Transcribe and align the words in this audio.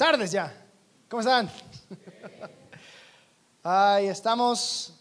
tardes 0.00 0.32
ya. 0.32 0.50
¿Cómo 1.10 1.20
están? 1.20 1.50
Ay, 3.62 4.06
estamos 4.06 4.94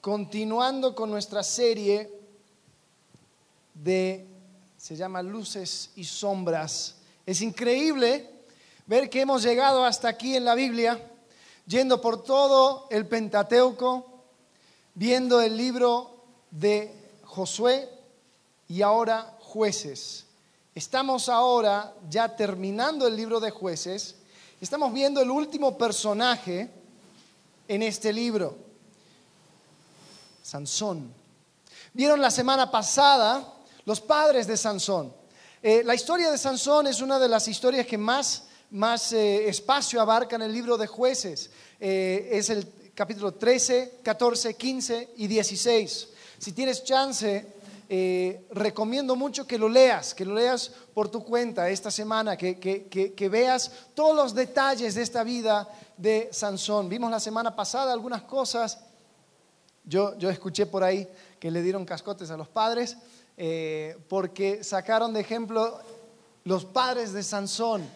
continuando 0.00 0.94
con 0.94 1.10
nuestra 1.10 1.42
serie 1.42 2.10
de, 3.74 4.26
se 4.78 4.96
llama 4.96 5.20
Luces 5.20 5.90
y 5.96 6.04
Sombras. 6.04 6.96
Es 7.26 7.42
increíble 7.42 8.30
ver 8.86 9.10
que 9.10 9.20
hemos 9.20 9.42
llegado 9.42 9.84
hasta 9.84 10.08
aquí 10.08 10.34
en 10.34 10.46
la 10.46 10.54
Biblia, 10.54 10.98
yendo 11.66 12.00
por 12.00 12.24
todo 12.24 12.86
el 12.90 13.06
Pentateuco, 13.06 14.24
viendo 14.94 15.42
el 15.42 15.54
libro 15.54 16.24
de 16.50 16.94
Josué 17.24 17.90
y 18.68 18.80
ahora 18.80 19.36
jueces. 19.40 20.25
Estamos 20.76 21.30
ahora 21.30 21.94
ya 22.10 22.36
terminando 22.36 23.06
el 23.06 23.16
libro 23.16 23.40
de 23.40 23.50
jueces. 23.50 24.16
Estamos 24.60 24.92
viendo 24.92 25.22
el 25.22 25.30
último 25.30 25.78
personaje 25.78 26.68
en 27.66 27.82
este 27.82 28.12
libro, 28.12 28.58
Sansón. 30.42 31.10
Vieron 31.94 32.20
la 32.20 32.30
semana 32.30 32.70
pasada 32.70 33.54
los 33.86 34.02
padres 34.02 34.46
de 34.46 34.58
Sansón. 34.58 35.14
Eh, 35.62 35.82
la 35.82 35.94
historia 35.94 36.30
de 36.30 36.36
Sansón 36.36 36.88
es 36.88 37.00
una 37.00 37.18
de 37.18 37.30
las 37.30 37.48
historias 37.48 37.86
que 37.86 37.96
más, 37.96 38.44
más 38.72 39.14
eh, 39.14 39.48
espacio 39.48 39.98
abarca 39.98 40.36
en 40.36 40.42
el 40.42 40.52
libro 40.52 40.76
de 40.76 40.86
jueces. 40.86 41.48
Eh, 41.80 42.28
es 42.32 42.50
el 42.50 42.70
capítulo 42.94 43.32
13, 43.32 44.00
14, 44.02 44.54
15 44.54 45.14
y 45.16 45.26
16. 45.26 46.08
Si 46.38 46.52
tienes 46.52 46.84
chance, 46.84 47.55
eh, 47.88 48.46
recomiendo 48.50 49.14
mucho 49.14 49.46
que 49.46 49.58
lo 49.58 49.68
leas, 49.68 50.12
que 50.14 50.24
lo 50.24 50.34
leas 50.34 50.72
por 50.92 51.08
tu 51.08 51.22
cuenta 51.24 51.70
esta 51.70 51.90
semana, 51.90 52.36
que, 52.36 52.58
que, 52.58 53.28
veas 53.28 53.70
todos 53.94 54.16
los 54.16 54.34
detalles 54.34 54.96
de 54.96 55.02
esta 55.02 55.22
vida 55.22 55.68
de 55.96 56.28
Sansón. 56.32 56.88
Vimos 56.88 57.10
la 57.10 57.20
semana 57.20 57.54
pasada 57.54 57.92
algunas 57.92 58.22
cosas, 58.22 58.80
yo, 59.84 60.18
yo 60.18 60.30
escuché 60.30 60.66
por 60.66 60.82
ahí 60.82 61.08
que 61.38 61.50
le 61.50 61.62
dieron 61.62 61.84
cascotes 61.84 62.30
a 62.30 62.36
los 62.36 62.48
padres, 62.48 62.96
eh, 63.36 63.96
porque 64.08 64.64
sacaron 64.64 65.12
de 65.12 65.20
ejemplo 65.20 65.78
los 66.42 66.64
padres 66.64 67.12
de 67.12 67.22
Sansón. 67.22 67.88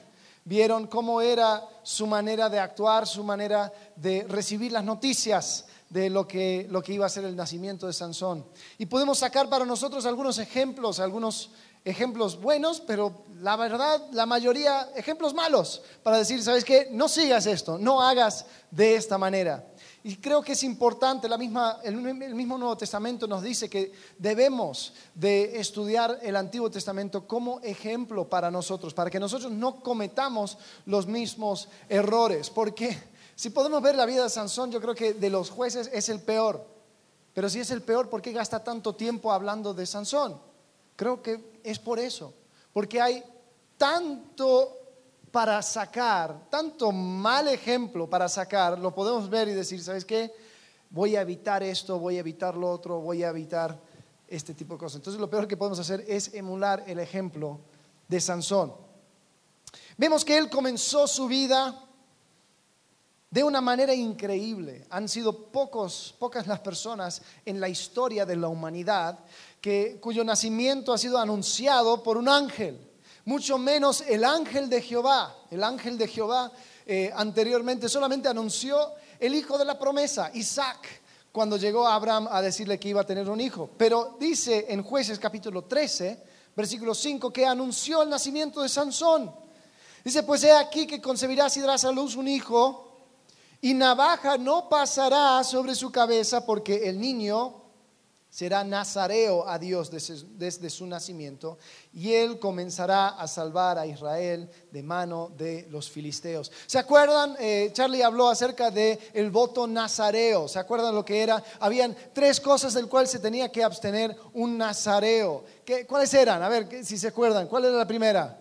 Vieron 0.44 0.86
cómo 0.86 1.20
era 1.20 1.64
su 1.82 2.06
manera 2.06 2.48
de 2.48 2.60
actuar, 2.60 3.06
su 3.06 3.24
manera 3.24 3.72
de 3.96 4.24
recibir 4.28 4.70
las 4.70 4.84
noticias, 4.84 5.66
de 5.90 6.08
lo 6.08 6.26
que, 6.26 6.66
lo 6.70 6.82
que 6.82 6.94
iba 6.94 7.04
a 7.04 7.10
ser 7.10 7.24
el 7.24 7.36
nacimiento 7.36 7.86
de 7.86 7.92
Sansón. 7.92 8.46
Y 8.78 8.86
podemos 8.86 9.18
sacar 9.18 9.48
para 9.48 9.66
nosotros 9.66 10.06
algunos 10.06 10.38
ejemplos, 10.38 11.00
algunos 11.00 11.50
ejemplos 11.84 12.40
buenos, 12.40 12.80
pero 12.80 13.24
la 13.40 13.56
verdad, 13.56 14.02
la 14.12 14.26
mayoría 14.26 14.90
ejemplos 14.94 15.34
malos, 15.34 15.82
para 16.02 16.18
decir, 16.18 16.42
¿sabes 16.42 16.64
qué? 16.64 16.88
No 16.90 17.08
sigas 17.08 17.46
esto, 17.46 17.78
no 17.78 18.02
hagas 18.02 18.46
de 18.70 18.94
esta 18.94 19.18
manera. 19.18 19.66
Y 20.02 20.16
creo 20.16 20.40
que 20.40 20.52
es 20.52 20.62
importante, 20.62 21.28
la 21.28 21.36
misma, 21.36 21.78
el, 21.82 21.96
mismo 21.96 22.56
Nuevo 22.56 22.76
Testamento 22.76 23.26
nos 23.26 23.42
dice 23.42 23.68
que 23.68 23.92
debemos 24.16 24.94
de 25.14 25.60
estudiar 25.60 26.18
el 26.22 26.36
Antiguo 26.36 26.70
Testamento 26.70 27.26
como 27.26 27.60
ejemplo 27.60 28.28
para 28.28 28.50
nosotros, 28.50 28.94
para 28.94 29.10
que 29.10 29.20
nosotros 29.20 29.52
no 29.52 29.80
cometamos 29.80 30.56
los 30.86 31.06
mismos 31.06 31.68
errores. 31.88 32.48
Porque 32.48 32.96
si 33.40 33.48
podemos 33.48 33.80
ver 33.80 33.94
la 33.94 34.04
vida 34.04 34.24
de 34.24 34.28
Sansón, 34.28 34.70
yo 34.70 34.82
creo 34.82 34.94
que 34.94 35.14
de 35.14 35.30
los 35.30 35.48
jueces 35.48 35.88
es 35.94 36.10
el 36.10 36.20
peor. 36.20 36.62
Pero 37.32 37.48
si 37.48 37.58
es 37.58 37.70
el 37.70 37.80
peor, 37.80 38.10
¿por 38.10 38.20
qué 38.20 38.32
gasta 38.32 38.62
tanto 38.62 38.94
tiempo 38.94 39.32
hablando 39.32 39.72
de 39.72 39.86
Sansón? 39.86 40.38
Creo 40.94 41.22
que 41.22 41.58
es 41.64 41.78
por 41.78 41.98
eso. 41.98 42.34
Porque 42.70 43.00
hay 43.00 43.24
tanto 43.78 44.76
para 45.30 45.62
sacar, 45.62 46.50
tanto 46.50 46.92
mal 46.92 47.48
ejemplo 47.48 48.10
para 48.10 48.28
sacar, 48.28 48.78
lo 48.78 48.94
podemos 48.94 49.30
ver 49.30 49.48
y 49.48 49.54
decir, 49.54 49.82
¿sabes 49.82 50.04
qué? 50.04 50.34
Voy 50.90 51.16
a 51.16 51.22
evitar 51.22 51.62
esto, 51.62 51.98
voy 51.98 52.18
a 52.18 52.20
evitar 52.20 52.54
lo 52.58 52.70
otro, 52.70 53.00
voy 53.00 53.22
a 53.22 53.30
evitar 53.30 53.80
este 54.28 54.52
tipo 54.52 54.74
de 54.74 54.80
cosas. 54.80 54.96
Entonces 54.96 55.18
lo 55.18 55.30
peor 55.30 55.48
que 55.48 55.56
podemos 55.56 55.78
hacer 55.78 56.04
es 56.06 56.34
emular 56.34 56.84
el 56.86 56.98
ejemplo 56.98 57.58
de 58.06 58.20
Sansón. 58.20 58.74
Vemos 59.96 60.26
que 60.26 60.36
él 60.36 60.50
comenzó 60.50 61.06
su 61.06 61.26
vida 61.26 61.86
de 63.30 63.44
una 63.44 63.60
manera 63.60 63.94
increíble. 63.94 64.84
Han 64.90 65.08
sido 65.08 65.46
pocos, 65.46 66.14
pocas 66.18 66.46
las 66.46 66.60
personas 66.60 67.22
en 67.44 67.60
la 67.60 67.68
historia 67.68 68.26
de 68.26 68.36
la 68.36 68.48
humanidad 68.48 69.20
que, 69.60 69.98
cuyo 70.00 70.24
nacimiento 70.24 70.92
ha 70.92 70.98
sido 70.98 71.18
anunciado 71.18 72.02
por 72.02 72.16
un 72.16 72.28
ángel, 72.28 72.78
mucho 73.24 73.56
menos 73.56 74.02
el 74.08 74.24
ángel 74.24 74.68
de 74.68 74.82
Jehová. 74.82 75.36
El 75.50 75.62
ángel 75.62 75.96
de 75.96 76.08
Jehová 76.08 76.50
eh, 76.86 77.12
anteriormente 77.14 77.88
solamente 77.88 78.28
anunció 78.28 78.94
el 79.20 79.34
hijo 79.34 79.56
de 79.58 79.64
la 79.64 79.78
promesa, 79.78 80.30
Isaac, 80.34 80.88
cuando 81.30 81.56
llegó 81.56 81.86
a 81.86 81.94
Abraham 81.94 82.26
a 82.28 82.42
decirle 82.42 82.80
que 82.80 82.88
iba 82.88 83.02
a 83.02 83.06
tener 83.06 83.28
un 83.28 83.40
hijo. 83.40 83.70
Pero 83.76 84.16
dice 84.18 84.66
en 84.68 84.82
jueces 84.82 85.20
capítulo 85.20 85.62
13, 85.62 86.20
versículo 86.56 86.94
5, 86.94 87.32
que 87.32 87.46
anunció 87.46 88.02
el 88.02 88.08
nacimiento 88.08 88.60
de 88.62 88.68
Sansón. 88.68 89.32
Dice, 90.02 90.24
pues 90.24 90.42
he 90.42 90.50
aquí 90.50 90.86
que 90.86 91.00
concebirás 91.00 91.56
y 91.56 91.60
darás 91.60 91.84
a 91.84 91.92
luz 91.92 92.16
un 92.16 92.26
hijo 92.26 92.89
y 93.60 93.74
navaja 93.74 94.38
no 94.38 94.68
pasará 94.68 95.42
sobre 95.44 95.74
su 95.74 95.90
cabeza 95.90 96.44
porque 96.46 96.88
el 96.88 97.00
niño 97.00 97.60
será 98.30 98.62
nazareo 98.62 99.46
a 99.46 99.58
Dios 99.58 99.90
desde, 99.90 100.70
su 100.70 100.86
nacimiento 100.86 101.58
y 101.92 102.12
él 102.12 102.38
comenzará 102.38 103.08
a 103.08 103.26
salvar 103.26 103.76
a 103.76 103.86
Israel 103.86 104.48
de 104.70 104.82
mano 104.84 105.32
de 105.36 105.66
los 105.68 105.90
filisteos. 105.90 106.50
¿Se 106.66 106.78
acuerdan? 106.78 107.34
Eh, 107.40 107.70
Charlie 107.72 108.04
habló 108.04 108.28
acerca 108.28 108.70
del 108.70 108.98
el 109.12 109.30
voto 109.30 109.66
nazareo. 109.66 110.46
¿Se 110.46 110.60
acuerdan 110.60 110.94
lo 110.94 111.04
que 111.04 111.22
era? 111.22 111.42
Habían 111.58 111.96
tres 112.12 112.40
cosas 112.40 112.72
del 112.72 112.88
cual 112.88 113.08
se 113.08 113.18
tenía 113.18 113.50
que 113.50 113.64
abstener 113.64 114.16
un 114.32 114.56
nazareo. 114.56 115.44
¿Qué, 115.64 115.84
¿Cuáles 115.84 116.14
eran? 116.14 116.40
A 116.42 116.48
ver, 116.48 116.84
si 116.84 116.96
se 116.96 117.08
acuerdan. 117.08 117.48
¿Cuál 117.48 117.64
era 117.64 117.76
la 117.76 117.86
primera? 117.86 118.39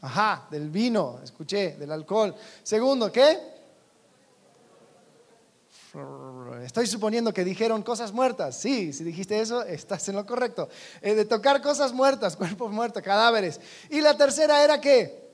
Ajá, 0.00 0.46
del 0.50 0.70
vino, 0.70 1.20
escuché, 1.22 1.76
del 1.76 1.90
alcohol. 1.90 2.34
Segundo, 2.62 3.10
¿qué? 3.10 3.56
Estoy 6.62 6.86
suponiendo 6.86 7.32
que 7.32 7.44
dijeron 7.44 7.82
cosas 7.82 8.12
muertas. 8.12 8.56
Sí, 8.56 8.92
si 8.92 9.02
dijiste 9.02 9.40
eso, 9.40 9.62
estás 9.62 10.06
en 10.08 10.16
lo 10.16 10.26
correcto. 10.26 10.68
Eh, 11.00 11.14
de 11.14 11.24
tocar 11.24 11.62
cosas 11.62 11.92
muertas, 11.92 12.36
cuerpos 12.36 12.70
muertos, 12.70 13.02
cadáveres. 13.02 13.60
Y 13.88 14.00
la 14.00 14.16
tercera 14.16 14.62
era 14.62 14.80
qué? 14.80 15.26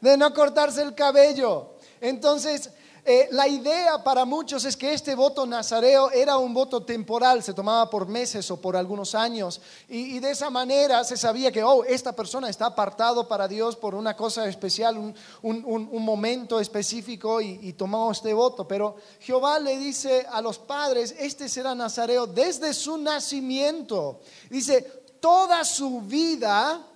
De 0.00 0.16
no 0.16 0.34
cortarse 0.34 0.82
el 0.82 0.94
cabello. 0.94 1.74
Entonces, 2.00 2.70
eh, 3.06 3.28
la 3.32 3.46
idea 3.46 4.02
para 4.02 4.24
muchos 4.24 4.64
es 4.64 4.76
que 4.76 4.94
este 4.94 5.14
voto 5.14 5.44
nazareo 5.44 6.10
era 6.10 6.38
un 6.38 6.54
voto 6.54 6.82
temporal, 6.82 7.42
se 7.42 7.52
tomaba 7.52 7.90
por 7.90 8.08
meses 8.08 8.50
o 8.50 8.60
por 8.60 8.76
algunos 8.76 9.14
años, 9.14 9.60
y, 9.88 10.18
de 10.20 10.30
esa 10.30 10.48
manera 10.48 11.04
se 11.04 11.16
sabía 11.16 11.52
que, 11.52 11.62
oh, 11.62 11.84
esta 11.84 12.14
persona 12.14 12.48
está 12.48 12.66
apartado 12.66 13.28
para 13.28 13.46
Dios 13.46 13.76
por 13.76 13.94
una 13.94 14.16
cosa 14.16 14.48
especial, 14.48 14.96
un, 15.42 16.04
momento 16.04 16.60
específico, 16.60 17.40
y, 17.40 17.58
y 17.62 17.74
tomó 17.74 18.10
este 18.10 18.32
voto. 18.32 18.66
Pero 18.66 18.96
Jehová 19.20 19.58
le 19.58 19.76
dice 19.76 20.26
a 20.30 20.40
los 20.40 20.58
padres, 20.58 21.14
este 21.18 21.48
será 21.48 21.74
nazareo 21.74 22.26
desde 22.26 22.72
su 22.72 22.96
nacimiento. 22.96 24.20
Dice, 24.48 24.82
toda 25.20 25.64
su 25.64 26.00
vida 26.00 26.93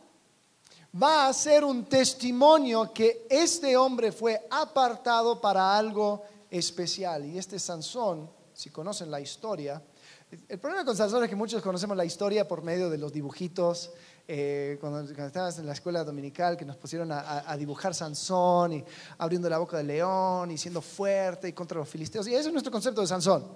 va 0.94 1.28
a 1.28 1.32
ser 1.32 1.64
un 1.64 1.84
testimonio 1.84 2.92
que 2.92 3.26
este 3.28 3.76
hombre 3.76 4.12
fue 4.12 4.46
apartado 4.50 5.40
para 5.40 5.76
algo 5.76 6.22
especial. 6.50 7.26
Y 7.26 7.38
este 7.38 7.58
Sansón, 7.58 8.30
si 8.54 8.70
conocen 8.70 9.10
la 9.10 9.20
historia, 9.20 9.82
el 10.48 10.58
problema 10.58 10.84
con 10.84 10.96
Sansón 10.96 11.24
es 11.24 11.30
que 11.30 11.36
muchos 11.36 11.62
conocemos 11.62 11.96
la 11.96 12.04
historia 12.04 12.46
por 12.46 12.62
medio 12.62 12.90
de 12.90 12.98
los 12.98 13.12
dibujitos. 13.12 13.90
Eh, 14.30 14.76
cuando, 14.78 15.00
estabas 15.00 15.58
en 15.58 15.64
la 15.64 15.72
escuela 15.72 16.04
dominical, 16.04 16.54
que 16.56 16.66
nos 16.66 16.76
pusieron 16.76 17.10
a, 17.10 17.56
dibujar 17.56 17.94
Sansón 17.94 18.74
y 18.74 18.84
abriendo 19.16 19.48
la 19.48 19.56
boca 19.56 19.78
del 19.78 19.86
león 19.86 20.50
y 20.50 20.58
siendo 20.58 20.82
fuerte 20.82 21.48
y 21.48 21.54
contra 21.54 21.78
los 21.78 21.88
filisteos. 21.88 22.28
Y 22.28 22.34
ese 22.34 22.48
es 22.48 22.52
nuestro 22.52 22.70
concepto 22.70 23.00
de 23.00 23.06
Sansón. 23.06 23.46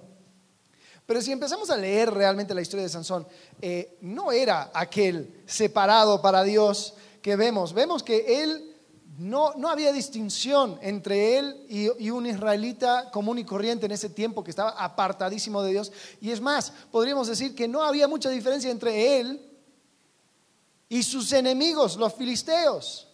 Pero 1.04 1.20
si 1.20 1.30
empezamos 1.30 1.68
a 1.68 1.76
leer 1.76 2.10
realmente 2.10 2.54
la 2.54 2.62
historia 2.62 2.84
de 2.84 2.88
Sansón, 2.88 3.26
eh, 3.60 3.98
no 4.00 4.32
era 4.32 4.70
aquel 4.72 5.42
separado 5.44 6.22
para 6.22 6.42
Dios 6.42 6.94
que 7.22 7.36
vemos. 7.36 7.72
Vemos 7.72 8.02
que 8.02 8.42
él 8.42 8.74
no, 9.18 9.54
no 9.54 9.68
había 9.68 9.92
distinción 9.92 10.78
entre 10.82 11.38
él 11.38 11.66
y, 11.68 12.04
y, 12.04 12.10
un 12.10 12.26
israelita 12.26 13.10
común 13.10 13.38
y 13.38 13.44
corriente 13.44 13.86
en 13.86 13.92
ese 13.92 14.08
tiempo 14.08 14.42
que 14.42 14.50
estaba 14.50 14.70
apartadísimo 14.70 15.62
de 15.62 15.70
Dios. 15.70 15.92
Y 16.20 16.30
es 16.30 16.40
más, 16.40 16.72
podríamos 16.90 17.28
decir 17.28 17.54
que 17.54 17.68
no 17.68 17.82
había 17.82 18.08
mucha 18.08 18.30
diferencia 18.30 18.70
entre 18.70 19.20
él 19.20 19.48
y 20.88 21.02
sus 21.02 21.32
enemigos, 21.32 21.96
los 21.96 22.14
filisteos. 22.14 23.08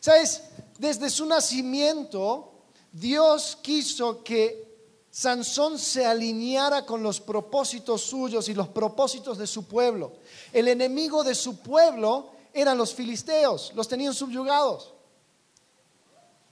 ¿Sabes? 0.00 0.42
Desde 0.78 1.10
su 1.10 1.26
nacimiento, 1.26 2.52
Dios 2.92 3.58
quiso 3.62 4.22
que 4.22 4.66
Sansón 5.10 5.78
se 5.78 6.04
alineara 6.04 6.84
con 6.84 7.02
los 7.02 7.20
propósitos 7.20 8.02
suyos 8.02 8.48
y 8.48 8.54
los 8.54 8.68
propósitos 8.68 9.38
de 9.38 9.46
su 9.46 9.66
pueblo. 9.66 10.12
El 10.52 10.68
enemigo 10.68 11.24
de 11.24 11.34
su 11.34 11.58
pueblo 11.58 12.35
eran 12.56 12.78
los 12.78 12.94
filisteos, 12.94 13.72
los 13.74 13.86
tenían 13.86 14.14
subyugados. 14.14 14.94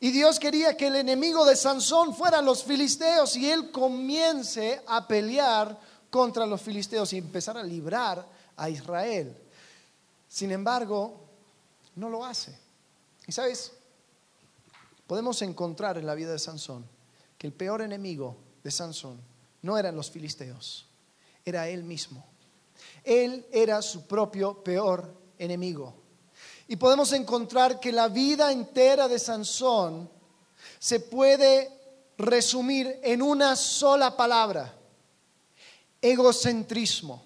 Y 0.00 0.10
Dios 0.10 0.38
quería 0.38 0.76
que 0.76 0.88
el 0.88 0.96
enemigo 0.96 1.46
de 1.46 1.56
Sansón 1.56 2.14
fueran 2.14 2.44
los 2.44 2.62
filisteos 2.62 3.36
y 3.36 3.50
él 3.50 3.70
comience 3.70 4.82
a 4.86 5.08
pelear 5.08 5.80
contra 6.10 6.44
los 6.44 6.60
filisteos 6.60 7.12
y 7.14 7.18
empezar 7.18 7.56
a 7.56 7.62
librar 7.62 8.26
a 8.56 8.68
Israel. 8.68 9.34
Sin 10.28 10.52
embargo, 10.52 11.20
no 11.96 12.10
lo 12.10 12.22
hace. 12.22 12.54
Y 13.26 13.32
sabes, 13.32 13.72
podemos 15.06 15.40
encontrar 15.40 15.96
en 15.96 16.06
la 16.06 16.14
vida 16.14 16.32
de 16.32 16.38
Sansón 16.38 16.84
que 17.38 17.46
el 17.46 17.54
peor 17.54 17.80
enemigo 17.80 18.36
de 18.62 18.70
Sansón 18.70 19.18
no 19.62 19.78
eran 19.78 19.96
los 19.96 20.10
filisteos, 20.10 20.86
era 21.46 21.66
él 21.68 21.82
mismo. 21.82 22.26
Él 23.04 23.46
era 23.50 23.80
su 23.80 24.06
propio 24.06 24.62
peor 24.62 25.23
enemigo. 25.44 25.94
Y 26.66 26.76
podemos 26.76 27.12
encontrar 27.12 27.78
que 27.78 27.92
la 27.92 28.08
vida 28.08 28.50
entera 28.50 29.06
de 29.06 29.18
Sansón 29.18 30.08
se 30.78 31.00
puede 31.00 31.70
resumir 32.16 33.00
en 33.02 33.22
una 33.22 33.56
sola 33.56 34.16
palabra, 34.16 34.74
egocentrismo. 36.00 37.22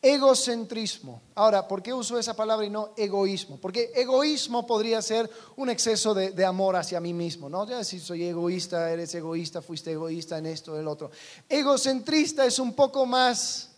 Egocentrismo. 0.00 1.22
Ahora, 1.34 1.66
¿por 1.66 1.82
qué 1.82 1.92
uso 1.92 2.20
esa 2.20 2.34
palabra 2.34 2.64
y 2.64 2.70
no 2.70 2.90
egoísmo? 2.96 3.56
Porque 3.56 3.90
egoísmo 3.96 4.64
podría 4.64 5.02
ser 5.02 5.28
un 5.56 5.70
exceso 5.70 6.14
de, 6.14 6.44
amor 6.44 6.76
hacia 6.76 7.00
mí 7.00 7.12
mismo, 7.12 7.48
¿no? 7.48 7.66
Ya 7.68 7.82
si 7.82 7.98
soy 7.98 8.22
egoísta, 8.22 8.92
eres 8.92 9.12
egoísta, 9.16 9.60
fuiste 9.60 9.90
egoísta 9.90 10.38
en 10.38 10.46
esto, 10.46 10.74
en 10.74 10.82
el 10.82 10.88
otro. 10.88 11.10
Egocentrista 11.48 12.46
es 12.46 12.60
un 12.60 12.74
poco 12.74 13.06
más 13.06 13.70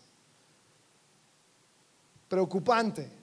preocupante. 2.27 3.20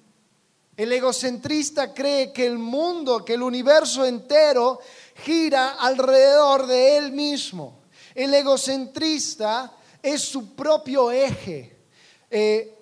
El 0.78 0.92
egocentrista 0.92 1.92
cree 1.92 2.32
que 2.32 2.46
el 2.46 2.56
mundo, 2.56 3.24
que 3.24 3.34
el 3.34 3.42
universo 3.42 4.06
entero 4.06 4.78
gira 5.24 5.70
alrededor 5.70 6.68
de 6.68 6.96
él 6.96 7.10
mismo. 7.10 7.80
El 8.14 8.32
egocentrista 8.32 9.72
es 10.00 10.22
su 10.22 10.54
propio 10.54 11.10
eje. 11.10 11.76
Eh, 12.30 12.78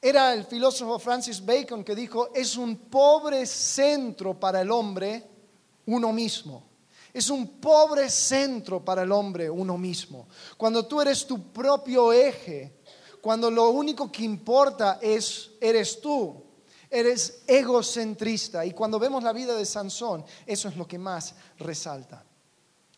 era 0.00 0.34
el 0.34 0.44
filósofo 0.44 1.00
Francis 1.00 1.44
Bacon 1.44 1.82
que 1.82 1.96
dijo, 1.96 2.30
es 2.32 2.56
un 2.56 2.76
pobre 2.76 3.44
centro 3.44 4.38
para 4.38 4.60
el 4.60 4.70
hombre 4.70 5.24
uno 5.86 6.12
mismo. 6.12 6.62
Es 7.12 7.28
un 7.28 7.58
pobre 7.58 8.08
centro 8.08 8.84
para 8.84 9.02
el 9.02 9.10
hombre 9.10 9.50
uno 9.50 9.76
mismo. 9.76 10.28
Cuando 10.56 10.86
tú 10.86 11.00
eres 11.00 11.26
tu 11.26 11.52
propio 11.52 12.12
eje, 12.12 12.76
cuando 13.20 13.50
lo 13.50 13.70
único 13.70 14.12
que 14.12 14.22
importa 14.22 15.00
es 15.02 15.50
eres 15.60 16.00
tú, 16.00 16.45
eres 16.90 17.42
egocentrista. 17.46 18.64
Y 18.64 18.72
cuando 18.72 18.98
vemos 18.98 19.22
la 19.22 19.32
vida 19.32 19.54
de 19.54 19.64
Sansón, 19.64 20.24
eso 20.46 20.68
es 20.68 20.76
lo 20.76 20.86
que 20.86 20.98
más 20.98 21.34
resalta. 21.58 22.24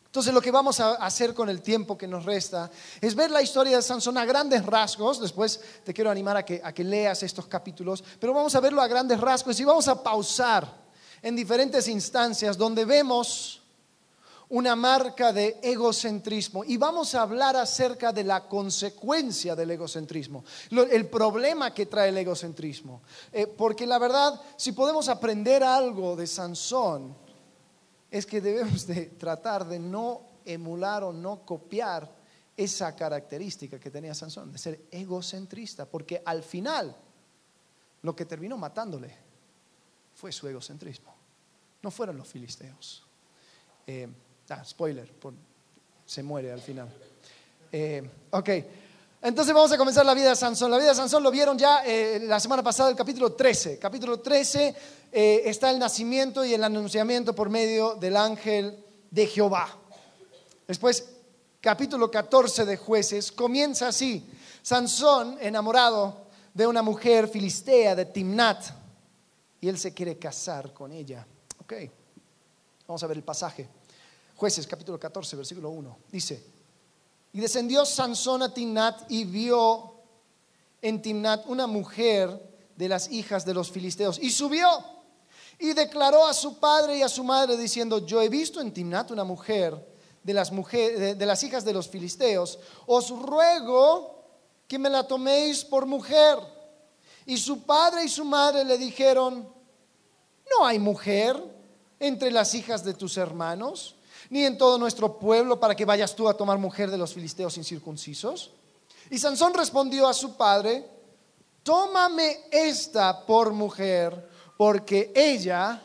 Entonces 0.07 0.33
lo 0.33 0.41
que 0.41 0.51
vamos 0.51 0.81
a 0.81 0.95
hacer 0.95 1.35
con 1.35 1.51
el 1.51 1.61
tiempo 1.61 1.99
que 1.99 2.09
nos 2.09 2.25
resta 2.25 2.71
es 3.01 3.15
ver 3.15 3.31
la 3.31 3.43
historia 3.43 3.77
de 3.77 3.83
Sansón 3.83 4.17
a 4.17 4.25
grandes 4.25 4.65
rasgos. 4.65 5.21
Después 5.21 5.61
te 5.85 5.93
quiero 5.93 6.11
animar 6.11 6.37
a 6.37 6.45
que, 6.45 6.61
a 6.65 6.73
que 6.73 6.83
leas 6.83 7.23
estos 7.23 7.47
capítulos, 7.47 8.03
pero 8.19 8.33
vamos 8.33 8.55
a 8.55 8.61
verlo 8.61 8.81
a 8.81 8.89
grandes 8.89 9.21
rasgos 9.21 9.61
y 9.61 9.65
vamos 9.65 9.87
a 9.87 10.03
pausar 10.03 10.67
en 11.21 11.37
diferentes 11.37 11.89
instancias 11.89 12.57
donde 12.57 12.87
vemos 12.87 13.63
una 14.51 14.75
marca 14.75 15.33
de 15.33 15.59
egocentrismo 15.63 16.65
y 16.65 16.77
vamos 16.77 17.15
a 17.15 17.23
hablar 17.23 17.57
acerca 17.57 18.13
de 18.13 18.25
la 18.25 18.49
consecuencia 18.49 19.55
del 19.55 19.73
egocentrismo, 19.73 20.45
el 20.71 21.07
problema 21.09 21.75
que 21.75 21.87
trae 21.87 22.09
el 22.09 22.17
egocentrismo. 22.17 23.03
Eh, 23.33 23.47
porque 23.47 23.87
la 23.87 23.99
verdad, 23.99 24.41
si 24.57 24.73
podemos 24.73 25.09
aprender 25.09 25.63
algo 25.63 26.17
de 26.17 26.27
Sansón, 26.27 27.15
es 28.11 28.25
que 28.25 28.41
debemos 28.41 28.87
de 28.87 29.07
tratar 29.07 29.67
de 29.67 29.79
no 29.79 30.23
emular 30.47 31.05
o 31.05 31.13
no 31.13 31.45
copiar 31.45 32.11
esa 32.57 32.97
característica 32.97 33.79
que 33.79 33.91
tenía 33.91 34.15
Sansón, 34.15 34.51
de 34.51 34.59
ser 34.59 34.87
egocentrista, 34.91 35.85
porque 35.85 36.23
al 36.25 36.43
final 36.43 36.97
lo 38.03 38.17
que 38.17 38.25
terminó 38.25 38.57
matándole 38.57 39.15
fue 40.15 40.33
su 40.33 40.49
egocentrismo, 40.49 41.15
no 41.83 41.91
fueron 41.91 42.17
los 42.17 42.27
filisteos. 42.27 43.05
Eh, 43.87 44.09
ah, 44.51 44.65
spoiler, 44.65 45.11
se 46.05 46.23
muere 46.23 46.53
al 46.53 46.61
final. 46.61 46.89
Eh, 47.71 48.09
ok, 48.31 48.49
entonces 49.21 49.53
vamos 49.53 49.73
a 49.73 49.77
comenzar 49.77 50.07
la 50.07 50.15
vida 50.15 50.31
de 50.31 50.37
Sansón. 50.37 50.71
La 50.71 50.79
vida 50.79 50.91
de 50.91 50.95
Sansón 50.95 51.23
lo 51.23 51.31
vieron 51.31 51.59
ya 51.59 51.85
eh, 51.85 52.21
la 52.23 52.39
semana 52.39 52.63
pasada, 52.63 52.91
el 52.91 52.97
capítulo 52.97 53.33
13. 53.33 53.79
Capítulo 53.79 54.21
13 54.21 54.75
eh, 55.11 55.43
está 55.45 55.71
el 55.71 55.79
nacimiento 55.79 56.45
y 56.45 56.55
el 56.55 56.63
anunciamiento 56.63 57.35
por 57.35 57.51
medio 57.51 57.95
del 57.97 58.17
ángel 58.17 58.85
de 59.11 59.27
Jehová. 59.27 59.69
Después, 60.67 61.09
capítulo 61.61 62.11
14 62.11 62.65
de 62.65 62.77
jueces, 62.77 63.33
comienza 63.33 63.89
así. 63.89 64.25
Sansón, 64.63 65.37
enamorado 65.41 66.29
de 66.55 66.67
una 66.67 66.83
mujer 66.83 67.29
filistea 67.29 67.95
de 67.95 68.07
Timnat, 68.07 68.65
y 69.61 69.69
él 69.69 69.79
se 69.79 69.93
quiere 69.93 70.19
casar 70.19 70.73
con 70.73 70.93
ella. 70.93 71.27
Ok, 71.61 71.73
vamos 72.87 73.03
a 73.03 73.07
ver 73.07 73.17
el 73.17 73.25
pasaje. 73.25 73.69
Jueces, 74.39 74.69
capítulo 74.69 75.01
14, 75.01 75.35
versículo 75.35 75.71
1. 75.71 75.99
Dice, 76.13 76.41
y 77.33 77.41
descendió 77.41 77.85
Sansón 77.85 78.45
a 78.45 78.55
Timnat 78.55 79.11
y 79.11 79.25
vio 79.25 79.95
en 80.81 81.03
Timnat 81.03 81.45
una 81.49 81.67
mujer 81.67 82.41
de 82.77 82.89
las 82.89 83.11
hijas 83.11 83.45
de 83.45 83.53
los 83.53 83.69
filisteos. 83.73 84.17
Y 84.21 84.31
subió 84.31 84.69
y 85.59 85.73
declaró 85.73 86.25
a 86.25 86.33
su 86.33 86.61
padre 86.61 86.99
y 86.99 87.03
a 87.03 87.09
su 87.09 87.25
madre 87.25 87.57
diciendo, 87.57 88.07
yo 88.07 88.23
he 88.23 88.29
visto 88.29 88.61
en 88.61 88.73
Timnat 88.73 89.11
una 89.11 89.25
mujer 89.25 89.75
de 90.23 90.35
las, 90.35 90.53
de 90.53 91.27
las 91.27 91.43
hijas 91.43 91.65
de 91.65 91.73
los 91.73 91.89
filisteos. 91.89 92.61
Os 92.87 93.11
ruego 93.11 94.23
que 94.69 94.79
me 94.79 94.89
la 94.89 95.05
toméis 95.05 95.65
por 95.65 95.85
mujer. 95.85 96.39
Y 97.27 97.39
su 97.39 97.65
padre 97.65 98.05
y 98.05 98.09
su 98.09 98.25
madre 98.25 98.65
le 98.65 98.79
dijeron, 98.79 99.53
no 100.57 100.65
hay 100.65 100.79
mujer 100.79 101.43
entre 101.99 102.31
las 102.31 102.55
hijas 102.55 102.85
de 102.85 102.95
tus 102.95 103.17
hermanos 103.17 103.97
ni 104.31 104.45
en 104.45 104.59
todo 104.59 104.79
nuestro 104.79 105.19
pueblo 105.19 105.59
para 105.59 105.75
que 105.75 105.85
vayas 105.85 106.15
tú 106.15 106.29
a 106.29 106.37
tomar 106.37 106.59
mujer 106.59 106.91
de 106.91 106.99
los 106.99 107.15
filisteos 107.15 107.57
incircuncisos? 107.57 108.53
Y 109.11 109.19
Sansón 109.19 109.55
respondió 109.55 110.07
a 110.07 110.15
su 110.15 110.37
padre, 110.37 110.85
tómame 111.63 112.47
esta 112.51 113.25
por 113.25 113.53
mujer, 113.53 114.29
porque 114.57 115.13
ella 115.15 115.83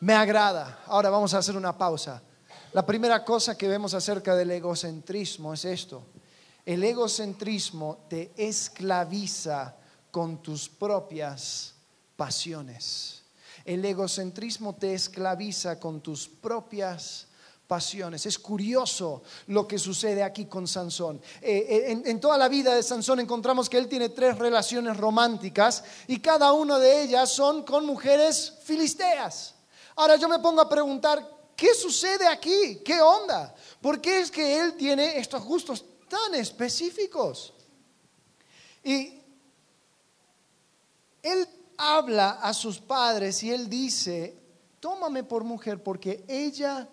me 0.00 0.14
agrada. 0.14 0.80
Ahora 0.86 1.10
vamos 1.10 1.34
a 1.34 1.38
hacer 1.38 1.56
una 1.56 1.76
pausa. 1.76 2.22
La 2.72 2.84
primera 2.84 3.24
cosa 3.24 3.56
que 3.56 3.68
vemos 3.68 3.94
acerca 3.94 4.34
del 4.34 4.50
egocentrismo 4.50 5.54
es 5.54 5.64
esto. 5.64 6.02
El 6.64 6.82
egocentrismo 6.82 8.06
te 8.08 8.32
esclaviza 8.36 9.76
con 10.10 10.42
tus 10.42 10.68
propias 10.68 11.74
pasiones. 12.16 13.22
El 13.64 13.84
egocentrismo 13.84 14.74
te 14.74 14.94
esclaviza 14.94 15.78
con 15.78 16.00
tus 16.00 16.28
propias 16.28 17.26
pasiones. 17.66 18.26
Es 18.26 18.38
curioso 18.38 19.22
lo 19.46 19.66
que 19.66 19.78
sucede 19.78 20.22
aquí 20.22 20.46
con 20.46 20.68
Sansón. 20.68 21.20
Eh, 21.40 21.66
eh, 21.68 22.02
en, 22.04 22.20
toda 22.20 22.36
la 22.36 22.48
vida 22.48 22.74
de 22.74 22.82
Sansón 22.82 23.20
encontramos 23.20 23.68
que 23.68 23.78
él 23.78 23.88
tiene 23.88 24.10
tres 24.10 24.38
relaciones 24.38 24.96
románticas 24.96 25.84
y 26.06 26.20
cada 26.20 26.52
una 26.52 26.78
de 26.78 27.02
ellas 27.02 27.30
son 27.30 27.64
con 27.64 27.86
mujeres 27.86 28.54
filisteas. 28.64 29.54
Ahora 29.96 30.16
yo 30.16 30.28
me 30.28 30.38
pongo 30.38 30.60
a 30.60 30.68
preguntar, 30.68 31.28
¿qué 31.56 31.74
sucede 31.74 32.26
aquí? 32.26 32.82
¿Qué 32.84 33.00
onda? 33.00 33.54
¿Por 33.80 34.00
qué 34.00 34.20
es 34.20 34.30
que 34.30 34.60
él 34.60 34.74
tiene 34.74 35.18
estos 35.18 35.42
gustos 35.42 35.84
tan 36.08 36.34
específicos? 36.34 37.54
Y 38.82 39.20
él 41.22 41.48
habla 41.78 42.32
a 42.42 42.52
sus 42.52 42.78
padres 42.78 43.42
y 43.42 43.50
él 43.50 43.68
dice, 43.68 44.38
tómame 44.80 45.24
por 45.24 45.44
mujer 45.44 45.82
porque 45.82 46.24
ella 46.28 46.88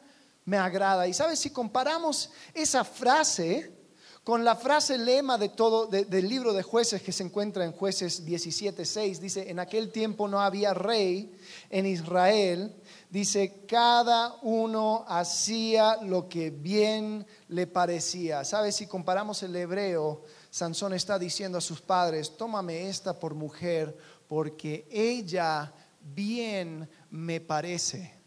me 0.45 0.57
agrada. 0.57 1.07
Y 1.07 1.13
sabes, 1.13 1.39
si 1.39 1.49
comparamos 1.49 2.31
esa 2.53 2.83
frase 2.83 3.81
con 4.23 4.45
la 4.45 4.55
frase 4.55 4.99
lema 4.99 5.39
de 5.39 5.49
todo 5.49 5.87
del 5.87 6.29
libro 6.29 6.53
de 6.53 6.61
jueces 6.61 7.01
que 7.01 7.11
se 7.11 7.23
encuentra 7.23 7.65
en 7.65 7.71
jueces 7.71 8.23
17.6, 8.23 9.17
dice, 9.17 9.49
en 9.49 9.59
aquel 9.59 9.91
tiempo 9.91 10.27
no 10.27 10.39
había 10.39 10.75
rey 10.75 11.35
en 11.71 11.87
Israel, 11.87 12.75
dice, 13.09 13.65
cada 13.67 14.35
uno 14.43 15.05
hacía 15.07 15.97
lo 16.03 16.29
que 16.29 16.51
bien 16.51 17.25
le 17.47 17.65
parecía. 17.65 18.43
¿Sabes? 18.45 18.75
Si 18.75 18.85
comparamos 18.85 19.41
el 19.41 19.55
hebreo, 19.55 20.23
Sansón 20.51 20.93
está 20.93 21.17
diciendo 21.17 21.57
a 21.57 21.61
sus 21.61 21.81
padres, 21.81 22.37
tómame 22.37 22.89
esta 22.89 23.17
por 23.17 23.33
mujer, 23.33 23.97
porque 24.27 24.87
ella 24.91 25.73
bien 25.99 26.87
me 27.09 27.41
parece. 27.41 28.20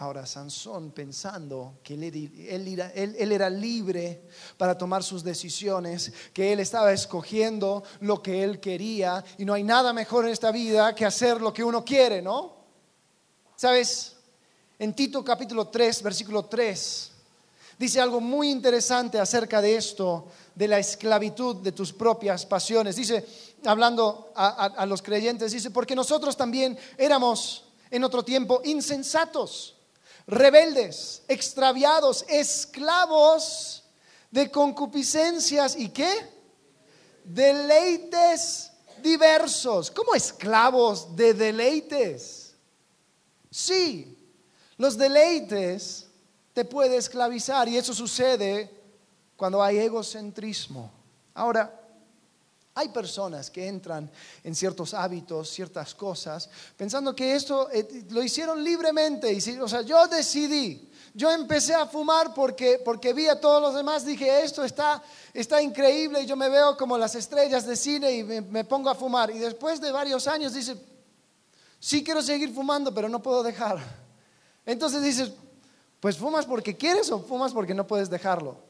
Ahora 0.00 0.26
Sansón 0.26 0.92
pensando 0.92 1.80
que 1.82 1.94
él, 1.94 3.32
era 3.32 3.50
libre 3.50 4.22
para 4.56 4.78
tomar 4.78 5.02
sus 5.02 5.24
decisiones, 5.24 6.12
que 6.32 6.52
él 6.52 6.60
estaba 6.60 6.92
escogiendo 6.92 7.82
lo 8.02 8.22
que 8.22 8.44
él 8.44 8.60
quería 8.60 9.24
y 9.38 9.44
no 9.44 9.54
hay 9.54 9.64
nada 9.64 9.92
mejor 9.92 10.24
en 10.24 10.30
esta 10.30 10.52
vida 10.52 10.94
que 10.94 11.04
hacer 11.04 11.40
lo 11.40 11.52
que 11.52 11.64
uno 11.64 11.84
quiere, 11.84 12.22
¿no? 12.22 12.58
¿Sabes? 13.56 14.14
En 14.78 14.94
Tito 14.94 15.24
capítulo 15.24 15.66
3, 15.66 16.00
versículo 16.04 16.44
3, 16.44 17.10
dice 17.76 18.00
algo 18.00 18.20
muy 18.20 18.52
interesante 18.52 19.18
acerca 19.18 19.60
de 19.60 19.74
esto, 19.74 20.28
de 20.54 20.68
la 20.68 20.78
esclavitud 20.78 21.56
de 21.56 21.72
tus 21.72 21.92
propias 21.92 22.46
pasiones. 22.46 22.94
Dice, 22.94 23.26
hablando 23.64 24.30
a 24.36 24.86
los 24.86 25.02
creyentes, 25.02 25.50
dice, 25.50 25.72
porque 25.72 25.96
nosotros 25.96 26.36
también 26.36 26.78
éramos 26.96 27.64
en 27.90 28.04
otro 28.04 28.24
tiempo 28.24 28.60
insensatos 28.64 29.74
rebeldes, 30.28 31.22
extraviados, 31.26 32.24
esclavos 32.28 33.82
de 34.30 34.50
concupiscencias 34.50 35.74
y 35.74 35.88
qué? 35.88 36.12
Deleites 37.24 38.70
diversos. 39.02 39.90
¿Cómo 39.90 40.14
esclavos 40.14 41.16
de 41.16 41.32
deleites? 41.32 42.54
Sí, 43.50 44.16
los 44.76 44.98
deleites 44.98 46.06
te 46.52 46.64
puede 46.64 46.98
esclavizar 46.98 47.66
y 47.68 47.78
eso 47.78 47.94
sucede 47.94 48.70
cuando 49.34 49.62
hay 49.62 49.78
egocentrismo. 49.78 50.90
Ahora, 51.32 51.87
hay 52.78 52.90
personas 52.90 53.50
que 53.50 53.66
entran 53.66 54.08
en 54.44 54.54
ciertos 54.54 54.94
hábitos, 54.94 55.50
ciertas 55.50 55.96
cosas, 55.96 56.48
pensando 56.76 57.12
que 57.12 57.34
esto 57.34 57.68
eh, 57.72 58.04
lo 58.10 58.22
hicieron 58.22 58.62
libremente. 58.62 59.36
O 59.60 59.66
sea, 59.66 59.82
yo 59.82 60.06
decidí, 60.06 60.88
yo 61.12 61.28
empecé 61.32 61.74
a 61.74 61.86
fumar 61.86 62.32
porque, 62.32 62.80
porque 62.84 63.12
vi 63.12 63.26
a 63.26 63.40
todos 63.40 63.60
los 63.60 63.74
demás, 63.74 64.06
dije, 64.06 64.44
esto 64.44 64.62
está, 64.62 65.02
está 65.34 65.60
increíble 65.60 66.22
y 66.22 66.26
yo 66.26 66.36
me 66.36 66.48
veo 66.48 66.76
como 66.76 66.96
las 66.96 67.16
estrellas 67.16 67.66
de 67.66 67.74
cine 67.74 68.12
y 68.12 68.22
me, 68.22 68.42
me 68.42 68.64
pongo 68.64 68.90
a 68.90 68.94
fumar. 68.94 69.32
Y 69.32 69.38
después 69.40 69.80
de 69.80 69.90
varios 69.90 70.28
años 70.28 70.54
dice, 70.54 70.76
sí 71.80 72.04
quiero 72.04 72.22
seguir 72.22 72.54
fumando, 72.54 72.94
pero 72.94 73.08
no 73.08 73.20
puedo 73.20 73.42
dejar. 73.42 73.78
Entonces 74.64 75.02
dices, 75.02 75.32
pues 75.98 76.16
fumas 76.16 76.46
porque 76.46 76.76
quieres 76.76 77.10
o 77.10 77.18
fumas 77.18 77.52
porque 77.52 77.74
no 77.74 77.88
puedes 77.88 78.08
dejarlo. 78.08 78.67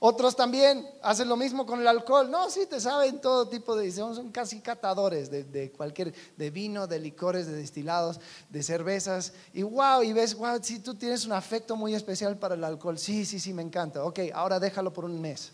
Otros 0.00 0.36
también 0.36 0.88
hacen 1.02 1.28
lo 1.28 1.36
mismo 1.36 1.66
con 1.66 1.80
el 1.80 1.88
alcohol. 1.88 2.30
No, 2.30 2.48
sí, 2.50 2.66
te 2.66 2.80
saben 2.80 3.20
todo 3.20 3.48
tipo 3.48 3.76
de, 3.76 3.90
son, 3.90 4.30
casi 4.30 4.60
catadores 4.60 5.30
de, 5.30 5.72
cualquier, 5.72 6.14
de 6.36 6.50
vino, 6.50 6.86
de 6.86 7.00
licores, 7.00 7.46
de 7.46 7.54
destilados, 7.54 8.20
de 8.48 8.62
cervezas. 8.62 9.32
Y 9.52 9.62
wow, 9.62 10.02
y 10.02 10.12
ves, 10.12 10.34
wow, 10.36 10.58
si 10.62 10.78
tú 10.78 10.94
tienes 10.94 11.24
un 11.26 11.32
afecto 11.32 11.74
muy 11.74 11.94
especial 11.94 12.36
para 12.36 12.54
el 12.54 12.62
alcohol. 12.62 12.98
Sí, 12.98 13.24
sí, 13.24 13.40
sí, 13.40 13.52
me 13.52 13.62
encanta. 13.62 14.04
Ok, 14.04 14.20
ahora 14.32 14.60
déjalo 14.60 14.92
por 14.92 15.04
un 15.04 15.20
mes. 15.20 15.52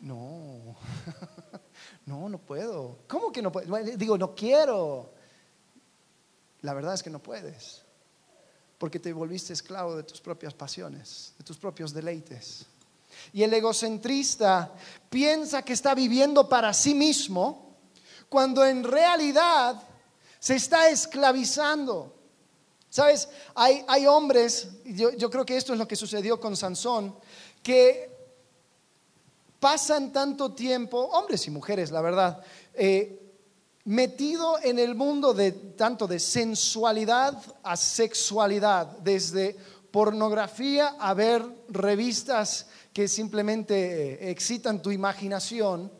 No, 0.00 0.76
no, 2.06 2.28
no 2.28 2.38
puedo. 2.38 2.98
¿Cómo 3.06 3.30
que 3.30 3.42
no 3.42 3.52
puedo? 3.52 3.82
Digo, 3.96 4.18
no 4.18 4.34
quiero. 4.34 5.12
La 6.62 6.74
verdad 6.74 6.94
es 6.94 7.02
que 7.02 7.10
no 7.10 7.20
puedes. 7.20 7.82
Porque 8.78 8.98
te 8.98 9.12
volviste 9.12 9.52
esclavo 9.52 9.96
de 9.96 10.02
tus 10.02 10.20
propias 10.20 10.54
pasiones, 10.54 11.34
de 11.38 11.44
tus 11.44 11.56
propios 11.56 11.92
deleites. 11.92 12.66
Y 13.32 13.42
el 13.42 13.52
egocentrista 13.54 14.72
piensa 15.10 15.62
que 15.62 15.72
está 15.72 15.94
viviendo 15.94 16.48
para 16.48 16.72
sí 16.72 16.94
mismo 16.94 17.76
cuando 18.28 18.64
en 18.64 18.84
realidad 18.84 19.82
se 20.38 20.56
está 20.56 20.88
esclavizando. 20.88 22.14
Sabes, 22.90 23.28
hay, 23.54 24.06
hombres, 24.06 24.68
yo, 24.84 25.10
yo 25.12 25.30
creo 25.30 25.44
que 25.44 25.56
esto 25.56 25.72
es 25.72 25.78
lo 25.78 25.86
que 25.86 25.96
sucedió 25.96 26.40
con 26.40 26.56
Sansón, 26.56 27.14
que 27.62 28.10
pasan 29.60 30.12
tanto 30.12 30.52
tiempo, 30.52 30.98
hombres 30.98 31.46
y 31.46 31.50
mujeres, 31.50 31.90
la 31.90 32.00
verdad, 32.00 32.42
eh, 32.74 33.28
metido 33.84 34.58
en 34.62 34.78
el 34.78 34.94
mundo 34.94 35.34
de 35.34 35.52
tanto 35.52 36.06
de 36.06 36.18
sensualidad 36.18 37.40
a 37.62 37.76
sexualidad, 37.76 38.86
desde 38.98 39.56
pornografía 39.90 40.96
a 40.98 41.14
ver 41.14 41.44
revistas 41.68 42.66
que 42.92 43.08
simplemente 43.08 43.74
eh, 44.12 44.30
excitan 44.30 44.82
tu 44.82 44.90
imaginación 44.90 45.90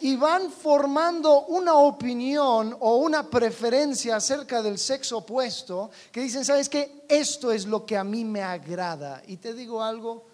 y 0.00 0.16
van 0.16 0.50
formando 0.50 1.46
una 1.46 1.74
opinión 1.74 2.76
o 2.78 2.96
una 2.98 3.28
preferencia 3.28 4.16
acerca 4.16 4.62
del 4.62 4.78
sexo 4.78 5.18
opuesto 5.18 5.90
que 6.12 6.20
dicen, 6.20 6.44
¿sabes 6.44 6.68
qué? 6.68 7.04
Esto 7.08 7.50
es 7.50 7.66
lo 7.66 7.84
que 7.84 7.96
a 7.96 8.04
mí 8.04 8.24
me 8.24 8.42
agrada. 8.42 9.22
Y 9.26 9.38
te 9.38 9.54
digo 9.54 9.82
algo, 9.82 10.24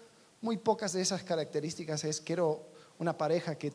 muy 0.41 0.57
pocas 0.57 0.93
de 0.93 1.01
esas 1.01 1.23
características 1.23 2.03
es, 2.03 2.21
quiero 2.21 2.67
una 2.99 3.17
pareja 3.17 3.55
que 3.55 3.73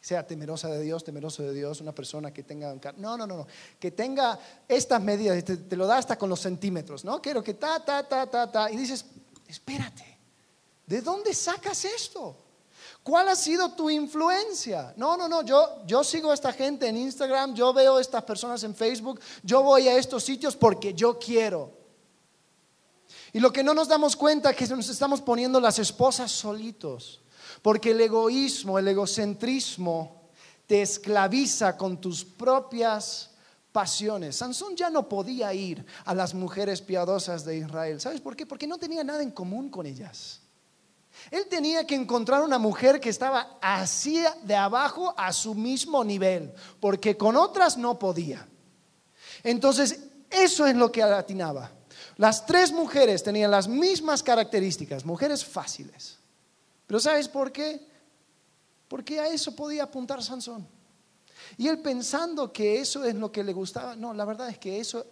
sea 0.00 0.26
temerosa 0.26 0.68
de 0.68 0.80
Dios, 0.80 1.04
temeroso 1.04 1.42
de 1.42 1.52
Dios, 1.52 1.80
una 1.80 1.92
persona 1.92 2.32
que 2.32 2.42
tenga... 2.42 2.74
No, 2.96 3.16
no, 3.18 3.26
no, 3.26 3.36
no, 3.36 3.46
que 3.78 3.90
tenga 3.90 4.38
estas 4.66 5.02
medidas, 5.02 5.44
te, 5.44 5.56
te 5.56 5.76
lo 5.76 5.86
da 5.86 5.98
hasta 5.98 6.16
con 6.16 6.30
los 6.30 6.40
centímetros, 6.40 7.04
¿no? 7.04 7.20
Quiero 7.20 7.42
que 7.42 7.54
ta, 7.54 7.84
ta, 7.84 8.08
ta, 8.08 8.26
ta, 8.30 8.50
ta, 8.50 8.70
y 8.70 8.76
dices, 8.76 9.04
espérate. 9.46 10.15
¿De 10.86 11.02
dónde 11.02 11.34
sacas 11.34 11.84
esto? 11.84 12.36
¿Cuál 13.02 13.28
ha 13.28 13.36
sido 13.36 13.72
tu 13.72 13.90
influencia? 13.90 14.92
No, 14.96 15.16
no, 15.16 15.28
no, 15.28 15.42
yo, 15.42 15.84
yo 15.86 16.02
sigo 16.02 16.30
a 16.30 16.34
esta 16.34 16.52
gente 16.52 16.88
en 16.88 16.96
Instagram, 16.96 17.54
yo 17.54 17.72
veo 17.72 17.96
a 17.96 18.00
estas 18.00 18.24
personas 18.24 18.62
en 18.64 18.74
Facebook, 18.74 19.20
yo 19.42 19.62
voy 19.62 19.88
a 19.88 19.96
estos 19.96 20.24
sitios 20.24 20.56
porque 20.56 20.92
yo 20.94 21.18
quiero. 21.18 21.72
Y 23.32 23.40
lo 23.40 23.52
que 23.52 23.62
no 23.62 23.74
nos 23.74 23.88
damos 23.88 24.16
cuenta 24.16 24.50
es 24.50 24.56
que 24.56 24.66
nos 24.68 24.88
estamos 24.88 25.20
poniendo 25.20 25.60
las 25.60 25.78
esposas 25.78 26.32
solitos, 26.32 27.20
porque 27.62 27.90
el 27.90 28.00
egoísmo, 28.00 28.78
el 28.78 28.88
egocentrismo 28.88 30.30
te 30.66 30.82
esclaviza 30.82 31.76
con 31.76 32.00
tus 32.00 32.24
propias 32.24 33.30
pasiones. 33.70 34.36
Sansón 34.36 34.74
ya 34.74 34.90
no 34.90 35.08
podía 35.08 35.52
ir 35.54 35.84
a 36.04 36.14
las 36.14 36.34
mujeres 36.34 36.80
piadosas 36.80 37.44
de 37.44 37.58
Israel. 37.58 38.00
¿Sabes 38.00 38.20
por 38.20 38.34
qué? 38.34 38.46
Porque 38.46 38.66
no 38.66 38.78
tenía 38.78 39.04
nada 39.04 39.22
en 39.22 39.30
común 39.30 39.68
con 39.68 39.86
ellas. 39.86 40.40
Él 41.30 41.46
tenía 41.48 41.86
que 41.86 41.94
encontrar 41.94 42.42
una 42.42 42.58
mujer 42.58 43.00
que 43.00 43.08
estaba 43.08 43.58
así 43.60 44.22
de 44.42 44.54
abajo 44.54 45.14
a 45.16 45.32
su 45.32 45.54
mismo 45.54 46.04
nivel, 46.04 46.52
porque 46.80 47.16
con 47.16 47.36
otras 47.36 47.76
no 47.76 47.98
podía. 47.98 48.46
Entonces, 49.42 50.00
eso 50.30 50.66
es 50.66 50.76
lo 50.76 50.90
que 50.92 51.02
atinaba. 51.02 51.72
Las 52.16 52.46
tres 52.46 52.72
mujeres 52.72 53.22
tenían 53.22 53.50
las 53.50 53.68
mismas 53.68 54.22
características, 54.22 55.04
mujeres 55.04 55.44
fáciles. 55.44 56.18
Pero 56.86 57.00
¿sabes 57.00 57.28
por 57.28 57.52
qué? 57.52 57.86
Porque 58.88 59.20
a 59.20 59.28
eso 59.28 59.54
podía 59.54 59.84
apuntar 59.84 60.22
Sansón. 60.22 60.66
Y 61.58 61.68
él 61.68 61.80
pensando 61.80 62.52
que 62.52 62.80
eso 62.80 63.04
es 63.04 63.14
lo 63.14 63.30
que 63.30 63.44
le 63.44 63.52
gustaba, 63.52 63.96
no, 63.96 64.14
la 64.14 64.24
verdad 64.24 64.48
es 64.48 64.58
que 64.58 64.80
eso 64.80 65.04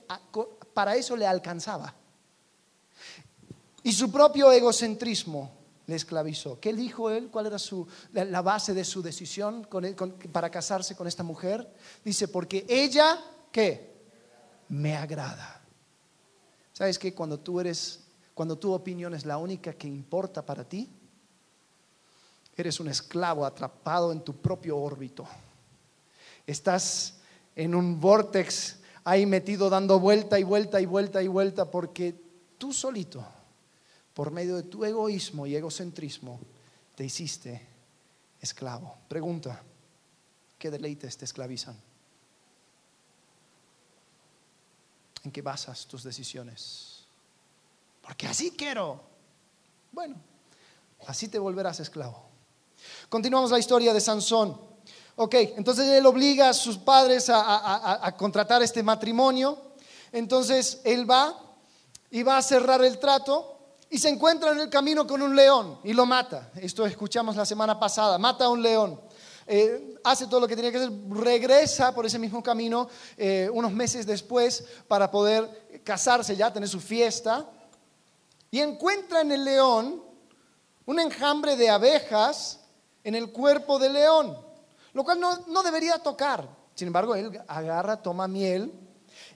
para 0.72 0.96
eso 0.96 1.16
le 1.16 1.26
alcanzaba. 1.26 1.94
Y 3.82 3.92
su 3.92 4.10
propio 4.10 4.50
egocentrismo 4.50 5.63
le 5.86 5.96
esclavizó. 5.96 6.58
¿Qué 6.60 6.72
dijo 6.72 7.10
él? 7.10 7.28
¿Cuál 7.30 7.46
era 7.46 7.58
su, 7.58 7.86
la, 8.12 8.42
base 8.42 8.74
de 8.74 8.84
su 8.84 9.02
decisión 9.02 9.66
para 10.32 10.50
casarse 10.50 10.96
con 10.96 11.06
esta 11.06 11.22
mujer? 11.22 11.68
Dice, 12.04 12.28
porque 12.28 12.64
ella, 12.68 13.22
¿qué? 13.52 13.92
Me 14.68 14.96
agrada. 14.96 15.62
¿Sabes 16.72 16.98
qué? 16.98 17.14
Cuando 17.14 17.38
tú 17.38 17.60
eres, 17.60 18.00
cuando 18.32 18.58
tu 18.58 18.72
opinión 18.72 19.14
es 19.14 19.26
la 19.26 19.36
única 19.36 19.74
que 19.74 19.86
importa 19.86 20.44
para 20.44 20.64
ti, 20.64 20.90
eres 22.56 22.80
un 22.80 22.88
esclavo 22.88 23.44
atrapado 23.44 24.10
en 24.12 24.22
tu 24.22 24.34
propio 24.34 24.78
órbito. 24.78 25.26
Estás 26.46 27.14
en 27.54 27.74
un 27.74 28.00
vortex 28.00 28.78
ahí 29.04 29.26
metido 29.26 29.68
dando 29.68 30.00
vuelta 30.00 30.38
y 30.38 30.44
vuelta 30.44 30.80
y 30.80 30.86
vuelta 30.86 31.22
y 31.22 31.28
vuelta 31.28 31.70
porque 31.70 32.14
tú 32.58 32.72
solito 32.72 33.24
por 34.14 34.30
medio 34.30 34.56
de 34.56 34.62
tu 34.62 34.84
egoísmo 34.84 35.44
y 35.46 35.56
egocentrismo, 35.56 36.40
te 36.94 37.04
hiciste 37.04 37.60
esclavo. 38.40 38.96
Pregunta, 39.08 39.60
¿qué 40.56 40.70
deleites 40.70 41.18
te 41.18 41.24
esclavizan? 41.24 41.76
¿En 45.24 45.32
qué 45.32 45.42
basas 45.42 45.86
tus 45.86 46.04
decisiones? 46.04 47.04
Porque 48.02 48.28
así 48.28 48.52
quiero. 48.52 49.00
Bueno, 49.90 50.16
así 51.06 51.26
te 51.28 51.38
volverás 51.38 51.80
esclavo. 51.80 52.22
Continuamos 53.08 53.50
la 53.50 53.58
historia 53.58 53.92
de 53.92 54.00
Sansón. 54.00 54.60
Ok, 55.16 55.34
entonces 55.56 55.88
él 55.88 56.06
obliga 56.06 56.50
a 56.50 56.54
sus 56.54 56.76
padres 56.76 57.30
a, 57.30 58.06
a 58.06 58.16
contratar 58.16 58.62
este 58.62 58.82
matrimonio. 58.82 59.72
Entonces 60.12 60.80
él 60.84 61.10
va 61.10 61.40
y 62.10 62.22
va 62.22 62.36
a 62.36 62.42
cerrar 62.42 62.84
el 62.84 62.98
trato 62.98 63.53
y 63.90 63.98
se 63.98 64.08
encuentra 64.08 64.52
en 64.52 64.60
el 64.60 64.70
camino 64.70 65.06
con 65.06 65.22
un 65.22 65.34
león 65.36 65.78
y 65.84 65.92
lo 65.92 66.06
mata. 66.06 66.50
Esto 66.56 66.86
escuchamos 66.86 67.36
la 67.36 67.46
semana 67.46 67.78
pasada, 67.78 68.18
mata 68.18 68.46
a 68.46 68.48
un 68.48 68.62
león. 68.62 69.00
eh, 69.46 69.96
hace 70.04 70.26
todo 70.26 70.40
lo 70.40 70.48
que 70.48 70.56
tenía 70.56 70.70
que 70.70 70.78
hacer, 70.78 70.92
regresa 71.10 71.94
por 71.94 72.06
ese 72.06 72.18
mismo 72.18 72.42
camino 72.42 72.88
eh, 73.16 73.48
unos 73.52 73.72
meses 73.72 74.06
después 74.06 74.64
para 74.88 75.10
poder 75.10 75.82
casarse 75.84 76.34
ya, 76.36 76.52
tener 76.52 76.68
su 76.68 76.80
fiesta, 76.80 77.46
y 78.50 78.60
encuentra 78.60 79.20
en 79.20 79.32
el 79.32 79.44
león 79.44 80.02
un 80.86 81.00
enjambre 81.00 81.56
de 81.56 81.70
abejas 81.70 82.60
en 83.02 83.14
el 83.14 83.32
cuerpo 83.32 83.78
del 83.78 83.94
león, 83.94 84.38
lo 84.92 85.04
cual 85.04 85.20
no, 85.20 85.44
no 85.48 85.62
debería 85.62 85.98
tocar. 85.98 86.48
Sin 86.74 86.86
embargo, 86.86 87.14
él 87.14 87.40
agarra, 87.46 88.02
toma 88.02 88.28
miel 88.28 88.72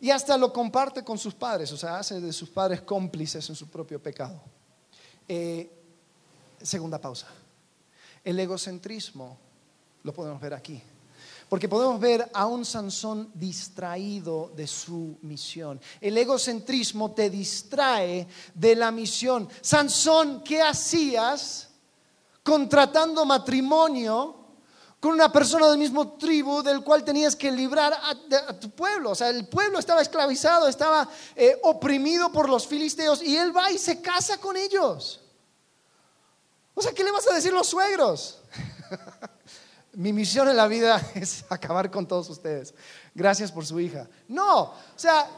y 0.01 0.11
hasta 0.11 0.37
lo 0.37 0.53
comparte 0.53 1.03
con 1.03 1.19
sus 1.19 1.35
padres, 1.35 1.73
o 1.73 1.77
sea, 1.77 1.99
hace 1.99 2.21
de 2.21 2.33
sus 2.33 2.49
padres 2.49 2.83
cómplices 2.83 3.49
en 3.49 3.57
su 3.57 3.69
propio 3.69 4.03
pecado. 4.03 4.41
Eh, 5.27 5.71
segunda 6.63 7.01
pausa. 7.01 7.27
El 8.25 8.39
egocentrismo 8.39 9.39
lo 10.03 10.13
podemos 10.13 10.41
ver 10.41 10.55
aquí. 10.55 10.81
Porque 11.49 11.69
podemos 11.69 11.99
ver 11.99 12.31
a 12.35 12.47
un 12.47 12.65
Sansón 12.65 13.31
distraído 13.35 14.53
de 14.55 14.67
su 14.67 15.17
misión. 15.23 15.81
El 16.01 16.19
egocentrismo 16.19 17.13
te 17.13 17.31
distrae 17.31 18.29
de 18.55 18.77
la 18.77 18.91
misión. 18.91 19.49
Sansón, 19.63 20.43
¿qué 20.45 20.61
hacías 20.61 21.69
contratando 22.43 23.25
matrimonio 23.25 24.38
con 25.01 25.13
una 25.13 25.31
persona 25.31 25.69
del 25.69 25.79
mismo 25.79 26.15
tribu 26.15 26.63
del 26.63 26.83
cual 26.83 27.05
tenías 27.05 27.37
que 27.37 27.53
librar 27.53 27.93
a, 27.93 28.15
tu 28.59 28.71
pueblo. 28.71 29.11
O 29.11 29.15
sea, 29.15 29.29
el 29.29 29.47
pueblo 29.47 29.79
estaba 29.79 30.03
esclavizado, 30.03 30.67
estaba 30.67 31.09
eh, 31.37 31.57
oprimido 31.63 32.33
por 32.33 32.49
los 32.49 32.67
filisteos 32.67 33.23
y 33.23 33.37
él 33.37 33.57
va 33.57 33.71
y 33.71 33.79
se 33.79 34.01
casa 34.01 34.39
con 34.39 34.57
ellos. 34.57 35.21
O 36.75 36.83
sea, 36.83 36.93
¿qué 36.93 37.05
le 37.05 37.13
vas 37.13 37.29
a 37.29 37.35
decir 37.35 37.53
los 37.53 37.69
suegros? 37.69 38.41
Mi 39.93 40.13
misión 40.13 40.49
en 40.49 40.57
la 40.57 40.67
vida 40.67 41.01
es 41.15 41.45
acabar 41.49 41.91
con 41.91 42.07
todos 42.07 42.29
ustedes. 42.31 42.75
Gracias 43.15 43.53
por 43.53 43.65
su 43.65 43.79
hija. 43.79 44.09
No, 44.27 44.63
o 44.63 44.75
sea, 44.97 45.29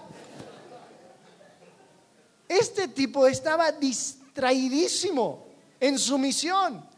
este 2.49 2.89
tipo 2.89 3.27
estaba 3.27 3.73
distraidísimo 3.73 5.47
en 5.79 5.99
su 5.99 6.19
misión. 6.19 6.90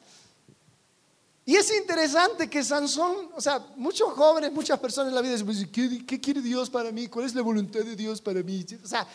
Y 1.44 1.56
es 1.56 1.76
interesante 1.76 2.48
que 2.48 2.62
Sansón, 2.62 3.30
o 3.34 3.40
sea, 3.40 3.58
muchos 3.76 4.12
jóvenes, 4.12 4.52
muchas 4.52 4.78
personas 4.78 5.08
en 5.08 5.16
la 5.16 5.22
vida 5.22 5.36
dicen, 5.36 5.72
¿qué, 5.72 6.06
¿qué, 6.06 6.20
quiere 6.20 6.40
Dios 6.40 6.70
para 6.70 6.92
mí? 6.92 7.08
¿Cuál 7.08 7.26
es 7.26 7.34
la 7.34 7.42
voluntad 7.42 7.80
de 7.80 7.96
Dios 7.96 8.20
para 8.20 8.42
mí? 8.42 8.64
O 8.82 8.86
sea, 8.86 9.06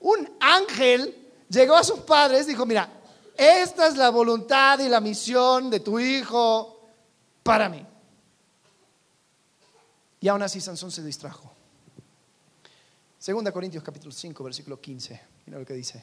un 0.00 0.28
ángel 0.40 1.32
llegó 1.48 1.76
a 1.76 1.84
sus 1.84 2.00
padres 2.00 2.46
y 2.46 2.50
dijo, 2.50 2.66
mira, 2.66 2.90
esta 3.36 3.86
es 3.86 3.96
la 3.96 4.10
voluntad 4.10 4.80
y 4.80 4.88
la 4.88 5.00
misión 5.00 5.70
de 5.70 5.80
tu 5.80 6.00
hijo 6.00 6.80
para 7.44 7.68
mí. 7.68 7.86
Y 10.20 10.28
aún 10.28 10.42
así 10.42 10.60
Sansón 10.60 10.90
se 10.90 11.04
distrajo. 11.04 11.52
Segunda 13.18 13.52
Corintios 13.52 13.84
capítulo 13.84 14.10
5, 14.10 14.42
versículo 14.42 14.80
15. 14.80 15.20
Mira 15.46 15.58
lo 15.58 15.64
que 15.64 15.74
dice. 15.74 16.02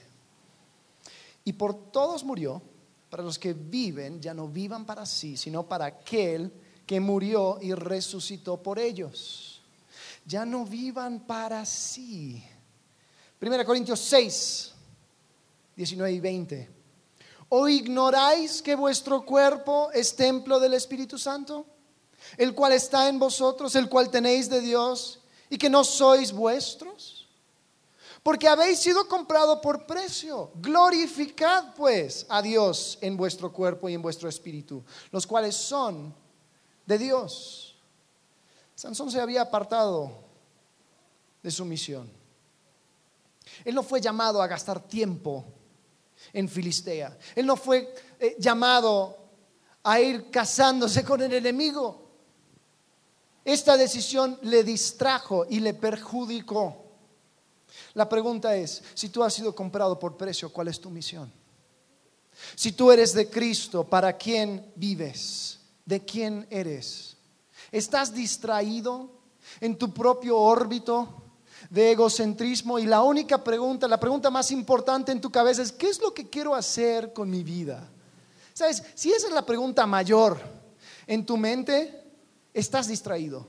Y 1.44 1.54
por 1.54 1.92
todos 1.92 2.24
murió 2.24 2.62
para 3.14 3.22
los 3.22 3.38
que 3.38 3.54
viven, 3.54 4.20
ya 4.20 4.34
no 4.34 4.48
vivan 4.48 4.88
para 4.88 5.06
sí, 5.06 5.38
sino 5.38 5.68
para 5.70 5.86
aquel 5.86 6.52
que 6.84 7.00
murió 7.00 7.60
y 7.62 7.72
resucitó 7.76 8.58
por 8.58 8.80
ellos. 8.80 9.62
Ya 10.26 10.48
no 10.48 10.66
vivan 10.66 11.20
para 11.20 11.64
sí. 11.64 12.44
Primera 13.38 13.64
Corintios 13.66 14.00
6, 14.00 14.74
19 15.76 16.12
y 16.12 16.20
20. 16.20 16.70
¿O 17.50 17.70
ignoráis 17.70 18.64
que 18.64 18.74
vuestro 18.74 19.24
cuerpo 19.24 19.92
es 19.92 20.16
templo 20.16 20.60
del 20.60 20.74
Espíritu 20.74 21.20
Santo, 21.20 21.68
el 22.36 22.56
cual 22.56 22.72
está 22.72 23.08
en 23.10 23.20
vosotros, 23.20 23.76
el 23.76 23.90
cual 23.90 24.10
tenéis 24.10 24.50
de 24.50 24.60
Dios, 24.60 25.20
y 25.52 25.60
que 25.60 25.70
no 25.70 25.84
sois 25.84 26.32
vuestros? 26.32 27.23
Porque 28.24 28.48
habéis 28.48 28.80
sido 28.80 29.08
comprado 29.08 29.60
por 29.60 29.86
precio. 29.86 30.52
Glorificad 30.56 31.76
pues 31.76 32.26
a 32.30 32.42
Dios 32.42 32.98
en 33.02 33.18
vuestro 33.18 33.52
cuerpo 33.52 33.90
y 33.90 33.94
en 33.94 34.02
vuestro 34.02 34.30
espíritu, 34.30 34.82
los 35.12 35.28
cuales 35.28 35.56
son 35.56 36.16
de 36.86 36.98
Dios. 36.98 37.76
Sansón 38.74 39.12
se 39.12 39.20
había 39.20 39.42
apartado 39.42 40.24
de 41.44 41.52
su 41.52 41.66
misión. 41.66 42.10
Él 43.66 43.76
no 43.76 43.84
fue 43.84 44.00
llamado 44.00 44.42
a 44.42 44.48
gastar 44.48 44.80
tiempo 44.88 45.46
en 46.32 46.48
Filistea. 46.48 47.18
Él 47.36 47.46
no 47.46 47.58
fue 47.58 47.94
eh, 48.20 48.38
llamado 48.40 49.18
a 49.84 50.00
ir 50.00 50.32
casándose 50.32 51.04
con 51.04 51.22
el 51.22 51.34
enemigo. 51.34 52.02
Esta 53.44 53.76
decisión 53.76 54.40
le 54.44 54.64
distrajo 54.64 55.46
y 55.50 55.60
le 55.60 55.74
perjudicó. 55.74 56.83
La 57.94 58.10
pregunta 58.10 58.56
es, 58.56 58.82
si 58.94 59.10
tú 59.10 59.24
has 59.24 59.34
sido 59.34 59.54
comprado 59.56 60.00
por 60.00 60.18
precio, 60.18 60.52
¿cuál 60.52 60.68
es 60.68 60.80
tu 60.80 60.90
misión? 60.90 61.32
Si 62.56 62.72
tú 62.72 62.92
eres 62.92 63.14
de 63.14 63.30
Cristo, 63.30 63.84
¿para 63.84 64.18
quién 64.18 64.72
vives? 64.76 65.60
¿De 65.86 66.04
quién 66.04 66.48
eres? 66.50 67.18
¿Estás 67.72 68.14
distraído 68.14 69.12
en 69.60 69.78
tu 69.78 69.94
propio 69.94 70.38
órbito 70.38 71.22
de 71.70 71.92
egocentrismo? 71.92 72.80
Y 72.80 72.86
la 72.86 73.04
única 73.04 73.44
pregunta, 73.44 73.88
la 73.88 74.00
pregunta 74.00 74.32
más 74.32 74.52
importante 74.52 75.12
en 75.12 75.22
tu 75.22 75.32
cabeza 75.32 75.62
es, 75.62 75.72
¿qué 75.72 75.90
es 75.90 76.02
lo 76.02 76.14
que 76.14 76.30
quiero 76.30 76.56
hacer 76.56 77.14
con 77.14 77.30
mi 77.30 77.44
vida? 77.44 77.90
¿Sabes? 78.54 78.84
Si 78.96 79.12
esa 79.12 79.28
es 79.28 79.34
la 79.34 79.46
pregunta 79.46 79.86
mayor 79.86 80.40
en 81.08 81.26
tu 81.26 81.38
mente, 81.38 82.04
estás 82.54 82.88
distraído. 82.88 83.48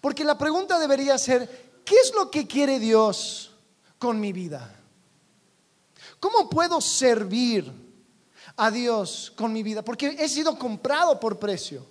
Porque 0.00 0.24
la 0.24 0.38
pregunta 0.38 0.78
debería 0.78 1.16
ser, 1.18 1.69
¿qué 1.90 1.96
es 1.96 2.14
lo 2.14 2.30
que 2.30 2.46
quiere 2.46 2.78
Dios 2.78 3.50
con 3.98 4.20
mi 4.20 4.32
vida? 4.32 4.76
¿Cómo 6.20 6.48
puedo 6.48 6.80
servir 6.80 7.68
a 8.54 8.70
Dios 8.70 9.32
con 9.34 9.52
mi 9.52 9.64
vida? 9.64 9.82
Porque 9.82 10.14
he 10.16 10.28
sido 10.28 10.56
comprado 10.56 11.18
por 11.18 11.40
precio. 11.40 11.84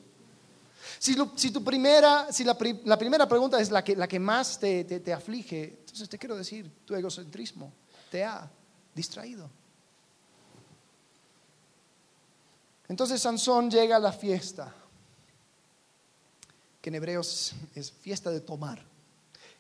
Si, 1.00 1.16
tu 1.52 1.64
primera, 1.66 2.32
si 2.32 2.46
la, 2.46 2.58
primera 2.58 3.28
pregunta 3.28 3.60
es 3.60 3.72
la 3.72 3.84
que, 3.84 3.94
la 3.94 4.08
que 4.08 4.20
más 4.22 4.58
te, 4.58 4.86
te 4.86 5.12
aflige, 5.14 5.80
entonces 5.80 6.08
te 6.08 6.18
quiero 6.18 6.38
decir, 6.38 6.72
tu 6.86 6.96
egocentrismo 6.96 7.74
te 8.10 8.24
ha 8.24 8.50
distraído. 8.96 9.50
Entonces 12.88 13.22
Sansón 13.22 13.70
llega 13.70 13.98
a 13.98 14.00
la 14.00 14.14
fiesta, 14.14 14.74
que 16.82 16.90
en 16.90 16.96
hebreos 16.96 17.54
es 17.76 17.92
fiesta 17.92 18.32
de 18.32 18.40
tomar 18.40 18.89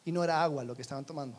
y 0.09 0.11
no 0.11 0.23
era 0.23 0.43
agua 0.43 0.63
lo 0.63 0.75
que 0.75 0.81
estaban 0.81 1.05
tomando. 1.05 1.37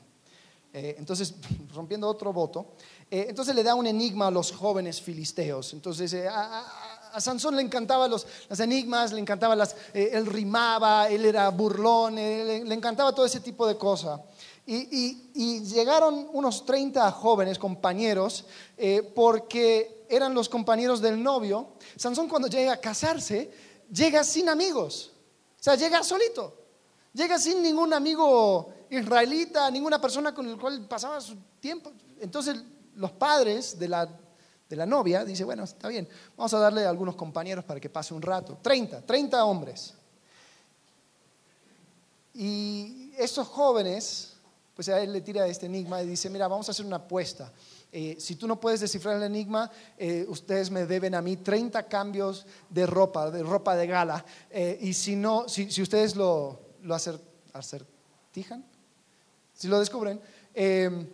Eh, 0.72 0.94
entonces, 0.98 1.34
rompiendo 1.74 2.08
otro 2.08 2.32
voto, 2.32 2.74
eh, 3.10 3.26
entonces 3.28 3.54
le 3.54 3.64
da 3.64 3.74
un 3.74 3.86
enigma 3.86 4.28
a 4.28 4.30
los 4.30 4.52
jóvenes 4.52 5.02
filisteos. 5.02 5.72
Entonces, 5.72 6.12
eh, 6.12 6.28
a, 6.28 7.18
Sansón 7.18 7.56
le 7.56 7.62
encantaban 7.62 8.08
los, 8.08 8.24
enigmas, 8.60 9.12
le 9.12 9.20
encantaba 9.20 9.56
las, 9.56 9.74
él 9.92 10.26
rimaba, 10.26 11.08
él 11.08 11.24
era 11.24 11.48
burlón, 11.48 12.14
le 12.14 12.72
encantaba 12.72 13.12
todo 13.12 13.26
ese 13.26 13.40
tipo 13.40 13.66
de 13.66 13.76
cosas. 13.76 14.20
Y, 14.64 15.32
y, 15.34 15.64
llegaron 15.64 16.28
unos 16.32 16.64
30 16.64 17.10
jóvenes 17.10 17.58
compañeros 17.58 18.44
porque 19.12 20.06
eran 20.08 20.32
los 20.34 20.48
compañeros 20.48 21.00
del 21.00 21.20
novio. 21.20 21.70
Sansón 21.96 22.28
cuando 22.28 22.46
llega 22.46 22.74
a 22.74 22.76
casarse, 22.76 23.50
llega 23.92 24.22
sin 24.22 24.48
amigos, 24.48 25.10
o 25.58 25.62
sea, 25.64 25.74
llega 25.74 26.04
solito. 26.04 26.59
Llega 27.12 27.38
sin 27.38 27.62
ningún 27.62 27.92
amigo 27.92 28.72
israelita, 28.88 29.70
ninguna 29.70 30.00
persona 30.00 30.32
con 30.34 30.48
el 30.48 30.56
cual 30.56 30.86
pasaba 30.86 31.20
su 31.20 31.36
tiempo. 31.58 31.92
Entonces 32.20 32.62
los 32.96 33.10
padres 33.12 33.78
de 33.78 33.88
la, 33.88 34.08
de 34.68 34.76
la 34.76 34.86
novia 34.86 35.24
dicen, 35.24 35.46
bueno, 35.46 35.64
está 35.64 35.88
bien, 35.88 36.08
vamos 36.36 36.54
a 36.54 36.58
darle 36.58 36.84
a 36.84 36.90
algunos 36.90 37.16
compañeros 37.16 37.64
para 37.64 37.80
que 37.80 37.90
pase 37.90 38.14
un 38.14 38.22
rato. 38.22 38.58
30, 38.62 39.02
30 39.02 39.44
hombres. 39.44 39.94
Y 42.32 43.12
estos 43.18 43.48
jóvenes, 43.48 44.34
pues 44.74 44.88
a 44.88 45.00
él 45.00 45.12
le 45.12 45.20
tira 45.20 45.46
este 45.48 45.66
enigma 45.66 46.02
y 46.02 46.06
dice, 46.06 46.30
mira, 46.30 46.46
vamos 46.46 46.68
a 46.68 46.70
hacer 46.70 46.86
una 46.86 46.96
apuesta. 46.96 47.52
Eh, 47.92 48.16
si 48.20 48.36
tú 48.36 48.46
no 48.46 48.60
puedes 48.60 48.78
descifrar 48.78 49.16
el 49.16 49.24
enigma, 49.24 49.68
eh, 49.98 50.24
ustedes 50.28 50.70
me 50.70 50.86
deben 50.86 51.16
a 51.16 51.22
mí 51.22 51.38
30 51.38 51.88
cambios 51.88 52.46
de 52.68 52.86
ropa, 52.86 53.32
de 53.32 53.42
ropa 53.42 53.74
de 53.74 53.88
gala. 53.88 54.24
Eh, 54.48 54.78
y 54.80 54.94
si 54.94 55.16
no, 55.16 55.48
si 55.48 55.82
ustedes 55.82 56.14
lo, 56.14 56.69
lo 56.82 56.94
acertijan, 56.94 58.64
si 59.54 59.68
lo 59.68 59.78
descubren, 59.78 60.20
em, 60.54 61.06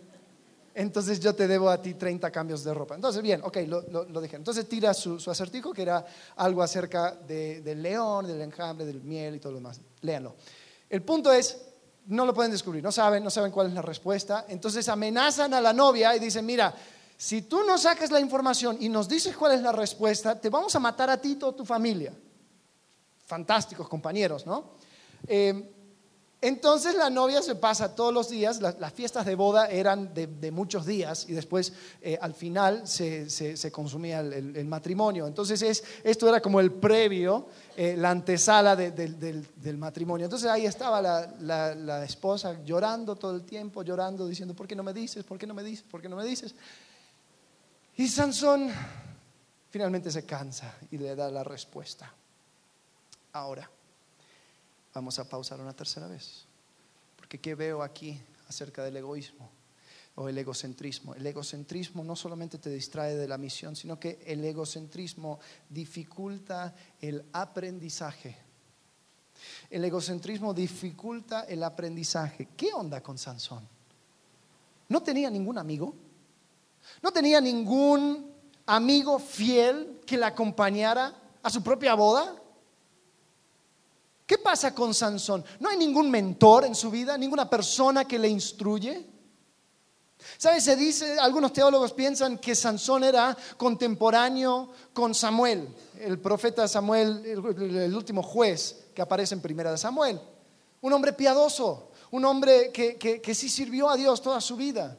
entonces 0.76 1.18
yo 1.20 1.34
te 1.34 1.48
debo 1.48 1.70
a 1.70 1.80
ti 1.80 1.94
30 1.94 2.30
cambios 2.30 2.62
de 2.62 2.74
ropa. 2.74 2.94
Entonces, 2.94 3.22
bien, 3.22 3.40
ok, 3.42 3.56
lo, 3.66 3.82
lo, 3.88 4.22
Entonces 4.22 4.68
tira 4.68 4.92
su, 4.92 5.16
acertijo, 5.30 5.72
que 5.72 5.80
era 5.80 6.04
algo 6.36 6.62
acerca 6.62 7.12
del 7.12 7.82
león, 7.82 8.26
del 8.26 8.42
enjambre, 8.42 8.84
del 8.84 9.02
miel 9.02 9.36
y 9.36 9.40
todo 9.40 9.52
lo 9.52 9.58
demás. 9.58 9.80
Léanlo. 10.02 10.36
El 10.90 11.02
punto 11.02 11.32
es, 11.32 11.56
no 12.08 12.26
lo 12.26 12.34
pueden 12.34 12.52
descubrir, 12.52 12.82
no 12.82 12.92
saben, 12.92 13.24
no 13.24 13.30
saben 13.30 13.50
cuál 13.50 13.68
es 13.68 13.72
la 13.72 13.80
respuesta. 13.80 14.44
Entonces 14.48 14.86
amenazan 14.90 15.54
a 15.54 15.62
la 15.62 15.72
novia 15.72 16.14
y 16.14 16.18
dicen, 16.18 16.44
mira, 16.44 16.74
si 17.16 17.42
tú 17.42 17.64
no 17.64 17.78
sacas 17.78 18.10
la 18.10 18.20
información 18.20 18.76
y 18.78 18.90
nos 18.90 19.08
dices 19.08 19.34
cuál 19.34 19.52
es 19.52 19.62
la 19.62 19.72
respuesta, 19.72 20.38
te 20.38 20.50
vamos 20.50 20.76
a 20.76 20.78
matar 20.78 21.08
a 21.08 21.18
ti 21.18 21.32
y 21.32 21.36
toda 21.36 21.56
tu 21.56 21.64
familia. 21.64 22.12
fantásticos 23.24 23.88
compañeros, 23.88 24.46
¿no? 24.46 24.76
Eh, 25.26 25.72
entonces 26.42 26.94
la 26.94 27.08
novia 27.08 27.40
se 27.40 27.54
pasa 27.54 27.94
todos 27.94 28.12
los 28.12 28.28
días, 28.28 28.60
las, 28.60 28.92
fiestas 28.92 29.24
de 29.24 29.34
boda 29.34 29.68
eran 29.68 30.12
de, 30.12 30.50
muchos 30.50 30.84
días 30.84 31.26
y 31.28 31.32
después 31.32 31.72
eh, 32.02 32.18
al 32.20 32.34
final 32.34 32.86
se, 32.86 33.72
consumía 33.72 34.20
el, 34.20 34.64
matrimonio. 34.66 35.26
Entonces 35.26 35.82
esto 36.04 36.28
era 36.28 36.40
como 36.40 36.60
el 36.60 36.72
previo, 36.72 37.48
eh, 37.74 37.96
la 37.96 38.10
antesala 38.10 38.76
del, 38.76 39.76
matrimonio. 39.78 40.26
Entonces 40.26 40.48
ahí 40.48 40.66
estaba 40.66 41.00
la, 41.00 41.74
la, 41.74 42.04
esposa 42.04 42.62
llorando 42.64 43.16
todo 43.16 43.34
el 43.34 43.42
tiempo, 43.42 43.82
llorando, 43.82 44.26
diciendo, 44.28 44.54
¿por 44.54 44.68
qué 44.68 44.76
no 44.76 44.82
me 44.82 44.92
dices? 44.92 45.24
¿Por 45.24 45.38
qué 45.38 45.46
no 45.46 45.54
me 45.54 45.64
dices? 45.64 45.86
¿Por 45.90 46.02
qué 46.02 46.08
no 46.08 46.16
me 46.16 46.24
dices? 46.24 46.54
Y 47.96 48.06
Sansón 48.08 48.70
finalmente 49.70 50.10
se 50.12 50.26
cansa 50.26 50.76
y 50.90 50.98
le 50.98 51.16
da 51.16 51.30
la 51.30 51.42
respuesta. 51.42 52.12
Ahora. 53.32 53.68
Vamos 54.96 55.18
a 55.18 55.28
pausar 55.28 55.60
una 55.60 55.76
tercera 55.76 56.06
vez. 56.06 56.46
Porque 57.16 57.38
¿qué 57.38 57.54
veo 57.54 57.82
aquí 57.82 58.18
acerca 58.48 58.82
del 58.82 58.96
egoísmo 58.96 59.50
o 60.14 60.26
el 60.26 60.38
egocentrismo? 60.38 61.14
El 61.14 61.26
egocentrismo 61.26 62.02
no 62.02 62.16
solamente 62.16 62.56
te 62.56 62.70
distrae 62.70 63.14
de 63.14 63.28
la 63.28 63.36
misión, 63.36 63.76
sino 63.76 64.00
que 64.00 64.22
el 64.24 64.42
egocentrismo 64.42 65.38
dificulta 65.68 66.74
el 66.98 67.26
aprendizaje. 67.34 68.38
El 69.68 69.84
egocentrismo 69.84 70.54
dificulta 70.54 71.42
el 71.42 71.62
aprendizaje. 71.62 72.48
¿Qué 72.56 72.72
onda 72.72 73.02
con 73.02 73.18
Sansón? 73.18 73.68
¿No 74.88 75.02
tenía 75.02 75.28
ningún 75.28 75.58
amigo? 75.58 75.94
¿No 77.02 77.12
tenía 77.12 77.38
ningún 77.38 78.32
amigo 78.64 79.18
fiel 79.18 80.00
que 80.06 80.16
le 80.16 80.24
acompañara 80.24 81.14
a 81.42 81.50
su 81.50 81.62
propia 81.62 81.92
boda? 81.92 82.42
¿Qué 84.26 84.38
pasa 84.38 84.74
con 84.74 84.92
Sansón? 84.92 85.44
¿No 85.60 85.68
hay 85.68 85.76
ningún 85.76 86.10
mentor 86.10 86.64
en 86.64 86.74
su 86.74 86.90
vida? 86.90 87.16
¿Ninguna 87.16 87.48
persona 87.48 88.04
que 88.04 88.18
le 88.18 88.28
instruye? 88.28 89.06
¿Sabes? 90.36 90.64
Se 90.64 90.74
dice, 90.74 91.16
algunos 91.20 91.52
teólogos 91.52 91.92
piensan 91.92 92.38
que 92.38 92.56
Sansón 92.56 93.04
era 93.04 93.36
contemporáneo 93.56 94.70
con 94.92 95.14
Samuel, 95.14 95.68
el 96.00 96.18
profeta 96.18 96.66
Samuel, 96.66 97.24
el, 97.24 97.94
último 97.94 98.22
juez 98.22 98.86
que 98.92 99.02
aparece 99.02 99.34
en 99.34 99.40
Primera 99.40 99.70
de 99.70 99.78
Samuel. 99.78 100.20
Un 100.80 100.92
hombre 100.92 101.12
piadoso, 101.12 101.92
un 102.10 102.24
hombre 102.24 102.72
que, 102.72 102.96
que 102.96 103.34
sí 103.34 103.48
sirvió 103.48 103.88
a 103.88 103.96
Dios 103.96 104.20
toda 104.20 104.40
su 104.40 104.56
vida. 104.56 104.98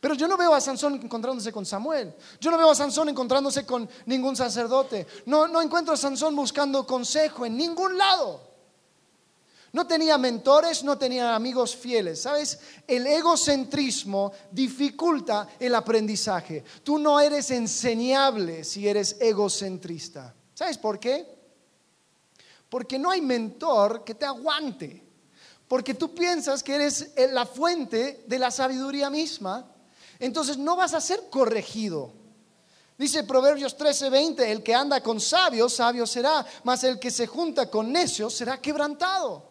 Pero 0.00 0.14
yo 0.14 0.28
no 0.28 0.36
veo 0.36 0.54
a 0.54 0.60
Sansón 0.60 1.00
encontrándose 1.02 1.52
con 1.52 1.64
Samuel. 1.64 2.14
Yo 2.40 2.50
no 2.50 2.58
veo 2.58 2.70
a 2.70 2.74
Sansón 2.74 3.08
encontrándose 3.08 3.64
con 3.64 3.88
ningún 4.06 4.36
sacerdote. 4.36 5.06
No, 5.26 5.46
no 5.48 5.62
encuentro 5.62 5.94
a 5.94 5.96
Sansón 5.96 6.34
buscando 6.36 6.86
consejo 6.86 7.46
en 7.46 7.56
ningún 7.56 7.96
lado. 7.96 8.54
No 9.72 9.88
tenía 9.88 10.18
mentores, 10.18 10.84
no 10.84 10.96
tenía 10.96 11.34
amigos 11.34 11.74
fieles. 11.74 12.22
¿Sabes? 12.22 12.60
El 12.86 13.06
egocentrismo 13.06 14.32
dificulta 14.50 15.48
el 15.58 15.74
aprendizaje. 15.74 16.62
Tú 16.82 16.98
no 16.98 17.18
eres 17.18 17.50
enseñable 17.50 18.62
si 18.62 18.86
eres 18.86 19.16
egocentrista. 19.20 20.32
¿Sabes 20.54 20.78
por 20.78 21.00
qué? 21.00 21.26
Porque 22.68 22.98
no 22.98 23.10
hay 23.10 23.20
mentor 23.20 24.04
que 24.04 24.14
te 24.14 24.24
aguante. 24.24 25.02
Porque 25.66 25.94
tú 25.94 26.14
piensas 26.14 26.62
que 26.62 26.76
eres 26.76 27.12
la 27.32 27.46
fuente 27.46 28.22
de 28.28 28.38
la 28.38 28.52
sabiduría 28.52 29.10
misma 29.10 29.73
entonces 30.24 30.56
no 30.56 30.76
vas 30.76 30.94
a 30.94 31.00
ser 31.00 31.28
corregido. 31.30 32.12
Dice 32.96 33.24
Proverbios 33.24 33.76
13:20, 33.76 34.50
el 34.50 34.62
que 34.62 34.74
anda 34.74 35.02
con 35.02 35.20
sabios, 35.20 35.74
sabio 35.74 36.06
será, 36.06 36.46
mas 36.62 36.84
el 36.84 36.98
que 36.98 37.10
se 37.10 37.26
junta 37.26 37.68
con 37.68 37.90
necios 37.90 38.32
será 38.32 38.60
quebrantado. 38.60 39.50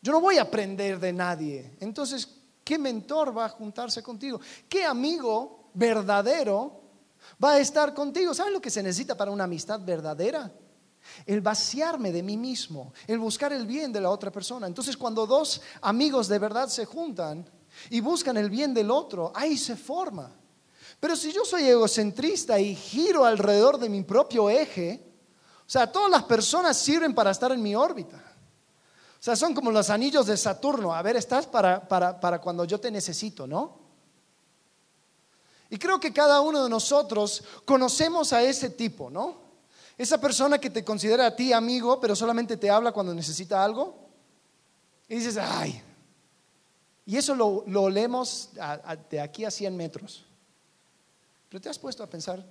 Yo 0.00 0.12
no 0.12 0.20
voy 0.20 0.38
a 0.38 0.42
aprender 0.42 0.98
de 0.98 1.12
nadie. 1.12 1.76
Entonces, 1.80 2.28
¿qué 2.62 2.78
mentor 2.78 3.36
va 3.36 3.46
a 3.46 3.50
juntarse 3.50 4.02
contigo? 4.02 4.40
¿Qué 4.68 4.84
amigo 4.84 5.70
verdadero 5.74 6.80
va 7.42 7.52
a 7.52 7.58
estar 7.58 7.94
contigo? 7.94 8.34
¿Sabes 8.34 8.52
lo 8.52 8.60
que 8.60 8.70
se 8.70 8.82
necesita 8.82 9.16
para 9.16 9.30
una 9.30 9.44
amistad 9.44 9.80
verdadera? 9.80 10.52
El 11.26 11.40
vaciarme 11.42 12.12
de 12.12 12.22
mí 12.22 12.36
mismo, 12.36 12.92
el 13.06 13.18
buscar 13.18 13.52
el 13.52 13.66
bien 13.66 13.92
de 13.92 14.00
la 14.00 14.10
otra 14.10 14.30
persona. 14.30 14.66
Entonces, 14.66 14.96
cuando 14.96 15.26
dos 15.26 15.60
amigos 15.82 16.28
de 16.28 16.38
verdad 16.38 16.68
se 16.68 16.86
juntan, 16.86 17.46
y 17.90 18.00
buscan 18.00 18.36
el 18.36 18.50
bien 18.50 18.74
del 18.74 18.90
otro, 18.90 19.32
ahí 19.34 19.56
se 19.56 19.76
forma. 19.76 20.32
Pero 21.00 21.16
si 21.16 21.32
yo 21.32 21.44
soy 21.44 21.64
egocentrista 21.64 22.58
y 22.58 22.74
giro 22.74 23.24
alrededor 23.24 23.78
de 23.78 23.88
mi 23.88 24.02
propio 24.02 24.48
eje, 24.48 25.04
o 25.66 25.70
sea, 25.70 25.90
todas 25.90 26.10
las 26.10 26.24
personas 26.24 26.78
sirven 26.78 27.14
para 27.14 27.30
estar 27.30 27.52
en 27.52 27.62
mi 27.62 27.74
órbita. 27.74 28.16
O 28.16 29.22
sea, 29.24 29.36
son 29.36 29.54
como 29.54 29.70
los 29.70 29.90
anillos 29.90 30.26
de 30.26 30.36
Saturno. 30.36 30.94
A 30.94 31.02
ver, 31.02 31.16
estás 31.16 31.46
para, 31.46 31.88
para 31.88 32.40
cuando 32.40 32.64
yo 32.64 32.78
te 32.78 32.90
necesito, 32.90 33.46
¿no? 33.46 33.84
Y 35.70 35.78
creo 35.78 35.98
que 35.98 36.12
cada 36.12 36.40
uno 36.40 36.62
de 36.62 36.70
nosotros 36.70 37.42
conocemos 37.64 38.32
a 38.32 38.42
ese 38.42 38.70
tipo, 38.70 39.10
¿no? 39.10 39.42
Esa 39.96 40.20
persona 40.20 40.58
que 40.58 40.70
te 40.70 40.84
considera 40.84 41.26
a 41.26 41.36
ti 41.36 41.52
amigo, 41.52 42.00
pero 42.00 42.16
solamente 42.16 42.56
te 42.56 42.70
habla 42.70 42.92
cuando 42.92 43.14
necesita 43.14 43.64
algo. 43.64 44.08
Y 45.08 45.16
dices, 45.16 45.36
ay, 45.36 45.82
y 47.06 47.16
eso 47.16 47.34
lo, 47.34 47.64
lo 47.66 47.90
leemos 47.90 48.50
de 49.10 49.20
aquí 49.20 49.44
a 49.44 49.50
100 49.50 49.76
metros. 49.76 50.24
Pero 51.48 51.60
te 51.60 51.68
has 51.68 51.78
puesto 51.78 52.02
a 52.02 52.10
pensar 52.10 52.44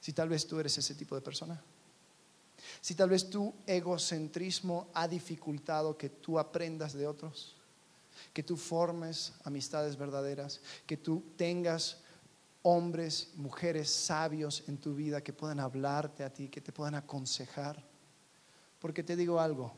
si 0.00 0.12
tal 0.12 0.28
vez 0.28 0.46
tú 0.46 0.60
eres 0.60 0.78
ese 0.78 0.94
tipo 0.94 1.14
de 1.14 1.20
persona. 1.20 1.60
Si 2.80 2.94
tal 2.94 3.10
vez 3.10 3.28
tu 3.28 3.52
egocentrismo 3.66 4.88
ha 4.94 5.08
dificultado 5.08 5.96
que 5.96 6.08
tú 6.08 6.38
aprendas 6.38 6.92
de 6.92 7.06
otros, 7.06 7.56
que 8.32 8.42
tú 8.42 8.56
formes 8.56 9.32
amistades 9.44 9.96
verdaderas, 9.96 10.60
que 10.86 10.96
tú 10.96 11.24
tengas 11.36 11.98
hombres, 12.62 13.30
mujeres 13.36 13.90
sabios 13.90 14.64
en 14.68 14.78
tu 14.78 14.94
vida 14.94 15.22
que 15.22 15.32
puedan 15.32 15.60
hablarte 15.60 16.24
a 16.24 16.32
ti, 16.32 16.48
que 16.48 16.60
te 16.60 16.72
puedan 16.72 16.94
aconsejar. 16.94 17.82
Porque 18.78 19.02
te 19.02 19.16
digo 19.16 19.40
algo, 19.40 19.72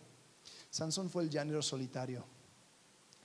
Sansón 0.70 1.10
fue 1.10 1.22
el 1.24 1.30
llanero 1.30 1.62
solitario. 1.62 2.24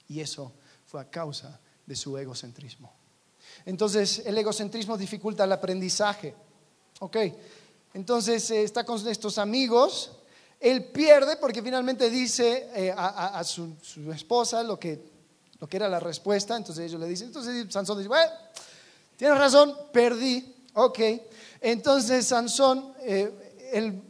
Y 0.08 0.20
eso 0.20 0.52
fue 0.84 1.00
a 1.00 1.10
causa 1.10 1.60
de 1.84 1.96
su 1.96 2.16
egocentrismo. 2.16 2.92
Entonces, 3.64 4.22
el 4.24 4.36
egocentrismo 4.38 4.96
dificulta 4.96 5.44
el 5.44 5.52
aprendizaje. 5.52 6.34
Ok, 7.00 7.16
entonces 7.92 8.50
eh, 8.50 8.62
está 8.62 8.84
con 8.84 9.06
estos 9.06 9.38
amigos, 9.38 10.12
él 10.58 10.84
pierde 10.84 11.36
porque 11.36 11.62
finalmente 11.62 12.08
dice 12.08 12.68
eh, 12.74 12.94
a, 12.96 13.44
su, 13.44 13.76
esposa 14.14 14.62
lo 14.62 14.78
que, 14.78 15.02
lo 15.60 15.66
que 15.66 15.76
era 15.76 15.88
la 15.88 16.00
respuesta, 16.00 16.56
entonces 16.56 16.86
ellos 16.86 17.00
le 17.00 17.06
dicen, 17.06 17.28
entonces 17.28 17.66
Sansón 17.70 17.98
dice, 17.98 18.08
bueno, 18.08 18.32
tienes 19.16 19.36
razón, 19.36 19.76
perdí, 19.92 20.54
ok. 20.72 20.98
Entonces 21.60 22.26
Sansón, 22.26 22.94
eh, 23.00 23.70
él, 23.72 24.02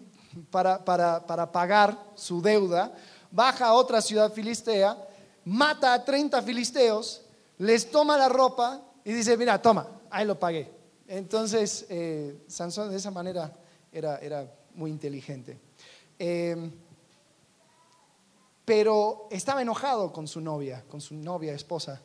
para, 0.51 0.85
para, 0.85 1.27
para 1.27 1.51
pagar 1.51 1.99
su 2.15 2.41
deuda, 2.41 2.95
baja 3.33 3.67
a 3.67 3.73
otra 3.73 4.01
ciudad 4.01 4.33
filistea 4.33 4.97
mata 5.47 5.95
a 5.95 6.05
30 6.05 6.43
filisteos, 6.43 7.23
les 7.59 7.91
toma 7.91 8.17
la 8.19 8.29
ropa 8.29 8.83
y 9.05 9.13
dice, 9.13 9.37
mira, 9.37 9.61
toma, 9.63 9.89
ahí 10.11 10.27
lo 10.27 10.39
pagué. 10.39 10.71
Entonces, 11.09 11.87
eh, 11.89 12.45
Sansón 12.49 12.91
de 12.91 12.97
esa 12.97 13.11
manera 13.11 13.53
era, 13.93 14.19
era 14.19 14.53
muy 14.75 14.91
inteligente. 14.91 15.59
Em, 16.19 16.71
pero 18.65 19.29
estaba 19.31 19.63
enojado 19.63 20.13
con 20.13 20.27
su 20.27 20.41
novia, 20.41 20.83
con 20.89 21.01
su 21.01 21.15
novia, 21.15 21.55
esposa, 21.55 22.03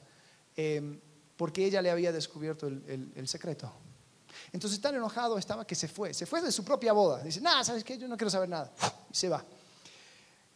em, 0.55 0.99
porque 1.35 1.65
ella 1.65 1.81
le 1.81 1.89
había 1.89 2.11
descubierto 2.11 2.67
el, 2.67 3.27
secreto. 3.27 3.71
Entonces 4.53 4.79
tan 4.79 4.93
enojado 4.93 5.39
estaba 5.39 5.65
que 5.65 5.73
se 5.73 5.87
fue, 5.87 6.13
se 6.13 6.27
fue 6.27 6.41
de 6.41 6.51
su 6.51 6.63
propia 6.63 6.93
boda. 6.93 7.23
Dice, 7.23 7.41
nada, 7.41 7.63
¿sabes 7.63 7.83
qué? 7.83 7.97
Yo 7.97 8.07
no 8.07 8.15
quiero 8.15 8.29
saber 8.29 8.49
nada. 8.49 8.71
Se 9.11 9.27
va. 9.27 9.43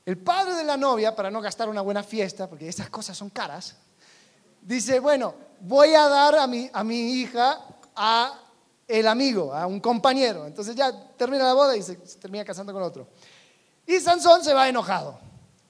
El 0.06 0.18
padre 0.18 0.54
de 0.54 0.63
la 0.63 0.78
novia, 0.78 1.15
para 1.15 1.32
no 1.32 1.41
gastar 1.41 1.68
una 1.68 1.82
buena 1.82 2.04
fiesta, 2.04 2.48
porque 2.48 2.70
esas 2.70 2.89
cosas 2.89 3.18
son 3.18 3.30
caras, 3.30 3.76
dice, 4.62 5.00
bueno, 5.00 5.34
voy 5.60 5.96
a 5.96 6.08
dar 6.08 6.36
a 6.36 6.48
mi, 6.48 6.70
a 6.72 6.84
mi 6.84 7.13
hija 7.13 7.60
a 7.96 8.39
el 8.88 9.08
amigo, 9.08 9.54
a 9.54 9.65
un 9.65 9.80
compañero. 9.80 10.46
Entonces 10.46 10.76
ya 10.76 10.91
termina 11.15 11.44
la 11.46 11.54
boda 11.54 11.76
y 11.76 11.82
se 11.82 11.96
termina 11.96 12.46
casando 12.46 12.72
con 12.72 12.84
otro. 12.84 13.08
Y 13.88 14.00
Sansón 14.00 14.44
se 14.44 14.54
va 14.54 14.70
enojado. 14.70 15.20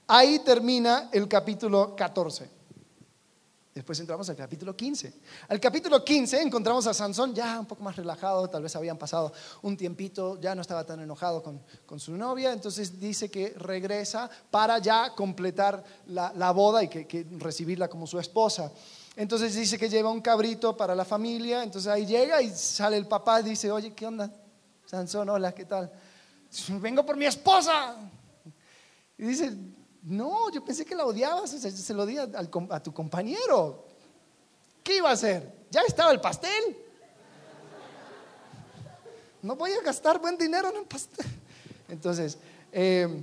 Ahí 0.06 0.38
termina 0.40 1.08
el 1.12 1.28
capítulo 1.28 1.96
14. 1.96 2.48
Después 3.76 4.00
entramos 4.00 4.26
al 4.30 4.36
capítulo 4.36 4.74
15. 4.74 5.12
Al 5.48 5.60
capítulo 5.60 6.02
15 6.02 6.40
encontramos 6.40 6.86
a 6.86 6.94
Sansón 6.94 7.34
ya 7.34 7.60
un 7.60 7.66
poco 7.66 7.84
más 7.84 7.94
relajado, 7.94 8.48
tal 8.48 8.62
vez 8.62 8.74
habían 8.74 8.96
pasado 8.96 9.34
un 9.60 9.76
tiempito, 9.76 10.40
ya 10.40 10.54
no 10.54 10.62
estaba 10.62 10.84
tan 10.84 11.00
enojado 11.00 11.42
con, 11.42 12.00
su 12.00 12.16
novia, 12.16 12.54
entonces 12.54 12.98
dice 12.98 13.30
que 13.30 13.50
regresa 13.50 14.30
para 14.50 14.78
ya 14.78 15.14
completar 15.14 15.84
la, 16.06 16.50
boda 16.52 16.84
y 16.84 16.88
que, 16.88 17.26
recibirla 17.38 17.86
como 17.88 18.06
su 18.06 18.18
esposa. 18.18 18.72
Entonces 19.14 19.54
dice 19.54 19.76
que 19.76 19.90
lleva 19.90 20.10
un 20.10 20.22
cabrito 20.22 20.74
para 20.74 20.94
la 20.94 21.04
familia, 21.04 21.62
entonces 21.62 21.92
ahí 21.92 22.06
llega 22.06 22.40
y 22.40 22.48
sale 22.48 22.96
el 22.96 23.06
papá 23.06 23.40
y 23.40 23.50
dice, 23.50 23.70
oye, 23.70 23.92
¿qué 23.92 24.06
onda? 24.06 24.32
Sansón, 24.86 25.28
hola, 25.28 25.52
¿qué 25.52 25.66
tal? 25.66 25.92
vengo 26.80 27.04
por 27.04 27.18
mi 27.18 27.26
esposa. 27.26 27.94
Y 29.18 29.26
dice, 29.26 29.54
no, 30.06 30.50
yo 30.52 30.64
pensé 30.64 30.84
que 30.84 30.94
la 30.94 31.04
odiabas, 31.04 31.50
se 31.50 31.94
lo 31.94 32.06
di 32.06 32.16
a 32.16 32.82
tu 32.82 32.94
compañero. 32.94 33.84
¿Qué 34.84 34.98
iba 34.98 35.10
a 35.10 35.14
hacer? 35.14 35.66
Ya 35.68 35.80
estaba 35.80 36.12
el 36.12 36.20
pastel. 36.20 36.78
No 39.42 39.56
voy 39.56 39.72
a 39.72 39.82
gastar 39.82 40.20
buen 40.20 40.38
dinero 40.38 40.70
en 40.70 40.76
el 40.76 40.84
pastel. 40.84 41.26
Entonces, 41.88 42.38
eh, 42.70 43.20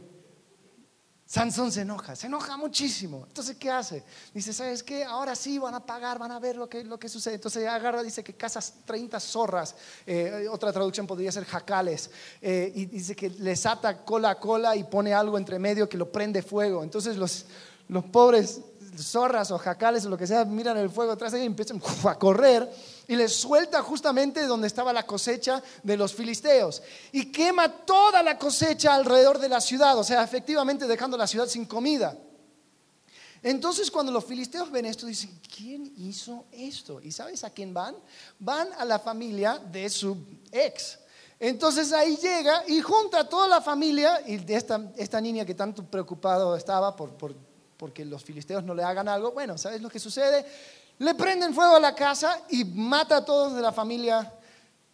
Sansón 1.33 1.71
se 1.71 1.81
enoja, 1.81 2.15
se 2.15 2.27
enoja 2.27 2.57
muchísimo. 2.57 3.25
Entonces, 3.27 3.57
¿qué 3.57 3.71
hace? 3.71 4.03
Dice, 4.35 4.53
¿sabes 4.53 4.83
qué? 4.83 5.03
Ahora 5.03 5.33
sí 5.33 5.57
van 5.57 5.73
a 5.73 5.83
pagar, 5.83 6.19
van 6.19 6.31
a 6.31 6.37
ver 6.37 6.55
lo 6.55 6.69
que, 6.69 6.83
lo 6.83 6.99
que 6.99 7.09
sucede. 7.09 7.33
Entonces 7.33 7.67
agarra, 7.67 8.03
dice 8.03 8.23
que 8.23 8.35
cazas 8.35 8.75
30 8.85 9.19
zorras, 9.19 9.73
eh, 10.05 10.45
otra 10.51 10.71
traducción 10.71 11.07
podría 11.07 11.31
ser 11.31 11.45
jacales, 11.45 12.11
eh, 12.39 12.71
y 12.75 12.85
dice 12.85 13.15
que 13.15 13.31
les 13.31 13.65
ata 13.65 14.05
cola 14.05 14.29
a 14.29 14.39
cola 14.39 14.75
y 14.75 14.83
pone 14.83 15.11
algo 15.11 15.39
entre 15.39 15.57
medio 15.57 15.89
que 15.89 15.97
lo 15.97 16.11
prende 16.11 16.43
fuego. 16.43 16.83
Entonces 16.83 17.17
los, 17.17 17.47
los 17.87 18.03
pobres 18.03 18.61
zorras 18.95 19.49
o 19.49 19.57
jacales 19.57 20.05
o 20.05 20.09
lo 20.09 20.17
que 20.19 20.27
sea 20.27 20.45
miran 20.45 20.77
el 20.77 20.91
fuego 20.91 21.13
atrás 21.13 21.33
y 21.33 21.43
empiezan 21.43 21.81
a 22.03 22.13
correr 22.13 22.69
y 23.07 23.15
les 23.15 23.33
suelta 23.33 23.81
justamente 23.81 24.45
donde 24.45 24.67
estaba 24.67 24.93
la 24.93 25.05
cosecha 25.05 25.61
de 25.83 25.97
los 25.97 26.13
filisteos 26.13 26.81
y 27.11 27.31
quema 27.31 27.69
toda 27.69 28.23
la 28.23 28.37
cosecha 28.37 28.93
alrededor 28.93 29.39
de 29.39 29.49
la 29.49 29.61
ciudad, 29.61 29.97
o 29.97 30.03
sea, 30.03 30.23
efectivamente 30.23 30.87
dejando 30.87 31.17
la 31.17 31.27
ciudad 31.27 31.47
sin 31.47 31.65
comida. 31.65 32.17
Entonces 33.41 33.91
cuando 33.91 34.11
los 34.11 34.23
filisteos 34.23 34.71
ven 34.71 34.85
esto, 34.85 35.05
dicen, 35.05 35.37
¿quién 35.53 35.93
hizo 35.97 36.45
esto? 36.51 37.01
¿Y 37.01 37.11
sabes 37.11 37.43
a 37.43 37.49
quién 37.49 37.73
van? 37.73 37.95
Van 38.39 38.69
a 38.77 38.85
la 38.85 38.99
familia 38.99 39.59
de 39.59 39.89
su 39.89 40.17
ex. 40.49 40.99
Entonces 41.39 41.91
ahí 41.91 42.15
llega 42.15 42.63
y 42.67 42.79
junta 42.79 43.19
a 43.19 43.29
toda 43.29 43.49
la 43.49 43.61
familia 43.61 44.21
y 44.25 44.37
de 44.37 44.55
esta, 44.55 44.81
esta 44.95 45.19
niña 45.19 45.45
que 45.45 45.53
tanto 45.53 45.83
preocupado 45.83 46.55
estaba 46.55 46.95
por, 46.95 47.15
por, 47.15 47.35
porque 47.75 48.05
los 48.05 48.23
filisteos 48.23 48.63
no 48.63 48.73
le 48.73 48.81
hagan 48.81 49.09
algo. 49.09 49.33
Bueno, 49.33 49.57
¿sabes 49.57 49.81
lo 49.81 49.89
que 49.89 49.99
sucede? 49.99 50.45
Le 50.99 51.15
prenden 51.15 51.53
fuego 51.53 51.75
a 51.75 51.79
la 51.79 51.95
casa 51.95 52.43
y 52.49 52.63
mata 52.65 53.17
a 53.17 53.25
todos 53.25 53.53
de 53.53 53.61
la 53.61 53.71
familia 53.71 54.33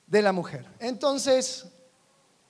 de 0.07 0.21
la 0.21 0.31
mujer. 0.31 0.65
Entonces, 0.79 1.65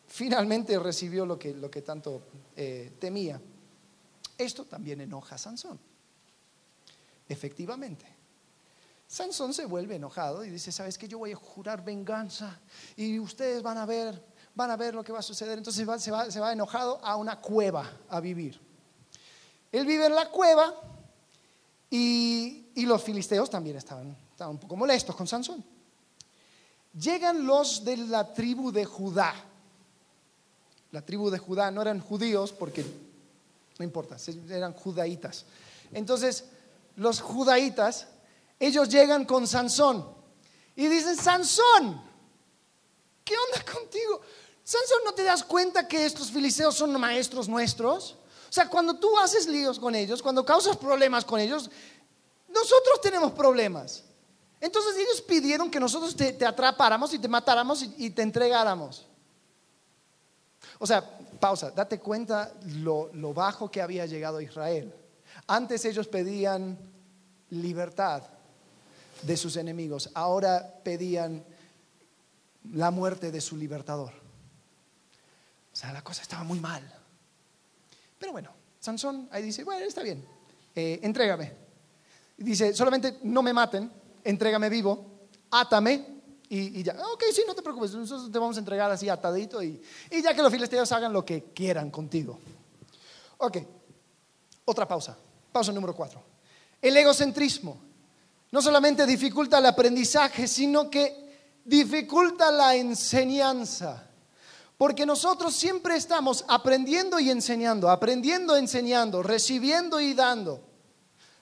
finalmente 0.08 0.78
recibió 0.80 1.26
lo 1.26 1.38
que, 1.38 1.54
lo 1.54 1.70
que 1.70 1.82
tanto 1.82 2.24
eh, 2.56 2.94
temía. 3.00 3.40
Esto 4.38 4.66
también 4.66 5.02
enoja 5.02 5.36
a 5.36 5.38
Sansón. 5.38 5.80
Efectivamente. 7.28 8.06
Sansón 9.08 9.54
se 9.54 9.66
vuelve 9.66 9.96
enojado 9.96 10.46
y 10.46 10.50
dice, 10.50 10.72
¿sabes 10.72 10.98
qué? 10.98 11.08
Yo 11.08 11.18
voy 11.18 11.32
a 11.32 11.36
jurar 11.36 11.84
venganza 11.84 12.60
y 12.96 13.18
ustedes 13.20 13.64
van 13.64 13.78
a 13.78 13.86
ver, 13.86 14.24
van 14.54 14.72
a 14.72 14.78
ver 14.78 14.94
lo 14.94 15.04
que 15.04 15.12
va 15.12 15.20
a 15.20 15.24
suceder. 15.24 15.58
Entonces 15.58 15.86
se, 16.02 16.12
va, 16.12 16.30
se 16.32 16.40
va 16.40 16.54
enojado 16.54 17.04
a 17.04 17.16
una 17.16 17.42
cueva 17.42 17.92
a 18.08 18.20
vivir. 18.20 18.60
Él 19.72 19.86
vive 19.86 20.06
en 20.06 20.16
la 20.16 20.30
cueva 20.30 20.74
y, 21.90 22.68
los 22.86 23.04
filisteos 23.04 23.50
también 23.50 23.78
estaban 23.78 24.16
un 24.48 24.58
poco 24.58 24.76
molestos 24.76 25.16
con 25.16 25.28
Sansón. 25.28 25.64
Llegan 26.94 27.46
los 27.46 27.84
de 27.84 27.98
la 27.98 28.34
tribu 28.34 28.72
de 28.72 28.86
Judá. 28.86 29.34
La 30.92 31.02
tribu 31.02 31.30
de 31.30 31.38
Judá 31.38 31.70
no 31.70 31.82
eran 31.82 32.00
judíos 32.00 32.52
porque, 32.52 32.84
no 33.78 33.86
importa, 33.86 34.18
eran 34.50 34.74
judaítas. 34.74 35.46
Entonces, 35.92 36.46
los 36.96 37.22
judaítas, 37.22 38.08
ellos 38.60 38.90
llegan 38.90 39.26
con 39.26 39.48
Sansón 39.48 40.06
y 40.76 40.88
dicen, 40.88 41.16
Sansón, 41.16 42.02
¿qué 43.24 43.36
onda 43.36 43.72
contigo? 43.72 44.22
Sansón, 44.64 45.00
¿no 45.06 45.14
te 45.14 45.24
das 45.24 45.44
cuenta 45.44 45.88
que 45.88 46.06
estos 46.06 46.32
filisteos 46.32 46.76
son 46.76 47.00
maestros 47.00 47.48
nuestros? 47.48 48.16
O 48.50 48.52
sea, 48.52 48.68
cuando 48.68 48.96
tú 48.96 49.18
haces 49.20 49.48
líos 49.48 49.80
con 49.80 49.94
ellos, 49.94 50.24
cuando 50.24 50.44
causas 50.44 50.76
problemas 50.76 51.24
con 51.24 51.40
ellos, 51.40 51.70
nosotros 52.54 53.02
tenemos 53.02 53.32
problemas. 53.32 54.04
Entonces 54.62 54.98
ellos 54.98 55.22
pidieron 55.22 55.72
que 55.72 55.80
nosotros 55.80 56.16
te, 56.16 56.46
atrapáramos 56.46 57.14
y 57.14 57.20
te 57.20 57.28
matáramos 57.28 57.84
y, 57.98 58.10
te 58.10 58.22
entregáramos. 58.22 59.06
O 60.80 60.86
sea, 60.86 61.18
pausa, 61.40 61.72
date 61.72 62.00
cuenta 62.00 62.54
lo, 62.66 63.10
lo 63.14 63.34
bajo 63.34 63.72
que 63.72 63.82
había 63.82 64.06
llegado 64.06 64.42
Israel. 64.42 64.94
Antes 65.48 65.86
ellos 65.86 66.08
pedían 66.08 66.78
libertad 67.50 68.24
de 69.22 69.38
sus 69.38 69.56
enemigos, 69.56 70.10
ahora 70.14 70.82
pedían 70.84 71.44
la 72.74 72.92
muerte 72.92 73.32
de 73.32 73.42
su 73.42 73.56
libertador. 73.56 74.12
O 75.72 75.76
sea, 75.76 75.94
la 75.94 76.02
cosa 76.02 76.22
estaba 76.22 76.44
muy 76.44 76.60
mal. 76.60 76.84
Pero 78.18 78.34
bueno, 78.34 78.52
Sansón 78.80 79.30
ahí 79.32 79.44
dice, 79.44 79.64
bueno, 79.64 79.86
está 79.86 80.04
bien, 80.04 80.26
eh, 80.76 81.00
entrégame. 81.04 81.69
Dice, 82.40 82.74
solamente 82.74 83.20
no 83.24 83.44
me 83.44 83.54
maten, 83.54 83.92
entrégame 84.24 84.70
vivo, 84.70 85.28
átame 85.52 86.22
y, 86.48 86.82
ya. 86.82 86.94
Ok, 87.14 87.24
sí, 87.34 87.44
no 87.46 87.54
te 87.54 87.62
preocupes, 87.62 87.94
nosotros 87.94 88.32
te 88.32 88.40
vamos 88.40 88.56
a 88.56 88.60
entregar 88.60 88.90
así 88.90 89.10
atadito 89.10 89.62
y, 89.62 89.82
y 90.10 90.22
ya 90.22 90.34
que 90.34 90.42
los 90.42 90.52
filisteos 90.52 90.92
hagan 90.94 91.14
lo 91.14 91.26
que 91.26 91.52
quieran 91.54 91.92
contigo. 91.92 92.40
Ok, 93.38 93.58
otra 94.66 94.88
pausa, 94.88 95.18
pausa 95.52 95.72
número 95.72 95.94
cuatro. 95.94 96.24
El 96.82 96.96
egocentrismo 96.96 97.78
no 98.52 98.62
solamente 98.62 99.06
dificulta 99.06 99.60
el 99.60 99.66
aprendizaje, 99.66 100.48
sino 100.48 100.90
que 100.90 101.60
dificulta 101.66 102.52
la 102.52 102.76
enseñanza. 102.76 104.06
Porque 104.78 105.06
nosotros 105.06 105.54
siempre 105.54 105.98
estamos 105.98 106.46
aprendiendo 106.48 107.20
y 107.20 107.30
enseñando, 107.30 107.90
aprendiendo, 107.90 108.56
enseñando, 108.56 109.22
recibiendo 109.22 110.00
y 110.00 110.14
dando, 110.14 110.64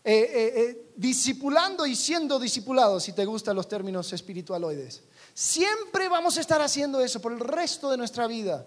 eh, 0.03 0.31
eh, 0.33 0.53
eh, 0.55 0.86
discipulando 0.97 1.85
y 1.85 1.95
siendo 1.95 2.39
discipulados, 2.39 3.03
si 3.03 3.13
te 3.13 3.23
gustan 3.23 3.55
los 3.55 3.69
términos 3.69 4.11
espiritualoides. 4.11 5.03
Siempre 5.33 6.09
vamos 6.09 6.37
a 6.37 6.41
estar 6.41 6.61
haciendo 6.61 6.99
eso 6.99 7.21
por 7.21 7.31
el 7.31 7.39
resto 7.39 7.91
de 7.91 7.97
nuestra 7.97 8.25
vida. 8.25 8.65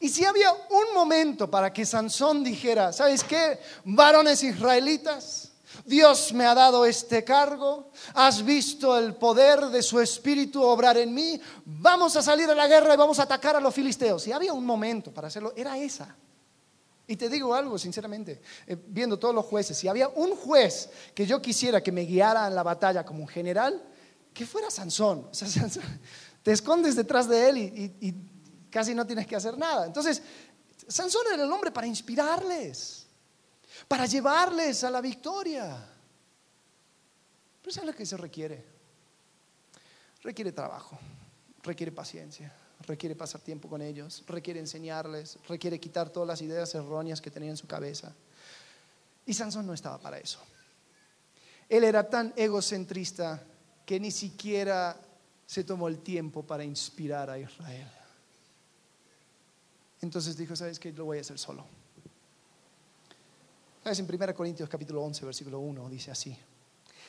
Y 0.00 0.08
si 0.08 0.24
había 0.24 0.52
un 0.52 0.92
momento 0.92 1.48
para 1.48 1.72
que 1.72 1.86
Sansón 1.86 2.42
dijera, 2.42 2.92
¿sabes 2.92 3.22
qué? 3.22 3.60
Varones 3.84 4.42
israelitas, 4.42 5.52
Dios 5.84 6.32
me 6.32 6.46
ha 6.46 6.54
dado 6.54 6.84
este 6.84 7.22
cargo, 7.22 7.92
has 8.14 8.44
visto 8.44 8.98
el 8.98 9.14
poder 9.14 9.66
de 9.66 9.82
su 9.82 10.00
espíritu 10.00 10.62
obrar 10.62 10.98
en 10.98 11.14
mí, 11.14 11.40
vamos 11.64 12.16
a 12.16 12.22
salir 12.22 12.50
a 12.50 12.54
la 12.56 12.66
guerra 12.66 12.94
y 12.94 12.96
vamos 12.96 13.20
a 13.20 13.24
atacar 13.24 13.54
a 13.54 13.60
los 13.60 13.72
filisteos. 13.72 14.26
Y 14.26 14.32
había 14.32 14.52
un 14.52 14.66
momento 14.66 15.14
para 15.14 15.28
hacerlo, 15.28 15.52
era 15.54 15.78
esa. 15.78 16.16
Y 17.06 17.16
te 17.16 17.28
digo 17.28 17.54
algo, 17.54 17.78
sinceramente, 17.78 18.40
eh, 18.66 18.76
viendo 18.88 19.18
todos 19.18 19.34
los 19.34 19.44
jueces, 19.44 19.76
si 19.78 19.86
había 19.86 20.08
un 20.08 20.34
juez 20.34 20.90
que 21.14 21.26
yo 21.26 21.40
quisiera 21.40 21.82
que 21.82 21.92
me 21.92 22.02
guiara 22.02 22.48
en 22.48 22.54
la 22.54 22.62
batalla 22.62 23.04
como 23.04 23.20
un 23.20 23.28
general, 23.28 23.82
que 24.34 24.44
fuera 24.44 24.70
Sansón. 24.70 25.28
O 25.30 25.34
sea, 25.34 25.48
te 26.42 26.52
escondes 26.52 26.96
detrás 26.96 27.28
de 27.28 27.48
él 27.48 27.58
y 27.58 28.14
casi 28.70 28.94
no 28.94 29.06
tienes 29.06 29.26
que 29.26 29.36
hacer 29.36 29.56
nada. 29.56 29.86
Entonces, 29.86 30.22
Sansón 30.88 31.22
era 31.32 31.44
el 31.44 31.52
hombre 31.52 31.70
para 31.70 31.86
inspirarles 31.86 33.06
para 33.88 34.06
llevarles 34.06 34.82
a 34.84 34.90
la 34.90 35.00
victoria. 35.00 35.76
Pero 37.60 37.72
¿sabes 37.72 37.90
lo 37.90 37.94
que 37.94 38.06
se 38.06 38.16
requiere? 38.16 38.64
Requiere 40.22 40.52
trabajo, 40.52 40.98
requiere 41.62 41.92
paciencia, 41.92 42.52
requiere 42.86 43.16
pasar 43.16 43.40
tiempo 43.40 43.68
con 43.68 43.82
ellos, 43.82 44.22
requiere 44.26 44.60
enseñarles, 44.60 45.38
requiere 45.48 45.80
quitar 45.80 46.10
todas 46.10 46.26
las 46.26 46.40
ideas 46.42 46.74
erróneas 46.74 47.20
que 47.20 47.30
tenían 47.30 47.50
en 47.50 47.56
su 47.56 47.66
cabeza. 47.66 48.14
Y 49.26 49.34
Sansón 49.34 49.66
no 49.66 49.74
estaba 49.74 49.98
para 49.98 50.18
eso. 50.18 50.38
Él 51.68 51.84
era 51.84 52.08
tan 52.08 52.32
egocentrista 52.36 53.42
que 53.84 53.98
ni 53.98 54.10
siquiera 54.10 54.96
se 55.46 55.64
tomó 55.64 55.88
el 55.88 55.98
tiempo 55.98 56.44
para 56.44 56.64
inspirar 56.64 57.28
a 57.30 57.38
Israel. 57.38 57.90
Entonces 60.00 60.36
dijo, 60.36 60.54
¿sabes 60.54 60.78
qué? 60.78 60.92
Lo 60.92 61.06
voy 61.06 61.18
a 61.18 61.20
hacer 61.22 61.38
solo. 61.38 61.64
En 63.84 64.04
1 64.04 64.34
Corintios 64.34 64.68
capítulo 64.68 65.02
11, 65.02 65.24
versículo 65.24 65.60
1 65.60 65.88
dice 65.88 66.10
así, 66.10 66.36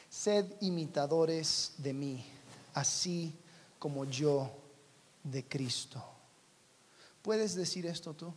sed 0.09 0.45
imitadores 0.61 1.73
de 1.79 1.91
mí, 1.91 2.23
así 2.75 3.33
como 3.79 4.05
yo 4.05 4.51
de 5.31 5.43
Cristo. 5.45 6.03
¿Puedes 7.21 7.55
decir 7.55 7.85
esto 7.85 8.13
tú? 8.13 8.33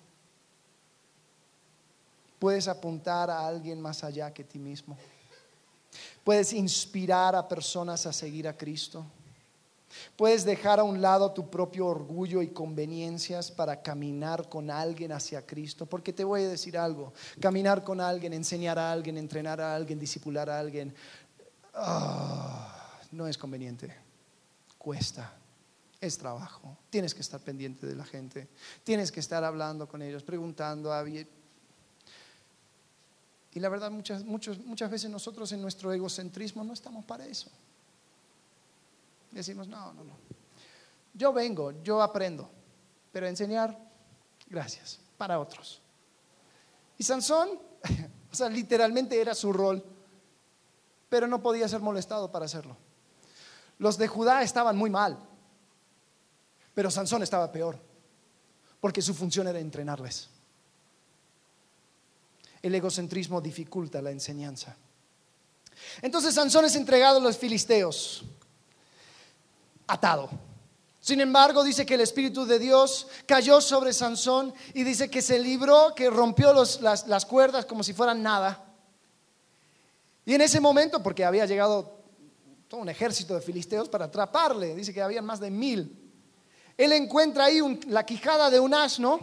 ¿Puedes 2.39 2.69
apuntar 2.69 3.31
a 3.31 3.47
alguien 3.47 3.81
más 3.81 4.03
allá 4.03 4.33
que 4.33 4.45
ti 4.45 4.59
mismo? 4.59 4.97
¿Puedes 6.25 6.53
inspirar 6.53 7.35
a 7.37 7.47
personas 7.47 8.07
a 8.07 8.13
seguir 8.13 8.49
a 8.49 8.57
Cristo? 8.57 9.05
Puedes 10.17 10.45
dejar 10.45 10.81
a 10.81 10.85
un 10.85 11.01
lado 11.03 11.33
tu 11.33 11.51
propio 11.51 11.87
orgullo 11.87 12.43
y 12.43 12.49
conveniencias 12.49 13.51
para 13.51 13.83
caminar 13.83 14.49
con 14.49 14.71
alguien 14.71 15.13
hacia 15.13 15.45
Cristo. 15.45 15.87
Porque 15.87 16.13
te 16.13 16.25
voy 16.25 16.43
a 16.43 16.49
decir 16.49 16.79
algo, 16.79 17.13
caminar 17.41 17.83
con 17.83 18.01
alguien, 18.01 18.33
enseñar 18.33 18.79
a 18.79 18.93
alguien, 18.93 19.19
entrenar 19.19 19.61
a 19.61 19.75
alguien, 19.75 19.99
disipular 19.99 20.49
a 20.49 20.59
alguien, 20.59 20.95
ah, 21.75 23.01
no 23.11 23.27
es 23.27 23.37
conveniente. 23.37 23.93
Cuesta, 24.79 25.33
es 26.01 26.17
trabajo. 26.19 26.79
Tienes 26.89 27.15
que 27.15 27.21
estar 27.21 27.41
pendiente 27.41 27.87
de 27.87 27.95
la 27.95 28.05
gente. 28.05 28.49
Tienes 28.85 29.13
que 29.13 29.21
estar 29.21 29.45
hablando 29.45 29.87
con 29.89 30.01
ellos, 30.03 30.23
preguntando. 30.23 30.93
A... 30.93 31.07
Y 31.09 31.27
la 33.55 33.69
verdad, 33.69 33.91
muchas, 33.91 34.25
muchas 34.25 34.91
veces 34.91 35.11
nosotros 35.11 35.53
en 35.53 35.61
nuestro 35.61 35.93
egocentrismo 35.93 36.65
no 36.65 36.73
estamos 36.73 37.05
para 37.05 37.27
eso. 37.27 37.51
Decimos, 39.31 39.69
no, 39.69 39.93
no, 39.93 40.05
no. 40.05 40.15
Yo 41.15 41.33
vengo, 41.33 41.83
yo 41.83 42.01
aprendo, 42.03 42.49
pero 43.13 43.27
enseñar, 43.27 43.77
gracias, 44.49 45.01
para 45.19 45.39
otros. 45.39 45.81
Y 46.97 47.05
Sansón, 47.05 47.51
o 48.33 48.35
sea, 48.35 48.49
literalmente 48.49 49.21
era 49.21 49.35
su 49.35 49.53
rol, 49.53 49.85
pero 51.09 51.27
no 51.27 51.43
podía 51.43 51.69
ser 51.69 51.81
molestado 51.81 52.31
para 52.31 52.45
hacerlo. 52.45 52.77
Los 53.79 53.99
de 53.99 54.09
Judá 54.09 54.43
estaban 54.43 54.77
muy 54.77 54.91
mal, 54.91 55.19
pero 56.81 56.91
Sansón 56.91 57.23
estaba 57.23 57.53
peor, 57.53 57.79
porque 58.81 59.03
su 59.03 59.13
función 59.13 59.47
era 59.47 59.59
entrenarles. 59.59 60.31
El 62.63 62.75
egocentrismo 62.75 63.39
dificulta 63.39 64.01
la 64.01 64.11
enseñanza. 64.11 64.75
Entonces 66.01 66.35
Sansón 66.35 66.65
es 66.65 66.75
entregado 66.77 67.19
a 67.19 67.21
los 67.21 67.37
filisteos, 67.37 68.25
atado. 69.89 70.31
Sin 71.01 71.21
embargo, 71.21 71.63
dice 71.63 71.85
que 71.85 71.97
el 71.97 72.01
Espíritu 72.01 72.47
de 72.47 72.59
Dios 72.59 73.09
cayó 73.27 73.61
sobre 73.61 73.93
Sansón 73.93 74.55
y 74.73 74.83
dice 74.83 75.11
que 75.11 75.21
se 75.21 75.39
libró, 75.39 75.95
que 75.95 76.09
rompió 76.09 76.55
las, 76.55 76.81
las 76.81 77.27
cuerdas 77.27 77.67
como 77.67 77.83
si 77.83 77.93
fueran 77.93 78.23
nada. 78.23 78.65
Y 80.25 80.33
en 80.33 80.41
ese 80.41 80.61
momento, 80.61 81.03
porque 81.03 81.27
había 81.27 81.45
llegado 81.45 82.01
todo 82.69 82.81
un 82.81 82.89
ejército 82.89 83.35
de 83.35 83.43
filisteos 83.43 83.91
para 83.91 84.07
atraparle, 84.07 84.75
dice 84.75 84.95
que 84.95 85.03
había 85.03 85.21
más 85.21 85.41
de 85.41 85.51
mil. 85.51 86.00
Él 86.81 86.93
encuentra 86.93 87.45
ahí 87.45 87.61
la 87.89 88.07
quijada 88.07 88.49
de 88.49 88.59
un 88.59 88.73
asno 88.73 89.19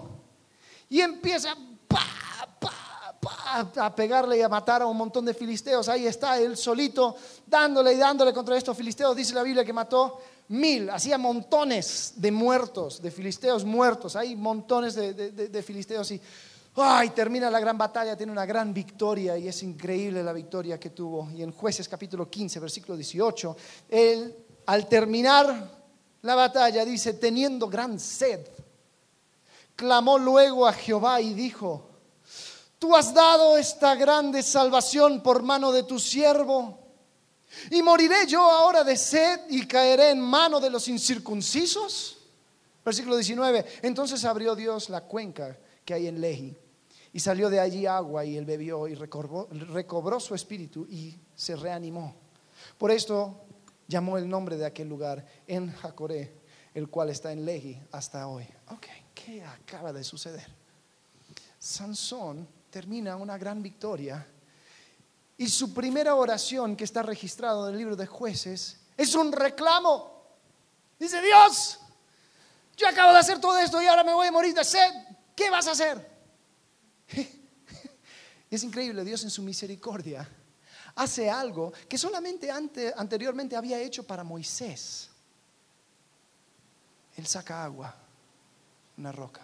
y 0.90 1.02
empieza 1.02 1.56
a 3.78 3.96
pegarle 3.96 4.38
y 4.38 4.42
a 4.44 4.48
matar 4.48 4.84
a 4.84 4.86
un 4.86 4.96
montón 4.96 5.26
de 5.26 5.34
filisteos. 5.34 5.90
Ahí 5.90 6.06
está 6.06 6.38
él 6.38 6.56
solito 6.56 7.16
dándole 7.48 7.94
y 7.94 7.98
dándole 7.98 8.32
contra 8.32 8.56
estos 8.56 8.78
filisteos. 8.78 9.16
Dice 9.16 9.34
la 9.34 9.42
Biblia 9.42 9.66
que 9.66 9.74
mató 9.74 10.20
mil, 10.50 10.88
hacía 10.92 11.18
montones 11.18 12.14
de 12.18 12.32
muertos, 12.32 13.02
de 13.02 13.10
filisteos 13.10 13.66
muertos. 13.66 14.16
Hay 14.16 14.36
montones 14.36 14.94
de, 14.94 15.14
de 15.14 15.64
filisteos 15.64 16.12
y 16.12 16.22
Ay, 16.80 17.10
termina 17.10 17.50
la 17.50 17.60
gran 17.60 17.76
batalla, 17.76 18.16
tiene 18.16 18.32
una 18.32 18.46
gran 18.46 18.72
victoria 18.72 19.36
y 19.36 19.48
es 19.48 19.64
increíble 19.64 20.22
la 20.22 20.32
victoria 20.32 20.80
que 20.80 20.92
tuvo. 20.92 21.28
Y 21.32 21.42
en 21.42 21.52
jueces 21.52 21.90
capítulo 21.90 22.30
15, 22.30 22.60
versículo 22.60 22.96
18, 22.96 23.58
él 23.90 24.36
al 24.68 24.88
terminar 24.88 25.77
la 26.22 26.36
batalla 26.36 26.84
dice, 26.84 27.14
teniendo 27.14 27.68
gran 27.68 28.00
sed, 28.00 28.48
clamó 29.76 30.18
luego 30.18 30.68
a 30.68 30.74
Jehová 30.74 31.22
y 31.22 31.34
dijo, 31.34 31.90
tú 32.80 32.96
has 32.96 33.14
dado 33.14 33.58
esta 33.58 33.96
grande 33.96 34.44
salvación 34.44 35.22
por 35.22 35.44
mano 35.44 35.72
de 35.72 35.84
tu 35.84 36.00
siervo. 36.00 36.80
¿Y 37.72 37.82
moriré 37.82 38.28
yo 38.28 38.42
ahora 38.42 38.84
de 38.84 38.98
sed 38.98 39.42
y 39.50 39.66
caeré 39.66 40.12
en 40.12 40.20
mano 40.20 40.60
de 40.60 40.70
los 40.70 40.88
incircuncisos? 40.88 42.18
Versículo 42.84 43.16
19. 43.16 43.66
Entonces 43.84 44.24
abrió 44.26 44.56
Dios 44.56 44.90
la 44.90 45.02
cuenca 45.02 45.58
que 45.84 45.94
hay 45.94 46.08
en 46.08 46.20
Lehi 46.20 46.58
y 47.14 47.20
salió 47.20 47.50
de 47.50 47.60
allí 47.60 47.86
agua 47.86 48.26
y 48.26 48.38
él 48.38 48.46
bebió 48.46 48.88
y 48.88 48.96
recobró, 48.96 50.20
su 50.20 50.36
espíritu 50.36 50.86
y 50.90 51.18
se 51.36 51.56
reanimó. 51.56 52.16
Por 52.78 52.92
esto 52.92 53.47
llamó 53.88 54.18
el 54.18 54.28
nombre 54.28 54.58
de 54.58 54.66
aquel 54.66 54.88
lugar 54.88 55.26
en 55.48 55.72
Jacoré, 55.72 56.34
el 56.74 56.90
cual 56.90 57.10
está 57.10 57.32
en 57.32 57.46
Lehi 57.46 57.82
hasta 57.92 58.28
hoy. 58.28 58.48
Ok, 58.70 58.86
¿qué 59.14 59.44
acaba 59.44 59.94
de 59.94 60.04
suceder? 60.04 60.48
Sansón 61.58 62.48
termina 62.70 63.16
una 63.16 63.38
gran 63.38 63.64
victoria 63.64 64.26
y 65.38 65.48
su 65.48 65.74
primera 65.74 66.16
oración 66.16 66.76
que 66.76 66.84
está 66.84 67.02
registrado 67.04 67.68
en 67.68 67.74
el 67.74 67.80
libro 67.80 67.96
de 67.96 68.08
jueces 68.08 68.80
es 68.96 69.16
un 69.16 69.32
reclamo. 69.32 70.18
Dice 71.00 71.22
Dios, 71.22 71.80
yo 72.76 72.88
acabo 72.88 73.14
de 73.14 73.20
hacer 73.20 73.40
todo 73.40 73.58
esto 73.60 73.82
y 73.82 73.86
ahora 73.86 74.04
me 74.04 74.14
voy 74.14 74.28
a 74.28 74.32
morir 74.32 74.54
de 74.54 74.64
sed. 74.64 74.92
¿Qué 75.36 75.50
vas 75.50 75.68
a 75.68 75.72
hacer? 75.72 76.18
Es 78.50 78.64
increíble, 78.64 79.04
Dios 79.04 79.22
en 79.24 79.30
su 79.30 79.42
misericordia 79.42 80.26
hace 80.98 81.30
algo 81.30 81.72
que 81.88 81.98
solamente 81.98 82.50
anteriormente 82.52 83.56
había 83.56 83.80
hecho 83.80 84.04
para 84.04 84.24
Moisés. 84.24 85.10
Él 87.16 87.26
saca 87.26 87.64
agua, 87.64 87.96
una 88.98 89.12
roca. 89.12 89.42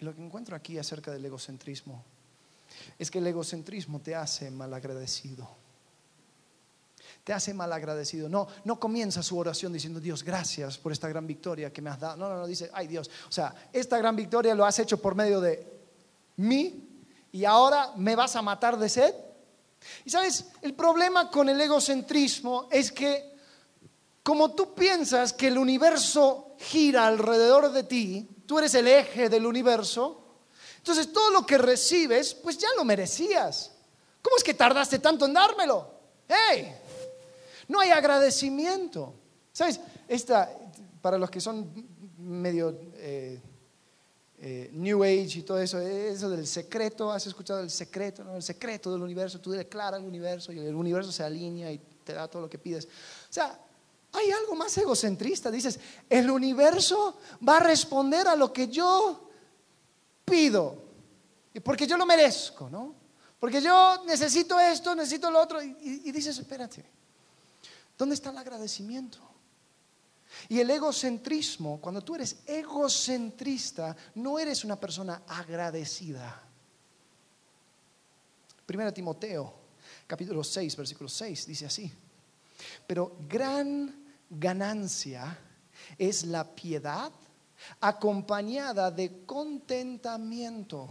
Y 0.00 0.04
lo 0.04 0.14
que 0.14 0.24
encuentro 0.24 0.56
aquí 0.56 0.78
acerca 0.78 1.12
del 1.12 1.24
egocentrismo 1.24 2.02
es 2.98 3.10
que 3.10 3.18
el 3.18 3.26
egocentrismo 3.26 4.00
te 4.00 4.14
hace 4.14 4.50
malagradecido. 4.50 5.48
Te 7.24 7.32
hace 7.32 7.54
malagradecido. 7.54 8.28
No, 8.28 8.48
no 8.64 8.80
comienza 8.80 9.22
su 9.22 9.38
oración 9.38 9.72
diciendo, 9.72 10.00
Dios, 10.00 10.24
gracias 10.24 10.78
por 10.78 10.90
esta 10.90 11.08
gran 11.08 11.26
victoria 11.26 11.72
que 11.72 11.82
me 11.82 11.90
has 11.90 12.00
dado. 12.00 12.16
No, 12.16 12.28
no, 12.28 12.38
no, 12.38 12.46
dice, 12.46 12.70
ay 12.72 12.86
Dios. 12.86 13.10
O 13.28 13.32
sea, 13.32 13.68
esta 13.72 13.98
gran 13.98 14.16
victoria 14.16 14.54
lo 14.54 14.64
has 14.64 14.78
hecho 14.78 15.00
por 15.00 15.14
medio 15.14 15.40
de 15.40 15.66
mí 16.36 16.91
y 17.32 17.44
ahora 17.46 17.92
me 17.96 18.14
vas 18.14 18.36
a 18.36 18.42
matar 18.42 18.78
de 18.78 18.88
sed. 18.88 19.14
Y 20.04 20.10
sabes, 20.10 20.46
el 20.60 20.74
problema 20.74 21.30
con 21.30 21.48
el 21.48 21.60
egocentrismo 21.60 22.68
es 22.70 22.92
que 22.92 23.32
como 24.22 24.54
tú 24.54 24.74
piensas 24.74 25.32
que 25.32 25.48
el 25.48 25.58
universo 25.58 26.54
gira 26.58 27.06
alrededor 27.06 27.72
de 27.72 27.82
ti, 27.82 28.28
tú 28.46 28.58
eres 28.58 28.74
el 28.74 28.86
eje 28.86 29.28
del 29.28 29.46
universo, 29.46 30.22
entonces 30.76 31.12
todo 31.12 31.30
lo 31.30 31.44
que 31.44 31.58
recibes, 31.58 32.34
pues 32.34 32.58
ya 32.58 32.68
lo 32.76 32.84
merecías. 32.84 33.72
¿Cómo 34.20 34.36
es 34.36 34.44
que 34.44 34.54
tardaste 34.54 34.98
tanto 35.00 35.26
en 35.26 35.32
dármelo? 35.32 35.90
¡Hey! 36.28 36.72
No 37.68 37.80
hay 37.80 37.90
agradecimiento. 37.90 39.14
¿Sabes? 39.52 39.80
Esta, 40.06 40.50
para 41.00 41.18
los 41.18 41.30
que 41.30 41.40
son 41.40 41.70
medio 42.18 42.78
eh, 42.94 43.40
eh, 44.44 44.70
New 44.72 45.04
Age 45.04 45.38
y 45.38 45.42
todo 45.42 45.60
eso, 45.60 45.78
eso 45.78 46.28
del 46.28 46.48
secreto, 46.48 47.12
has 47.12 47.24
escuchado 47.28 47.60
el 47.60 47.70
secreto, 47.70 48.24
¿no? 48.24 48.34
el 48.34 48.42
secreto 48.42 48.90
del 48.90 49.00
universo, 49.00 49.40
tú 49.40 49.52
declaras 49.52 50.00
el 50.00 50.06
universo 50.06 50.52
y 50.52 50.58
el 50.58 50.74
universo 50.74 51.12
se 51.12 51.22
alinea 51.22 51.70
y 51.70 51.78
te 52.02 52.12
da 52.12 52.26
todo 52.26 52.42
lo 52.42 52.50
que 52.50 52.58
pides. 52.58 52.86
O 52.86 53.32
sea, 53.32 53.56
hay 54.12 54.32
algo 54.32 54.56
más 54.56 54.76
egocentrista, 54.76 55.48
dices, 55.48 55.78
el 56.10 56.28
universo 56.28 57.18
va 57.48 57.58
a 57.58 57.60
responder 57.60 58.26
a 58.26 58.34
lo 58.34 58.52
que 58.52 58.66
yo 58.66 59.30
pido, 60.24 60.76
porque 61.62 61.86
yo 61.86 61.96
lo 61.96 62.04
merezco, 62.04 62.68
¿no? 62.68 62.96
Porque 63.38 63.60
yo 63.60 64.02
necesito 64.06 64.58
esto, 64.58 64.96
necesito 64.96 65.30
lo 65.30 65.40
otro, 65.40 65.62
y, 65.62 66.02
y 66.04 66.10
dices, 66.10 66.36
espérate, 66.36 66.84
¿dónde 67.96 68.16
está 68.16 68.30
el 68.30 68.38
agradecimiento? 68.38 69.20
Y 70.48 70.60
el 70.60 70.70
egocentrismo, 70.70 71.80
cuando 71.80 72.02
tú 72.02 72.14
eres 72.14 72.38
egocentrista, 72.46 73.96
no 74.16 74.38
eres 74.38 74.64
una 74.64 74.78
persona 74.78 75.22
agradecida. 75.26 76.42
Primero 78.66 78.92
Timoteo, 78.92 79.52
capítulo 80.06 80.42
6, 80.42 80.76
versículo 80.76 81.08
6, 81.08 81.46
dice 81.46 81.66
así. 81.66 81.92
Pero 82.86 83.16
gran 83.28 84.04
ganancia 84.30 85.38
es 85.98 86.24
la 86.24 86.44
piedad 86.44 87.12
acompañada 87.80 88.90
de 88.90 89.24
contentamiento. 89.24 90.88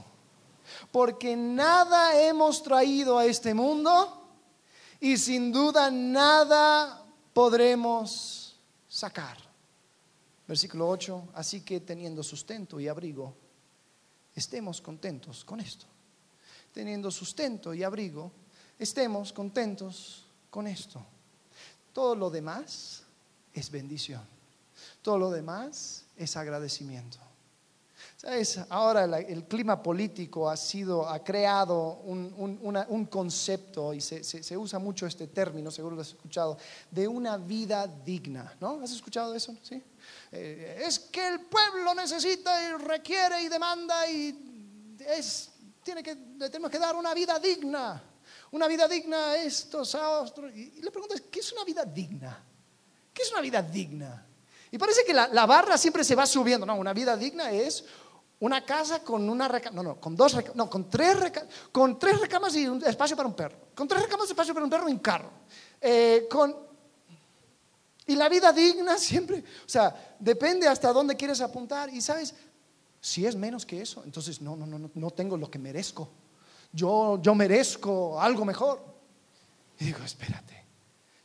Porque 0.92 1.36
nada 1.36 2.22
hemos 2.22 2.64
traído 2.64 3.18
a 3.18 3.26
este 3.26 3.54
mundo 3.54 4.30
y 5.00 5.18
sin 5.18 5.52
duda 5.52 5.90
nada 5.90 7.04
podremos 7.34 8.41
sacar. 8.92 9.38
Versículo 10.46 10.90
8, 10.90 11.30
así 11.34 11.62
que 11.62 11.80
teniendo 11.80 12.22
sustento 12.22 12.78
y 12.80 12.90
abrigo, 12.90 13.34
estemos 14.36 14.82
contentos 14.82 15.46
con 15.46 15.62
esto. 15.62 15.86
Teniendo 16.74 17.10
sustento 17.10 17.74
y 17.74 17.84
abrigo, 17.84 18.32
estemos 18.78 19.32
contentos 19.32 20.26
con 20.50 20.68
esto. 20.68 21.06
Todo 21.94 22.16
lo 22.16 22.30
demás 22.30 23.04
es 23.54 23.72
bendición. 23.72 24.26
Todo 25.02 25.18
lo 25.18 25.32
demás 25.32 26.04
es 26.18 26.36
agradecimiento. 26.36 27.18
Ahora 28.70 29.06
el 29.06 29.46
clima 29.46 29.82
político 29.82 30.48
ha 30.48 30.56
sido, 30.56 31.10
ha 31.10 31.24
creado 31.24 32.02
un, 32.04 33.08
concepto 33.10 33.94
y 33.94 34.02
se, 34.02 34.58
usa 34.58 34.78
mucho 34.78 35.08
este 35.08 35.28
término, 35.28 35.72
seguro 35.72 35.96
lo 35.96 36.02
has 36.04 36.10
escuchado, 36.10 36.58
de 36.92 37.08
una 37.08 37.38
vida 37.38 37.88
digna, 37.88 38.56
¿no? 38.60 38.80
¿Has 38.84 38.92
escuchado 38.92 39.34
eso? 39.34 39.56
Sí. 39.64 39.82
Eh, 40.32 40.84
es 40.86 41.00
que 41.00 41.28
el 41.28 41.42
pueblo 41.42 41.96
necesita 41.96 42.52
y 42.70 42.74
requiere 42.84 43.42
y 43.42 43.50
demanda 43.50 44.08
y 44.08 44.98
es, 45.00 45.50
tiene 45.84 46.04
que, 46.04 46.14
le 46.14 46.50
tenemos 46.50 46.70
que 46.70 46.80
dar 46.80 46.96
una 46.96 47.16
vida 47.16 47.40
digna. 47.40 48.04
Una 48.52 48.68
vida 48.68 48.88
digna, 48.88 49.36
estos, 49.36 49.96
otros. 49.96 50.52
Y, 50.54 50.74
y 50.78 50.82
le 50.82 50.92
preguntas, 50.92 51.22
¿qué 51.22 51.40
es 51.40 51.52
una 51.54 51.64
vida 51.64 51.86
digna? 51.86 52.44
¿Qué 53.14 53.24
es 53.24 53.32
una 53.32 53.42
vida 53.42 53.62
digna? 53.62 54.28
Y 54.72 54.78
parece 54.78 55.04
que 55.04 55.14
la, 55.14 55.46
barra 55.46 55.78
siempre 55.78 56.04
se 56.04 56.16
va 56.16 56.26
subiendo. 56.26 56.66
No, 56.66 56.76
una 56.76 56.94
vida 56.94 57.18
digna 57.18 57.52
es 57.52 57.84
una 58.42 58.66
casa 58.66 59.04
con 59.04 59.30
una 59.30 59.48
recama, 59.48 59.76
no, 59.76 59.84
no, 59.84 60.02
con 60.02 60.16
dos 60.16 60.34
recamas, 60.34 60.56
no, 60.56 60.70
con 60.70 60.90
tres, 60.90 61.16
con 61.72 61.98
tres 61.98 62.20
recamas 62.20 62.56
y 62.56 62.68
un 62.68 62.84
espacio 62.84 63.16
para 63.16 63.30
un 63.30 63.36
perro. 63.36 63.58
Con 63.76 63.88
tres 63.88 64.02
recamas 64.02 64.28
y 64.28 64.32
espacio 64.32 64.54
para 64.54 64.64
un 64.64 64.70
perro 64.70 64.90
y 64.90 64.94
un 64.94 65.00
carro. 65.00 65.30
Eh, 65.80 66.28
con, 66.30 66.56
y 68.08 68.16
la 68.16 68.28
vida 68.30 68.52
digna 68.52 68.98
siempre, 68.98 69.40
o 69.40 69.70
sea, 69.70 70.16
depende 70.20 70.68
hasta 70.68 70.92
dónde 70.92 71.16
quieres 71.16 71.40
apuntar. 71.40 71.94
Y 71.94 72.02
sabes, 72.02 72.34
si 73.00 73.28
es 73.28 73.36
menos 73.36 73.64
que 73.64 73.80
eso, 73.80 74.02
entonces 74.06 74.42
no, 74.42 74.56
no, 74.56 74.66
no, 74.66 74.90
no 74.92 75.12
tengo 75.12 75.38
lo 75.38 75.50
que 75.50 75.60
merezco. 75.60 76.10
Yo, 76.74 77.22
yo 77.22 77.36
merezco 77.36 78.20
algo 78.20 78.44
mejor. 78.44 78.84
Y 79.80 79.86
digo, 79.86 80.00
espérate, 80.04 80.66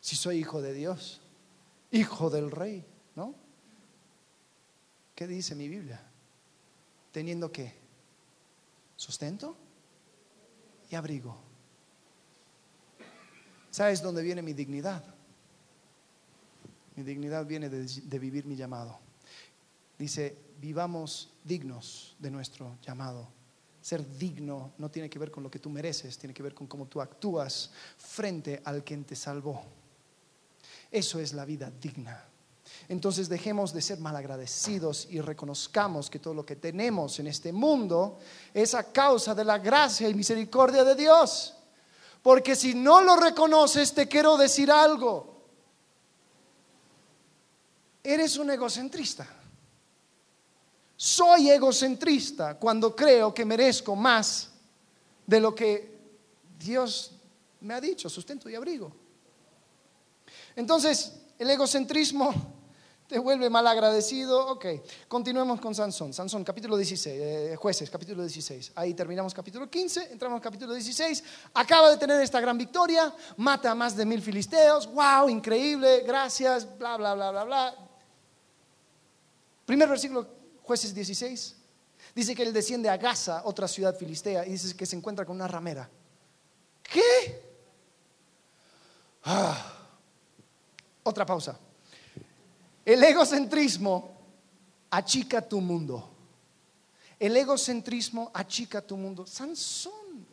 si 0.00 0.16
soy 0.16 0.38
hijo 0.38 0.60
de 0.60 0.74
Dios, 0.74 1.22
hijo 1.92 2.28
del 2.28 2.50
rey, 2.50 2.84
¿no? 3.14 3.34
¿Qué 5.14 5.26
dice 5.26 5.54
mi 5.54 5.66
Biblia? 5.66 6.05
Teniendo 7.16 7.50
qué? 7.50 7.72
Sustento 8.94 9.56
y 10.90 10.96
abrigo. 10.96 11.34
¿Sabes 13.70 14.02
dónde 14.02 14.22
viene 14.22 14.42
mi 14.42 14.52
dignidad? 14.52 15.02
Mi 16.94 17.02
dignidad 17.04 17.46
viene 17.46 17.70
de, 17.70 18.18
vivir 18.18 18.44
mi 18.44 18.54
llamado. 18.54 18.98
Dice, 19.98 20.36
vivamos 20.60 21.32
dignos 21.42 22.16
de 22.18 22.30
nuestro 22.30 22.76
llamado. 22.82 23.26
Ser 23.80 24.06
digno 24.18 24.74
no 24.76 24.90
tiene 24.90 25.08
que 25.08 25.18
ver 25.18 25.30
con 25.30 25.42
lo 25.42 25.50
que 25.50 25.58
tú 25.58 25.70
mereces, 25.70 26.18
tiene 26.18 26.34
que 26.34 26.42
ver 26.42 26.52
con 26.52 26.66
cómo 26.66 26.84
tú 26.84 27.00
actúas 27.00 27.72
frente 27.96 28.60
al 28.62 28.84
quien 28.84 29.04
te 29.06 29.16
salvó. 29.16 29.64
Eso 30.90 31.18
es 31.18 31.32
la 31.32 31.46
vida 31.46 31.70
digna. 31.80 32.28
Entonces 32.88 33.28
dejemos 33.28 33.72
de 33.72 33.82
ser 33.82 33.98
malagradecidos 33.98 35.08
y 35.10 35.20
reconozcamos 35.20 36.08
que 36.08 36.18
todo 36.18 36.34
lo 36.34 36.46
que 36.46 36.56
tenemos 36.56 37.18
en 37.18 37.26
este 37.26 37.52
mundo 37.52 38.18
es 38.54 38.74
a 38.74 38.92
causa 38.92 39.34
de 39.34 39.44
la 39.44 39.58
gracia 39.58 40.08
y 40.08 40.14
misericordia 40.14 40.84
de 40.84 40.94
Dios. 40.94 41.54
Porque 42.22 42.56
si 42.56 42.74
no 42.74 43.02
lo 43.02 43.16
reconoces, 43.16 43.92
te 43.92 44.08
quiero 44.08 44.36
decir 44.36 44.70
algo. 44.70 45.44
Eres 48.02 48.36
un 48.36 48.50
egocentrista. 48.50 49.26
Soy 50.96 51.50
egocentrista 51.50 52.58
cuando 52.58 52.94
creo 52.96 53.34
que 53.34 53.44
merezco 53.44 53.94
más 53.94 54.50
de 55.26 55.40
lo 55.40 55.54
que 55.54 55.98
Dios 56.58 57.12
me 57.60 57.74
ha 57.74 57.80
dicho, 57.80 58.08
sustento 58.08 58.48
y 58.48 58.54
abrigo. 58.54 58.92
Entonces, 60.54 61.12
el 61.38 61.50
egocentrismo 61.50 62.55
te 63.08 63.18
vuelve 63.18 63.48
mal 63.48 63.66
agradecido. 63.66 64.46
Ok, 64.48 64.66
continuemos 65.08 65.60
con 65.60 65.74
Sansón. 65.74 66.12
Sansón, 66.12 66.44
capítulo 66.44 66.76
16, 66.76 67.20
eh, 67.20 67.56
jueces, 67.56 67.90
capítulo 67.90 68.22
16. 68.22 68.72
Ahí 68.74 68.94
terminamos 68.94 69.32
capítulo 69.32 69.70
15, 69.70 70.12
entramos 70.12 70.40
capítulo 70.40 70.74
16. 70.74 71.22
Acaba 71.54 71.90
de 71.90 71.96
tener 71.96 72.20
esta 72.20 72.40
gran 72.40 72.58
victoria, 72.58 73.14
mata 73.36 73.70
a 73.70 73.74
más 73.74 73.96
de 73.96 74.04
mil 74.04 74.20
filisteos. 74.20 74.86
¡Wow! 74.92 75.28
Increíble, 75.28 76.00
gracias, 76.00 76.66
bla, 76.78 76.96
bla, 76.96 77.14
bla, 77.14 77.30
bla, 77.30 77.44
bla. 77.44 77.74
Primer 79.64 79.88
versículo, 79.88 80.26
jueces 80.62 80.94
16. 80.94 81.56
Dice 82.14 82.34
que 82.34 82.42
él 82.42 82.52
desciende 82.52 82.88
a 82.88 82.96
Gaza, 82.96 83.42
otra 83.44 83.68
ciudad 83.68 83.96
filistea, 83.96 84.46
y 84.46 84.52
dice 84.52 84.76
que 84.76 84.86
se 84.86 84.96
encuentra 84.96 85.24
con 85.24 85.36
una 85.36 85.46
ramera. 85.46 85.88
¿Qué? 86.82 87.42
Ah. 89.24 89.72
Otra 91.02 91.26
pausa. 91.26 91.58
El 92.86 93.02
egocentrismo 93.02 94.16
achica 94.88 95.42
tu 95.42 95.60
mundo. 95.60 96.08
El 97.18 97.36
egocentrismo 97.36 98.30
achica 98.32 98.80
tu 98.80 98.96
mundo. 98.96 99.26
Sansón. 99.26 100.24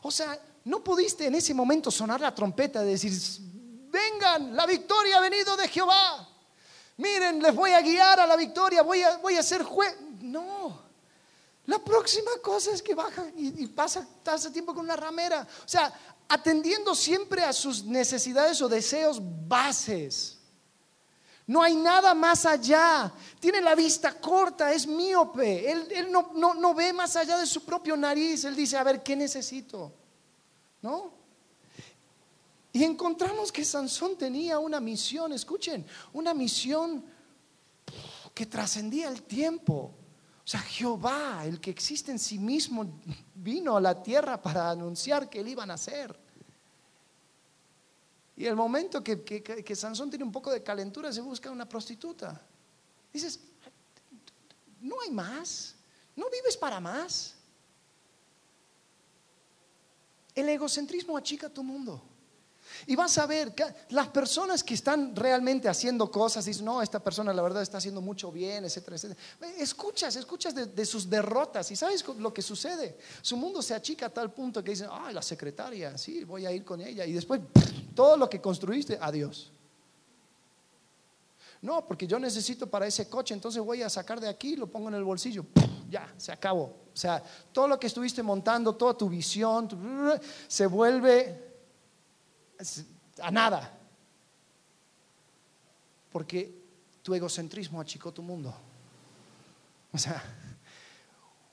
O 0.00 0.10
sea, 0.10 0.40
no 0.64 0.82
pudiste 0.82 1.26
en 1.26 1.34
ese 1.34 1.52
momento 1.52 1.90
sonar 1.90 2.22
la 2.22 2.34
trompeta 2.34 2.82
y 2.82 2.88
decir, 2.88 3.12
vengan, 3.90 4.56
la 4.56 4.64
victoria 4.64 5.18
ha 5.18 5.20
venido 5.20 5.54
de 5.58 5.68
Jehová. 5.68 6.26
Miren, 6.96 7.42
les 7.42 7.54
voy 7.54 7.72
a 7.72 7.82
guiar 7.82 8.18
a 8.18 8.26
la 8.26 8.36
victoria, 8.36 8.80
voy 8.80 9.02
a, 9.02 9.18
voy 9.18 9.36
a 9.36 9.42
ser 9.42 9.62
juez. 9.62 9.94
No. 10.22 10.86
La 11.66 11.78
próxima 11.80 12.30
cosa 12.42 12.70
es 12.70 12.80
que 12.80 12.94
baja 12.94 13.26
y, 13.36 13.64
y 13.64 13.66
pasa, 13.66 14.08
pasa 14.24 14.50
tiempo 14.50 14.74
con 14.74 14.86
una 14.86 14.96
ramera. 14.96 15.46
O 15.66 15.68
sea, 15.68 15.92
atendiendo 16.28 16.94
siempre 16.94 17.42
a 17.42 17.52
sus 17.52 17.84
necesidades 17.84 18.62
o 18.62 18.68
deseos 18.68 19.20
bases. 19.46 20.35
No 21.46 21.62
hay 21.62 21.76
nada 21.76 22.12
más 22.14 22.44
allá. 22.44 23.12
Tiene 23.38 23.60
la 23.60 23.74
vista 23.74 24.18
corta, 24.20 24.72
es 24.72 24.86
míope. 24.86 25.70
Él, 25.70 26.08
no, 26.10 26.54
no, 26.54 26.74
ve 26.74 26.92
más 26.92 27.14
allá 27.14 27.38
de 27.38 27.46
su 27.46 27.64
propio 27.64 27.96
nariz. 27.96 28.44
Él 28.44 28.56
dice, 28.56 28.76
a 28.76 28.82
ver, 28.82 29.02
¿qué 29.02 29.14
necesito? 29.14 29.92
¿No? 30.82 31.12
Y 32.72 32.84
encontramos 32.84 33.52
que 33.52 33.64
Sansón 33.64 34.18
tenía 34.18 34.58
una 34.58 34.80
misión, 34.80 35.32
escuchen, 35.32 35.86
una 36.12 36.34
misión 36.34 37.04
que 38.34 38.46
trascendía 38.46 39.08
el 39.08 39.22
tiempo. 39.22 39.94
O 40.44 40.48
sea, 40.48 40.60
Jehová, 40.60 41.42
el 41.44 41.60
que 41.60 41.70
existe 41.70 42.10
en 42.10 42.18
sí 42.18 42.38
mismo, 42.38 43.00
vino 43.34 43.76
a 43.76 43.80
la 43.80 44.02
tierra 44.02 44.42
para 44.42 44.70
anunciar 44.70 45.30
que 45.30 45.40
él 45.40 45.48
iba 45.48 45.62
a 45.62 45.66
nacer. 45.66 46.25
Y 48.36 48.44
el 48.44 48.54
momento 48.54 49.02
que, 49.02 49.74
Sansón 49.74 50.10
tiene 50.10 50.24
un 50.24 50.32
poco 50.32 50.50
de 50.50 50.62
calentura, 50.62 51.10
se 51.12 51.22
busca 51.22 51.50
una 51.50 51.66
prostituta. 51.66 52.40
Dices, 53.10 53.40
no 54.80 55.00
hay 55.00 55.10
más, 55.10 55.74
no 56.14 56.28
vives 56.28 56.56
para 56.56 56.78
más. 56.78 57.34
El 60.34 60.50
egocentrismo 60.50 61.16
achica 61.16 61.48
tu 61.48 61.64
mundo. 61.64 62.02
Y 62.86 62.96
vas 62.96 63.16
a 63.18 63.26
ver 63.26 63.54
que 63.54 63.64
las 63.90 64.08
personas 64.08 64.62
que 64.62 64.74
están 64.74 65.14
realmente 65.14 65.68
haciendo 65.68 66.10
cosas, 66.10 66.44
dicen, 66.44 66.64
no, 66.64 66.82
esta 66.82 67.00
persona 67.00 67.32
la 67.32 67.42
verdad 67.42 67.62
está 67.62 67.78
haciendo 67.78 68.00
mucho 68.00 68.30
bien, 68.30 68.64
etcétera, 68.64 68.96
etcétera. 68.96 69.20
Escuchas, 69.58 70.16
escuchas 70.16 70.54
de, 70.54 70.86
sus 70.86 71.08
derrotas 71.08 71.70
y 71.70 71.76
sabes 71.76 72.04
lo 72.18 72.32
que 72.32 72.42
sucede. 72.42 72.98
Su 73.22 73.36
mundo 73.36 73.62
se 73.62 73.74
achica 73.74 74.06
a 74.06 74.10
tal 74.10 74.32
punto 74.32 74.62
que 74.62 74.72
dicen, 74.72 74.88
ah, 74.90 75.10
la 75.12 75.22
secretaria, 75.22 75.96
sí, 75.96 76.24
voy 76.24 76.46
a 76.46 76.52
ir 76.52 76.64
con 76.64 76.80
ella. 76.80 77.06
Y 77.06 77.12
después, 77.12 77.40
todo 77.94 78.16
lo 78.16 78.28
que 78.28 78.40
construiste, 78.40 78.98
adiós. 79.00 79.50
No, 81.62 81.86
porque 81.86 82.06
yo 82.06 82.18
necesito 82.18 82.68
para 82.68 82.86
ese 82.86 83.08
coche, 83.08 83.34
entonces 83.34 83.62
voy 83.62 83.82
a 83.82 83.90
sacar 83.90 84.20
de 84.20 84.28
aquí, 84.28 84.56
lo 84.56 84.66
pongo 84.66 84.88
en 84.88 84.94
el 84.94 85.04
bolsillo. 85.04 85.46
Ya, 85.88 86.12
se 86.16 86.32
acabó. 86.32 86.64
O 86.92 86.96
sea, 86.96 87.22
todo 87.52 87.68
lo 87.68 87.78
que 87.78 87.86
estuviste 87.86 88.22
montando, 88.22 88.74
toda 88.74 88.96
tu 88.96 89.08
visión, 89.08 89.68
se 90.48 90.66
vuelve 90.66 91.45
a 93.20 93.30
nada. 93.30 93.78
Porque 96.12 96.54
tu 97.02 97.14
egocentrismo 97.14 97.80
achicó 97.80 98.12
tu 98.12 98.22
mundo. 98.22 98.54
O 99.92 99.98
sea, 99.98 100.22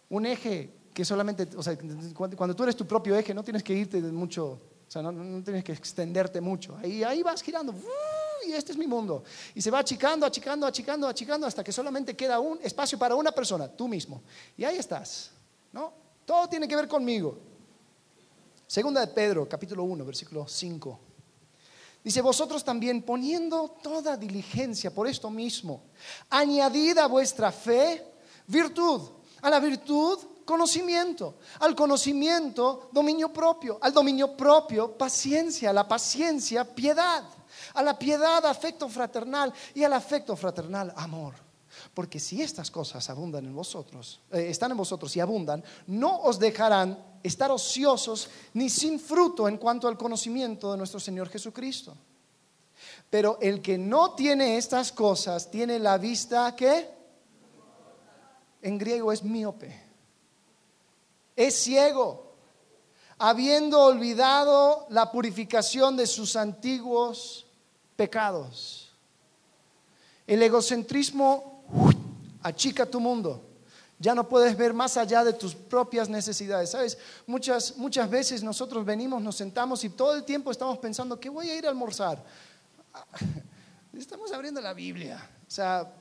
un 0.10 0.26
eje 0.26 0.74
que 0.94 1.04
solamente, 1.04 1.48
o 1.56 1.64
sea, 1.64 1.78
cuando 2.14 2.56
tú 2.56 2.64
eres 2.64 2.76
tu 2.76 2.86
propio 2.86 3.16
eje, 3.16 3.34
no 3.34 3.44
tienes 3.44 3.64
que 3.64 3.74
irte 3.74 4.02
de 4.02 4.12
mucho, 4.12 4.62
o 4.88 4.92
sea, 4.92 5.02
no, 5.02 5.44
tienes 5.44 5.64
que 5.64 5.72
extenderte 5.74 6.40
mucho. 6.40 6.78
Ahí, 6.78 7.04
ahí 7.04 7.24
vas 7.24 7.42
girando, 7.42 7.74
y 8.46 8.52
este 8.52 8.74
es 8.74 8.78
mi 8.78 8.86
mundo. 8.86 9.24
Y 9.56 9.62
se 9.62 9.72
va 9.72 9.80
achicando, 9.80 10.26
achicando, 10.26 10.68
achicando, 10.68 11.08
achicando, 11.08 11.48
hasta 11.48 11.64
que 11.64 11.72
solamente 11.72 12.16
queda 12.16 12.40
un 12.40 12.60
espacio 12.62 12.98
para 13.00 13.16
una 13.16 13.32
persona, 13.32 13.68
tú 13.68 13.88
mismo. 13.88 14.22
Y 14.58 14.64
ahí 14.64 14.78
estás, 14.78 15.32
¿no? 15.72 15.94
Todo 16.26 16.48
tiene 16.48 16.68
que 16.68 16.76
ver 16.76 16.88
conmigo. 16.88 17.53
Segunda 18.74 19.02
de 19.02 19.14
Pedro, 19.14 19.48
capítulo 19.48 19.84
1, 19.84 20.04
versículo 20.04 20.48
5. 20.48 21.00
Dice, 22.04 22.22
vosotros 22.24 22.64
también 22.64 23.04
poniendo 23.04 23.78
toda 23.84 24.18
diligencia 24.18 24.90
por 24.90 25.08
esto 25.08 25.30
mismo, 25.30 25.84
añadid 26.32 26.98
a 26.98 27.06
vuestra 27.06 27.52
fe 27.52 28.04
virtud, 28.48 29.00
a 29.44 29.52
la 29.52 29.60
virtud 29.60 30.18
conocimiento, 30.44 31.38
al 31.60 31.76
conocimiento 31.76 32.90
dominio 32.92 33.32
propio, 33.32 33.78
al 33.80 33.94
dominio 33.94 34.36
propio 34.36 34.98
paciencia, 34.98 35.70
a 35.70 35.74
la 35.74 35.88
paciencia 35.88 36.66
piedad, 36.66 37.26
a 37.76 37.84
la 37.84 38.00
piedad 38.00 38.44
afecto 38.44 38.90
fraternal 38.90 39.54
y 39.76 39.84
al 39.84 39.94
afecto 39.94 40.36
fraternal 40.36 40.92
amor. 40.96 41.36
Porque 41.94 42.20
si 42.20 42.42
estas 42.42 42.72
cosas 42.72 43.08
abundan 43.10 43.46
en 43.46 43.56
vosotros, 43.56 44.20
eh, 44.32 44.48
están 44.50 44.72
en 44.72 44.78
vosotros 44.78 45.16
y 45.16 45.20
abundan, 45.20 45.64
no 45.88 46.22
os 46.22 46.40
dejarán 46.40 46.98
estar 47.22 47.52
ociosos 47.52 48.30
ni 48.54 48.70
sin 48.70 49.00
fruto 49.00 49.48
en 49.48 49.58
cuanto 49.58 49.88
al 49.88 49.98
conocimiento 49.98 50.72
de 50.72 50.78
nuestro 50.78 51.00
Señor 51.00 51.30
Jesucristo. 51.30 51.96
Pero 53.10 53.38
el 53.42 53.62
que 53.62 53.78
no 53.78 54.16
tiene 54.16 54.58
estas 54.58 54.92
cosas 54.92 55.52
tiene 55.52 55.78
la 55.78 56.00
vista 56.00 56.56
que 56.56 56.90
en 58.64 58.78
griego 58.78 59.12
es 59.12 59.24
míope. 59.24 59.84
Es 61.36 61.56
ciego, 61.56 62.34
habiendo 63.20 63.82
olvidado 63.82 64.88
la 64.90 65.12
purificación 65.12 65.96
de 65.96 66.08
sus 66.08 66.36
antiguos 66.36 67.46
pecados. 67.96 68.92
El 70.26 70.42
egocentrismo 70.42 71.53
achica 72.42 72.86
tu 72.86 73.00
mundo. 73.00 73.50
Ya 74.00 74.14
no 74.14 74.28
puedes 74.28 74.58
ver 74.58 74.74
más 74.74 74.98
allá 74.98 75.24
de 75.24 75.34
tus 75.34 75.56
propias 75.56 76.10
necesidades. 76.10 76.72
¿Sabes? 76.72 76.98
Muchas, 77.26 77.78
muchas 77.78 78.10
veces 78.10 78.44
nosotros 78.44 78.86
venimos, 78.86 79.22
nos 79.22 79.36
sentamos 79.36 79.84
y 79.84 79.90
todo 79.90 80.16
el 80.16 80.24
tiempo 80.24 80.52
estamos 80.52 80.78
pensando, 80.80 81.20
¿qué 81.20 81.30
voy 81.30 81.50
a 81.50 81.56
ir 81.56 81.66
a 81.66 81.70
almorzar? 81.70 82.24
Estamos 83.94 84.32
abriendo 84.34 84.60
la 84.60 84.74
Biblia. 84.74 85.30
O 85.48 85.52
sea, 85.52 85.94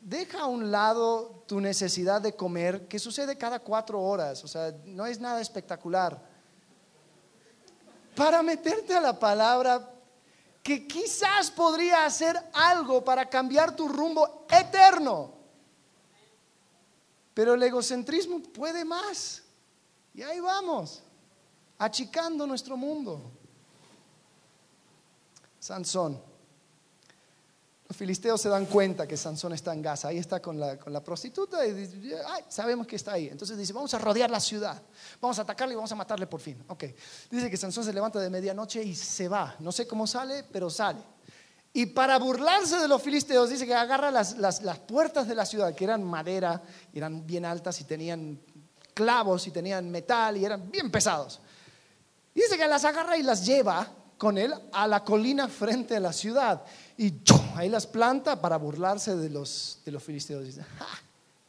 deja 0.00 0.42
a 0.42 0.46
un 0.46 0.70
lado 0.70 1.44
tu 1.46 1.60
necesidad 1.60 2.20
de 2.20 2.34
comer, 2.34 2.86
que 2.86 2.98
sucede 2.98 3.36
cada 3.36 3.58
cuatro 3.58 4.00
horas. 4.00 4.44
O 4.44 4.48
sea, 4.48 4.72
no 4.84 5.04
es 5.04 5.20
nada 5.20 5.40
espectacular. 5.40 6.20
Para 8.14 8.42
meterte 8.42 8.94
a 8.94 9.00
la 9.00 9.18
palabra 9.18 9.89
que 10.62 10.86
quizás 10.86 11.50
podría 11.50 12.04
hacer 12.04 12.36
algo 12.52 13.02
para 13.02 13.28
cambiar 13.28 13.74
tu 13.74 13.88
rumbo 13.88 14.46
eterno. 14.50 15.32
Pero 17.34 17.54
el 17.54 17.62
egocentrismo 17.62 18.40
puede 18.40 18.84
más. 18.84 19.42
Y 20.12 20.22
ahí 20.22 20.40
vamos, 20.40 21.02
achicando 21.78 22.46
nuestro 22.46 22.76
mundo. 22.76 23.30
Sansón. 25.58 26.29
Los 27.90 27.96
filisteos 27.96 28.40
se 28.40 28.48
dan 28.48 28.66
cuenta 28.66 29.04
que 29.08 29.16
Sansón 29.16 29.52
está 29.52 29.74
en 29.74 29.82
Gaza, 29.82 30.06
ahí 30.06 30.18
está 30.18 30.40
con 30.40 30.60
la, 30.60 30.78
con 30.78 30.92
la 30.92 31.02
prostituta 31.02 31.66
y 31.66 31.72
dice, 31.72 32.14
Ay, 32.24 32.44
sabemos 32.48 32.86
que 32.86 32.94
está 32.94 33.14
ahí. 33.14 33.26
Entonces 33.26 33.58
dice, 33.58 33.72
vamos 33.72 33.92
a 33.92 33.98
rodear 33.98 34.30
la 34.30 34.38
ciudad, 34.38 34.80
vamos 35.20 35.36
a 35.40 35.42
atacarle 35.42 35.72
y 35.72 35.76
vamos 35.76 35.90
a 35.90 35.96
matarle 35.96 36.28
por 36.28 36.40
fin. 36.40 36.62
Ok, 36.68 36.84
dice 37.28 37.50
que 37.50 37.56
Sansón 37.56 37.82
se 37.82 37.92
levanta 37.92 38.20
de 38.20 38.30
medianoche 38.30 38.80
y 38.80 38.94
se 38.94 39.26
va. 39.26 39.56
No 39.58 39.72
sé 39.72 39.88
cómo 39.88 40.06
sale, 40.06 40.44
pero 40.52 40.70
sale. 40.70 41.00
Y 41.72 41.86
para 41.86 42.16
burlarse 42.20 42.76
de 42.76 42.86
los 42.86 43.02
filisteos, 43.02 43.50
dice 43.50 43.66
que 43.66 43.74
agarra 43.74 44.12
las, 44.12 44.38
las, 44.38 44.62
las 44.62 44.78
puertas 44.78 45.26
de 45.26 45.34
la 45.34 45.44
ciudad, 45.44 45.74
que 45.74 45.82
eran 45.82 46.04
madera, 46.04 46.62
eran 46.94 47.26
bien 47.26 47.44
altas 47.44 47.80
y 47.80 47.84
tenían 47.84 48.40
clavos 48.94 49.48
y 49.48 49.50
tenían 49.50 49.90
metal 49.90 50.36
y 50.36 50.44
eran 50.44 50.70
bien 50.70 50.92
pesados. 50.92 51.40
Dice 52.32 52.56
que 52.56 52.68
las 52.68 52.84
agarra 52.84 53.16
y 53.16 53.24
las 53.24 53.44
lleva 53.44 53.96
con 54.20 54.36
él 54.36 54.52
a 54.72 54.86
la 54.86 55.02
colina 55.02 55.48
frente 55.48 55.96
a 55.96 56.00
la 56.00 56.12
ciudad. 56.12 56.62
Y 56.98 57.22
ahí 57.56 57.70
las 57.70 57.86
planta 57.86 58.38
para 58.38 58.58
burlarse 58.58 59.16
de 59.16 59.30
los, 59.30 59.80
de 59.82 59.92
los 59.92 60.02
filisteos. 60.02 60.44
Dice, 60.44 60.62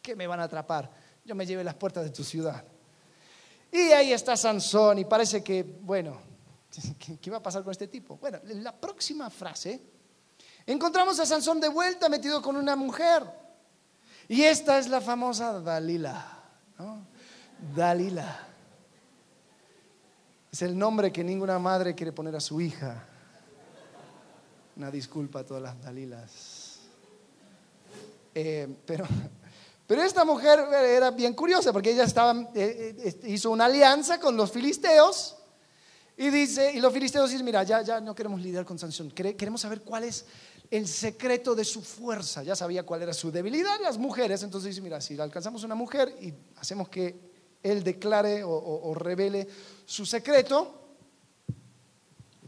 ¿qué 0.01 0.15
me 0.15 0.26
van 0.26 0.39
a 0.39 0.43
atrapar? 0.43 0.89
Yo 1.26 1.36
me 1.36 1.45
lleve 1.45 1.65
las 1.65 1.76
puertas 1.76 2.05
de 2.05 2.11
tu 2.11 2.24
ciudad. 2.24 2.63
Y 3.74 3.91
ahí 3.91 4.13
está 4.13 4.38
Sansón 4.38 4.99
y 4.99 5.03
parece 5.03 5.43
que, 5.43 5.63
bueno, 5.82 6.17
¿qué 7.22 7.30
va 7.30 7.39
a 7.39 7.43
pasar 7.43 7.61
con 7.61 7.72
este 7.72 7.89
tipo? 7.89 8.15
Bueno, 8.15 8.39
la 8.45 8.72
próxima 8.72 9.30
frase, 9.30 9.82
encontramos 10.65 11.19
a 11.19 11.26
Sansón 11.26 11.59
de 11.59 11.67
vuelta 11.67 12.07
metido 12.07 12.41
con 12.41 12.55
una 12.55 12.78
mujer. 12.78 13.26
Y 14.30 14.43
esta 14.43 14.80
es 14.80 14.88
la 14.88 15.01
famosa 15.01 15.59
Dalila. 15.59 16.26
Dalila. 17.76 18.47
Es 20.52 20.62
el 20.64 20.78
nombre 20.78 21.14
que 21.14 21.24
ninguna 21.24 21.58
madre 21.60 21.95
quiere 21.95 22.12
poner 22.12 22.36
a 22.36 22.41
su 22.41 22.60
hija. 22.60 23.06
Una 24.76 24.91
disculpa 24.91 25.39
a 25.39 25.45
todas 25.45 25.64
las 25.64 25.82
Dalilas. 25.82 26.80
Eh, 28.36 28.68
pero, 28.86 29.06
pero 29.88 30.04
esta 30.04 30.26
mujer 30.26 30.60
era 30.74 31.12
bien 31.12 31.34
curiosa 31.34 31.72
porque 31.72 31.91
ella 31.91 32.04
estaba, 32.04 32.49
eh, 32.54 32.95
eh, 32.97 33.20
hizo 33.28 33.49
una 33.49 33.66
alianza 33.66 34.20
con 34.20 34.36
los 34.36 34.52
filisteos 34.52 35.38
y 36.18 36.30
dice, 36.30 36.74
y 36.74 36.82
los 36.82 36.91
filisteos 36.91 37.30
dicen, 37.30 37.45
mira, 37.45 37.64
ya, 37.64 37.82
ya 37.82 38.02
no 38.02 38.14
queremos 38.14 38.41
lidiar 38.41 38.66
con 38.66 38.78
Sansón, 38.78 39.10
queremos 39.12 39.62
saber 39.62 39.82
cuál 39.82 40.04
es 40.04 40.26
el 40.70 40.86
secreto 40.86 41.56
de 41.56 41.64
su 41.64 41.82
fuerza. 41.82 42.43
Ya 42.43 42.58
sabía 42.58 42.84
cuál 42.84 43.02
era 43.04 43.14
su 43.14 43.32
debilidad, 43.32 43.80
las 43.82 43.97
mujeres, 43.97 44.43
entonces 44.43 44.72
dice, 44.72 44.82
mira, 44.82 44.99
si 44.99 45.18
alcanzamos 45.18 45.64
una 45.64 45.76
mujer 45.76 46.14
y 46.20 46.34
hacemos 46.58 46.89
que 46.89 47.30
él 47.64 47.84
declare 47.84 48.43
o, 48.43 48.93
revele 48.95 49.47
su 49.86 50.05
secreto, 50.05 50.80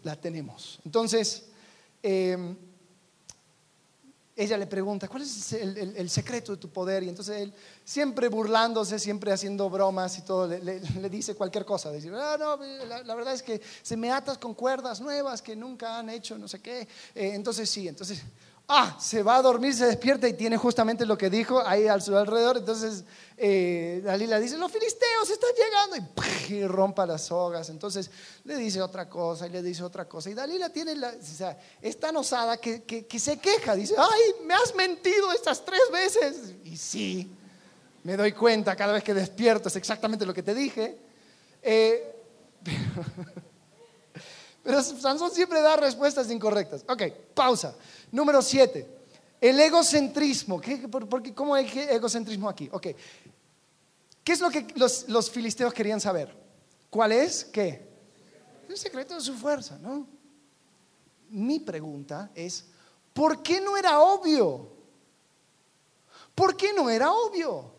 la 0.04 0.16
tenemos. 0.16 0.80
Entonces, 0.86 1.46
em, 2.02 2.56
ella 4.36 4.58
le 4.58 4.66
pregunta, 4.66 5.08
¿cuál 5.08 5.22
es 5.22 5.54
el, 5.54 6.10
secreto 6.10 6.54
de 6.54 6.58
tu 6.58 6.70
poder? 6.70 7.04
Y 7.04 7.10
entonces 7.10 7.42
él, 7.42 7.54
siempre 7.86 8.30
burlándose, 8.30 8.98
siempre 8.98 9.32
haciendo 9.32 9.70
bromas 9.70 10.18
y 10.18 10.24
todo, 10.24 10.48
le, 10.48 10.80
dice 11.10 11.36
cualquier 11.36 11.66
cosa. 11.66 11.92
Dice, 11.92 12.10
ah, 12.14 12.36
no, 12.40 12.58
la, 13.04 13.16
verdad 13.16 13.34
es 13.34 13.44
que 13.44 13.62
se 13.84 13.96
me 13.96 14.12
atas 14.12 14.40
con 14.40 14.56
cuerdas 14.56 15.00
nuevas 15.02 15.42
que 15.42 15.56
nunca 15.56 16.00
han 16.00 16.10
hecho, 16.10 16.38
no 16.38 16.48
sé 16.48 16.60
qué. 16.60 16.82
Eh, 17.14 17.32
entonces 17.36 17.70
sí, 17.70 17.88
entonces 17.88 18.24
ah, 18.68 18.98
se 19.00 19.24
va 19.24 19.38
a 19.38 19.42
dormir, 19.42 19.74
se 19.74 19.86
despierta 19.86 20.28
y 20.28 20.34
tiene 20.34 20.58
justamente 20.58 21.06
lo 21.06 21.18
que 21.18 21.30
dijo 21.30 21.62
ahí 21.66 21.88
al 21.88 22.02
su 22.02 22.16
alrededor. 22.16 22.58
Entonces 22.58 23.04
eh, 23.38 24.02
Dalila 24.04 24.40
dice, 24.40 24.58
los 24.58 24.72
filisteos 24.72 25.30
están 25.30 25.50
llegando 25.56 26.14
y, 26.50 26.68
rompa 26.68 27.06
las 27.06 27.24
sogas. 27.24 27.70
Entonces 27.70 28.10
le 28.44 28.56
dice 28.58 28.82
otra 28.82 29.10
cosa 29.10 29.48
y 29.48 29.50
le 29.50 29.62
dice 29.62 29.84
otra 29.84 30.08
cosa. 30.08 30.30
Y 30.30 30.34
Dalila 30.34 30.70
tiene 30.70 30.96
la, 30.96 31.10
o 31.10 31.56
es 31.82 32.00
tan 32.00 32.16
osada 32.16 32.58
que, 32.58 32.84
que, 32.84 33.20
se 33.20 33.38
queja. 33.38 33.76
Dice, 33.76 33.96
ay, 33.98 34.46
me 34.46 34.54
has 34.54 34.74
mentido 34.76 35.32
estas 35.34 35.64
tres 35.66 35.82
veces. 35.92 36.54
Y 36.64 36.78
sí, 36.78 37.32
me 38.04 38.18
doy 38.18 38.34
cuenta 38.34 38.76
cada 38.76 38.94
vez 38.94 39.04
que 39.04 39.14
despierto, 39.14 39.70
es 39.70 39.76
exactamente 39.76 40.26
lo 40.26 40.34
que 40.34 40.44
te 40.44 40.54
dije. 40.54 40.98
Eh, 41.62 42.16
pero 42.64 43.53
Sansón 44.66 45.32
siempre 45.32 45.62
da 45.62 45.76
respuestas 45.76 46.32
incorrectas. 46.32 46.86
Ok, 46.88 47.04
pausa. 47.34 47.76
Número 48.12 48.42
siete, 48.42 48.88
el 49.42 49.60
egocentrismo. 49.60 50.62
¿Qué, 50.62 50.90
¿Cómo 51.36 51.54
hay 51.54 51.70
egocentrismo 51.90 52.48
aquí? 52.48 52.70
Ok. 52.72 52.88
¿Qué 54.24 54.32
es 54.32 54.40
lo 54.40 54.50
que 54.50 54.66
los, 54.76 55.30
filisteos 55.30 55.74
querían 55.74 56.00
saber? 56.00 56.34
¿Cuál 56.90 57.12
es? 57.12 57.44
¿Qué? 57.44 57.86
El 58.70 58.78
secreto 58.78 59.16
de 59.16 59.22
su 59.22 59.34
fuerza, 59.34 59.78
¿no? 59.80 60.08
Mi 61.30 61.60
pregunta 61.60 62.32
es, 62.34 62.66
¿por 63.14 63.44
qué 63.44 63.60
no 63.60 63.76
era 63.76 64.00
obvio? 64.00 64.72
¿Por 66.34 66.56
qué 66.56 66.72
no 66.74 66.90
era 66.90 67.12
obvio? 67.12 67.74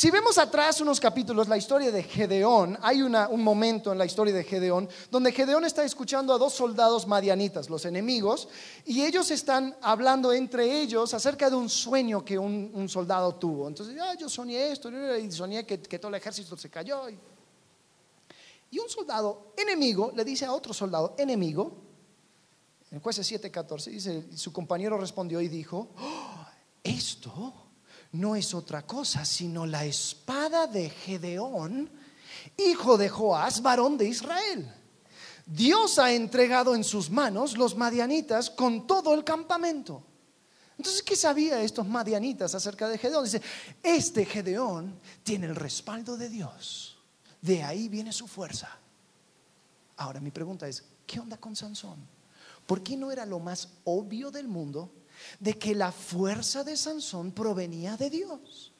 Si 0.00 0.10
vemos 0.10 0.38
atrás 0.38 0.80
unos 0.80 0.98
capítulos, 0.98 1.46
la 1.46 1.58
historia 1.58 1.92
de 1.92 2.02
Gedeón, 2.02 2.78
hay 2.80 3.02
un 3.02 3.44
momento 3.44 3.92
en 3.92 3.98
la 3.98 4.06
historia 4.06 4.32
de 4.32 4.44
Gedeón 4.44 4.88
donde 5.10 5.30
Gedeón 5.30 5.66
está 5.66 5.84
escuchando 5.84 6.32
a 6.32 6.38
dos 6.38 6.54
soldados 6.54 7.06
madianitas, 7.06 7.68
los 7.68 7.84
enemigos, 7.84 8.48
y 8.86 9.02
ellos 9.02 9.30
están 9.30 9.76
hablando 9.82 10.32
entre 10.32 10.80
ellos 10.80 11.12
acerca 11.12 11.50
de 11.50 11.56
un 11.56 11.68
sueño 11.68 12.24
que 12.24 12.38
un, 12.38 12.88
soldado 12.88 13.34
tuvo. 13.34 13.68
Entonces, 13.68 13.94
ah, 14.00 14.14
yo 14.18 14.30
soñé 14.30 14.72
esto, 14.72 14.88
y 15.18 15.30
soñé 15.30 15.66
que, 15.66 15.76
todo 15.76 16.08
el 16.08 16.14
ejército 16.14 16.56
se 16.56 16.70
cayó. 16.70 17.06
Y, 18.70 18.78
un 18.78 18.88
soldado 18.88 19.52
enemigo 19.54 20.12
le 20.16 20.24
dice 20.24 20.46
a 20.46 20.54
otro 20.54 20.72
soldado 20.72 21.14
enemigo, 21.18 21.76
en 22.90 23.00
jueces 23.00 23.30
7:14, 23.30 23.90
dice, 23.90 24.34
su 24.34 24.50
compañero 24.50 24.96
respondió 24.96 25.42
y 25.42 25.48
dijo, 25.48 25.90
oh, 25.98 26.46
esto 26.82 27.69
no 28.12 28.36
es 28.36 28.54
otra 28.54 28.86
cosa 28.86 29.24
sino 29.24 29.66
la 29.66 29.84
espada 29.84 30.66
de 30.66 30.90
Gedeón, 30.90 31.90
hijo 32.56 32.98
de 32.98 33.08
Joás, 33.08 33.62
varón 33.62 33.96
de 33.96 34.08
Israel. 34.08 34.74
Dios 35.46 35.98
ha 35.98 36.12
entregado 36.12 36.74
en 36.74 36.84
sus 36.84 37.10
manos 37.10 37.56
los 37.56 37.76
madianitas 37.76 38.50
con 38.50 38.86
todo 38.86 39.14
el 39.14 39.24
campamento. 39.24 40.04
Entonces, 40.76 41.02
¿qué 41.02 41.16
sabía 41.16 41.60
estos 41.60 41.86
madianitas 41.86 42.54
acerca 42.54 42.88
de 42.88 42.96
Gedeón? 42.96 43.24
Dice, 43.24 43.42
este 43.82 44.24
Gedeón 44.24 44.98
tiene 45.22 45.46
el 45.46 45.56
respaldo 45.56 46.16
de 46.16 46.28
Dios. 46.28 46.98
De 47.42 47.62
ahí 47.62 47.88
viene 47.88 48.12
su 48.12 48.26
fuerza. 48.26 48.70
Ahora, 49.96 50.20
mi 50.20 50.30
pregunta 50.30 50.66
es, 50.68 50.82
¿qué 51.06 51.20
onda 51.20 51.36
con 51.36 51.54
Sansón? 51.54 51.98
¿Por 52.66 52.82
qué 52.82 52.96
no 52.96 53.10
era 53.10 53.26
lo 53.26 53.40
más 53.40 53.68
obvio 53.84 54.30
del 54.30 54.48
mundo 54.48 54.90
de 55.38 55.58
que 55.58 55.74
la 55.74 55.92
fuerza 55.92 56.64
de 56.64 56.76
Sansón 56.76 57.32
provenía 57.32 57.96
de 57.96 58.10
Dios. 58.10 58.72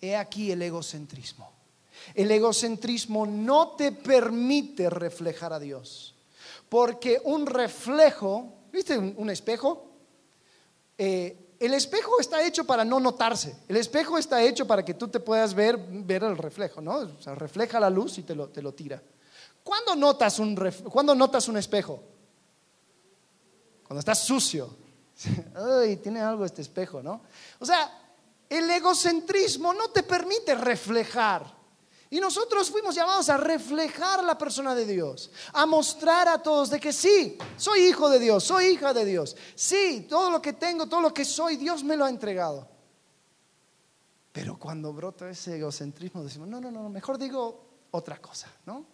He 0.00 0.16
aquí 0.16 0.50
el 0.50 0.62
egocentrismo. 0.62 1.52
El 2.14 2.30
egocentrismo 2.30 3.26
no 3.26 3.70
te 3.70 3.92
permite 3.92 4.90
reflejar 4.90 5.52
a 5.52 5.58
Dios. 5.58 6.14
Porque 6.68 7.20
un 7.24 7.46
reflejo, 7.46 8.52
¿viste 8.72 8.98
un, 8.98 9.30
espejo? 9.30 9.90
Eh, 10.98 11.44
el 11.60 11.72
espejo 11.72 12.20
está 12.20 12.44
hecho 12.46 12.64
para 12.64 12.84
no 12.84 13.00
notarse. 13.00 13.56
El 13.68 13.76
espejo 13.76 14.18
está 14.18 14.42
hecho 14.42 14.66
para 14.66 14.84
que 14.84 14.94
tú 14.94 15.08
te 15.08 15.20
puedas 15.20 15.54
ver, 15.54 15.78
ver 15.78 16.24
el 16.24 16.36
reflejo, 16.36 16.80
¿no? 16.80 16.96
O 16.96 17.34
refleja 17.34 17.80
la 17.80 17.90
luz 17.90 18.18
y 18.18 18.22
te 18.22 18.34
lo, 18.34 18.48
te 18.48 18.60
lo 18.60 18.74
tira. 18.74 19.02
¿Cuándo 19.62 19.96
notas, 19.96 20.38
un, 20.38 20.54
¿Cuándo 20.90 21.14
notas 21.14 21.48
un 21.48 21.56
espejo? 21.56 22.02
Cuando 23.94 24.00
estás 24.00 24.26
sucio. 24.26 24.76
Ay, 25.54 25.98
tiene 25.98 26.20
algo 26.20 26.44
este 26.44 26.62
espejo, 26.62 27.00
¿no? 27.00 27.22
O 27.60 27.64
sea, 27.64 28.16
el 28.48 28.68
egocentrismo 28.68 29.72
no 29.72 29.90
te 29.90 30.02
permite 30.02 30.56
reflejar. 30.56 31.54
Y 32.10 32.18
nosotros 32.18 32.70
fuimos 32.72 32.96
llamados 32.96 33.28
a 33.28 33.36
reflejar 33.36 34.24
la 34.24 34.36
persona 34.36 34.74
de 34.74 34.84
Dios, 34.84 35.30
a 35.52 35.64
mostrar 35.64 36.26
a 36.26 36.42
todos 36.42 36.70
de 36.70 36.80
que 36.80 36.92
sí, 36.92 37.38
soy 37.56 37.82
hijo 37.82 38.08
de 38.08 38.18
Dios, 38.18 38.42
soy 38.42 38.66
hija 38.66 38.92
de 38.92 39.04
Dios. 39.04 39.36
Sí, 39.54 40.06
todo 40.08 40.28
lo 40.28 40.42
que 40.42 40.54
tengo, 40.54 40.88
todo 40.88 41.00
lo 41.00 41.14
que 41.14 41.24
soy, 41.24 41.56
Dios 41.56 41.84
me 41.84 41.96
lo 41.96 42.04
ha 42.04 42.08
entregado. 42.08 42.68
Pero 44.32 44.58
cuando 44.58 44.92
brota 44.92 45.30
ese 45.30 45.56
egocentrismo, 45.56 46.24
decimos, 46.24 46.48
no, 46.48 46.60
no, 46.60 46.72
no, 46.72 46.88
mejor 46.88 47.16
digo 47.16 47.86
otra 47.92 48.20
cosa, 48.20 48.48
¿no? 48.66 48.93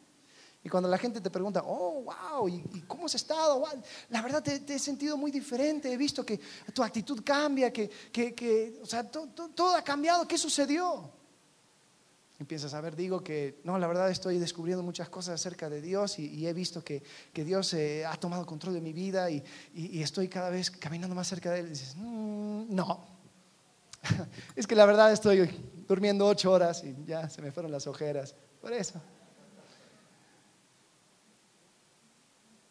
Y 0.63 0.69
cuando 0.69 0.89
la 0.89 0.99
gente 0.99 1.21
te 1.21 1.31
pregunta, 1.31 1.63
oh, 1.65 2.03
wow, 2.03 2.49
¿y, 2.49 2.63
cómo 2.87 3.07
has 3.07 3.15
estado? 3.15 3.65
la 4.11 4.21
verdad 4.21 4.43
te, 4.43 4.75
he 4.75 4.79
sentido 4.79 5.17
muy 5.17 5.31
diferente, 5.31 5.91
he 5.91 5.97
visto 5.97 6.25
que 6.25 6.39
tu 6.75 6.83
actitud 6.83 7.23
cambia, 7.25 7.73
que, 7.73 7.89
que, 8.13 8.79
o 8.83 8.87
sea, 8.87 9.11
todo 9.11 9.75
ha 9.75 9.83
cambiado, 9.83 10.29
¿qué 10.29 10.37
sucedió? 10.37 11.11
Empiezas 12.41 12.73
a 12.73 12.81
ver, 12.81 12.97
digo 12.97 13.23
que 13.23 13.61
no, 13.65 13.79
la 13.79 13.87
verdad 13.87 14.11
estoy 14.11 14.39
descubriendo 14.39 14.83
muchas 14.83 15.11
cosas 15.11 15.35
acerca 15.35 15.69
de 15.69 15.83
Dios 15.83 16.19
y, 16.19 16.47
he 16.47 16.53
visto 16.55 16.83
que, 16.83 17.03
Dios 17.35 17.75
eh, 17.75 18.07
ha 18.07 18.17
tomado 18.17 18.47
control 18.47 18.73
de 18.73 18.81
mi 18.81 18.95
vida 18.95 19.31
y, 19.31 19.43
estoy 20.03 20.29
cada 20.29 20.49
vez 20.49 20.71
caminando 20.71 21.15
más 21.15 21.29
cerca 21.29 21.53
de 21.53 21.61
Él. 21.61 21.69
Dices, 21.69 21.95
mm, 21.97 22.75
no, 22.75 23.05
es 24.57 24.67
que 24.67 24.75
la 24.75 24.87
verdad 24.87 25.13
estoy 25.13 25.51
durmiendo 25.87 26.27
ocho 26.27 26.51
horas 26.51 26.83
y 26.83 26.97
ya 27.07 27.29
se 27.29 27.43
me 27.43 27.53
fueron 27.53 27.73
las 27.73 27.87
ojeras. 27.87 28.35
Por 28.61 28.73
eso. 28.73 29.03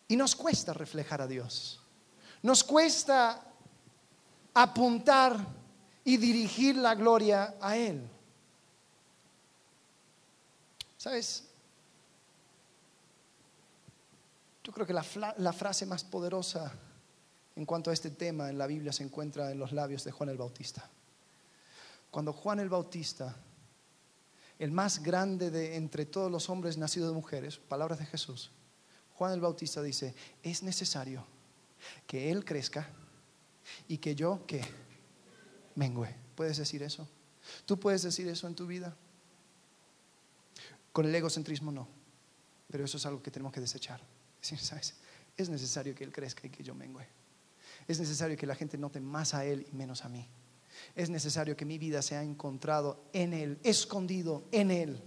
Y 0.10 0.18
nos 0.18 0.36
cuesta 0.36 0.74
reflejar 0.74 1.22
a 1.22 1.28
Dios. 1.28 1.80
Nos 2.42 2.64
cuesta 2.64 3.42
apuntar 4.54 5.38
y 6.04 6.18
dirigir 6.18 6.76
la 6.76 6.96
gloria 6.96 7.56
a 7.62 7.78
Él. 7.78 8.02
¿Sabes? 10.98 11.44
Yo 14.64 14.74
creo 14.74 14.88
que 14.88 14.94
la, 14.94 15.54
frase 15.54 15.86
más 15.86 16.04
poderosa 16.04 16.74
en 17.56 17.66
cuanto 17.66 17.92
a 17.92 17.94
este 17.94 18.10
tema 18.10 18.50
en 18.50 18.58
la 18.58 18.68
Biblia 18.68 18.92
se 18.92 19.04
encuentra 19.04 19.52
en 19.52 19.60
los 19.60 19.72
labios 19.72 20.04
de 20.04 20.12
Juan 20.12 20.30
el 20.30 20.38
Bautista. 20.38 20.90
Cuando 22.10 22.34
Juan 22.34 22.60
el 22.60 22.70
Bautista, 22.70 23.36
el 24.58 24.72
más 24.72 25.04
grande 25.04 25.52
de 25.52 25.76
entre 25.76 26.06
todos 26.06 26.32
los 26.32 26.50
hombres 26.50 26.78
nacidos 26.78 27.10
de 27.10 27.16
mujeres, 27.16 27.58
palabras 27.58 28.00
de 28.00 28.06
Jesús, 28.06 28.52
Juan 29.20 29.34
el 29.34 29.42
Bautista 29.42 29.84
dice, 29.84 30.16
es 30.42 30.64
necesario 30.64 31.26
que 32.08 32.32
Él 32.32 32.46
crezca 32.46 32.88
y 33.90 33.98
que 33.98 34.16
yo 34.16 34.46
que 34.48 34.62
mengüe. 35.76 36.16
¿Puedes 36.36 36.56
decir 36.56 36.82
eso? 36.84 37.06
¿Tú 37.66 37.78
puedes 37.78 38.02
decir 38.02 38.30
eso 38.30 38.48
en 38.48 38.56
tu 38.56 38.66
vida? 38.66 38.96
Con 40.94 41.06
el 41.06 41.14
egocentrismo 41.14 41.70
no, 41.70 41.86
pero 42.72 42.86
eso 42.86 42.96
es 42.96 43.06
algo 43.06 43.22
que 43.22 43.30
tenemos 43.30 43.52
que 43.52 43.60
desechar. 43.60 44.00
¿sabes? 44.42 44.96
Es 45.36 45.50
necesario 45.50 45.94
que 45.94 46.06
Él 46.06 46.14
crezca 46.14 46.48
y 46.48 46.50
que 46.50 46.64
yo 46.64 46.74
mengüe. 46.74 47.06
Es 47.90 48.00
necesario 48.00 48.38
que 48.38 48.48
la 48.48 48.56
gente 48.56 48.78
note 48.78 49.02
más 49.02 49.34
a 49.34 49.44
Él 49.44 49.68
y 49.70 49.76
menos 49.76 50.06
a 50.06 50.08
mí. 50.08 50.26
Es 50.96 51.10
necesario 51.10 51.58
que 51.58 51.66
mi 51.66 51.78
vida 51.78 52.02
sea 52.02 52.24
encontrado 52.24 53.04
en 53.12 53.34
Él, 53.34 53.60
escondido 53.64 54.48
en 54.54 54.72
Él 54.72 55.04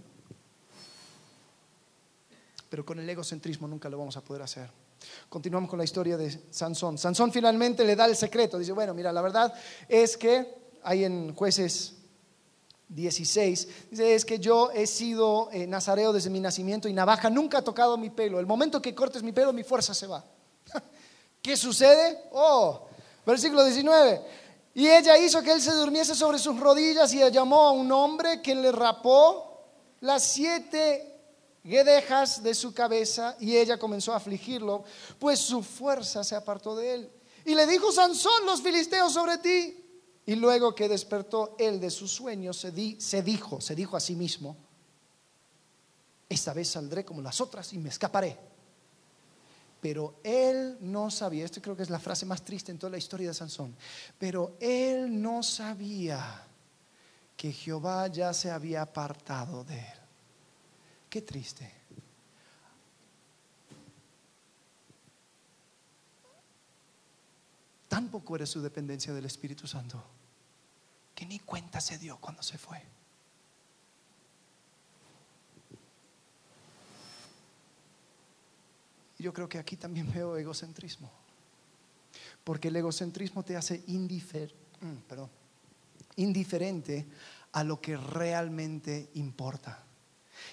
pero 2.73 2.83
con 2.83 2.97
el 2.97 3.07
egocentrismo 3.07 3.67
nunca 3.67 3.87
lo 3.87 3.99
vamos 3.99 4.17
a 4.17 4.21
poder 4.21 4.41
hacer. 4.41 4.67
Continuamos 5.29 5.69
con 5.69 5.77
la 5.77 5.85
historia 5.85 6.17
de 6.17 6.35
Sansón. 6.49 6.97
Sansón 6.97 7.31
finalmente 7.31 7.85
le 7.85 7.95
da 7.95 8.05
el 8.07 8.15
secreto. 8.15 8.57
Dice, 8.57 8.71
bueno, 8.71 8.95
mira, 8.95 9.11
la 9.11 9.21
verdad 9.21 9.53
es 9.87 10.17
que 10.17 10.71
hay 10.81 11.03
en 11.03 11.35
jueces 11.35 11.93
16, 12.87 13.67
dice, 13.91 14.15
es 14.15 14.25
que 14.25 14.39
yo 14.39 14.71
he 14.71 14.87
sido 14.87 15.51
eh, 15.51 15.67
nazareo 15.67 16.11
desde 16.11 16.31
mi 16.31 16.39
nacimiento 16.39 16.89
y 16.89 16.93
navaja 16.93 17.29
nunca 17.29 17.59
ha 17.59 17.61
tocado 17.61 17.95
mi 17.95 18.09
pelo. 18.09 18.39
El 18.39 18.47
momento 18.47 18.81
que 18.81 18.95
cortes 18.95 19.21
mi 19.21 19.33
pelo, 19.33 19.53
mi 19.53 19.63
fuerza 19.63 19.93
se 19.93 20.07
va. 20.07 20.25
¿Qué 21.43 21.55
sucede? 21.55 22.23
Oh, 22.31 22.87
versículo 23.23 23.63
19. 23.65 24.19
Y 24.73 24.87
ella 24.87 25.15
hizo 25.19 25.43
que 25.43 25.51
él 25.51 25.61
se 25.61 25.73
durmiese 25.73 26.15
sobre 26.15 26.39
sus 26.39 26.59
rodillas 26.59 27.13
y 27.13 27.19
llamó 27.29 27.67
a 27.67 27.71
un 27.71 27.91
hombre 27.91 28.41
que 28.41 28.55
le 28.55 28.71
rapó 28.71 29.61
las 29.99 30.23
siete 30.23 31.12
guedejas 31.63 32.43
de 32.43 32.53
su 32.53 32.73
cabeza 32.73 33.35
y 33.39 33.55
ella 33.55 33.77
comenzó 33.77 34.13
a 34.13 34.17
afligirlo, 34.17 34.83
pues 35.19 35.39
su 35.39 35.63
fuerza 35.63 36.23
se 36.23 36.35
apartó 36.35 36.75
de 36.75 36.93
él. 36.93 37.11
Y 37.45 37.55
le 37.55 37.65
dijo 37.65 37.91
Sansón, 37.91 38.45
los 38.45 38.61
filisteos 38.61 39.13
sobre 39.13 39.37
ti. 39.37 39.79
Y 40.25 40.35
luego 40.35 40.73
que 40.73 40.87
despertó 40.87 41.55
él 41.59 41.79
de 41.81 41.91
su 41.91 42.07
sueño, 42.07 42.53
se, 42.53 42.71
se 42.99 43.21
dijo, 43.21 43.59
se 43.59 43.75
dijo 43.75 43.97
a 43.97 43.99
sí 43.99 44.15
mismo, 44.15 44.55
esta 46.29 46.53
vez 46.53 46.69
saldré 46.69 47.03
como 47.03 47.21
las 47.21 47.41
otras 47.41 47.73
y 47.73 47.77
me 47.77 47.89
escaparé. 47.89 48.37
Pero 49.81 50.15
él 50.23 50.77
no 50.79 51.11
sabía, 51.11 51.43
esto 51.43 51.61
creo 51.61 51.75
que 51.75 51.83
es 51.83 51.89
la 51.89 51.99
frase 51.99 52.25
más 52.25 52.41
triste 52.43 52.71
en 52.71 52.79
toda 52.79 52.91
la 52.91 52.97
historia 52.97 53.27
de 53.27 53.33
Sansón, 53.33 53.75
pero 54.17 54.55
él 54.61 55.21
no 55.21 55.43
sabía 55.43 56.47
que 57.35 57.51
Jehová 57.51 58.07
ya 58.07 58.33
se 58.33 58.49
había 58.49 58.81
apartado 58.81 59.65
de 59.65 59.77
él. 59.77 60.02
Qué 61.13 61.21
triste. 61.21 61.71
Tan 67.87 68.09
poco 68.09 68.35
era 68.35 68.47
su 68.47 68.63
dependencia 68.63 69.13
del 69.13 69.25
Espíritu 69.25 69.67
Santo 69.67 70.03
que 71.13 71.27
ni 71.27 71.37
cuenta 71.37 71.79
se 71.81 71.99
dio 71.99 72.17
cuando 72.17 72.41
se 72.41 72.57
fue. 72.57 72.81
Yo 79.19 79.31
creo 79.33 79.47
que 79.47 79.59
aquí 79.59 79.77
también 79.77 80.11
veo 80.11 80.35
egocentrismo. 80.35 81.11
Porque 82.43 82.69
el 82.69 82.75
egocentrismo 82.77 83.43
te 83.43 83.55
hace 83.55 83.83
mm, 83.85 84.97
indiferente 86.15 87.05
a 87.51 87.63
lo 87.63 87.79
que 87.79 87.97
realmente 87.97 89.11
importa. 89.13 89.92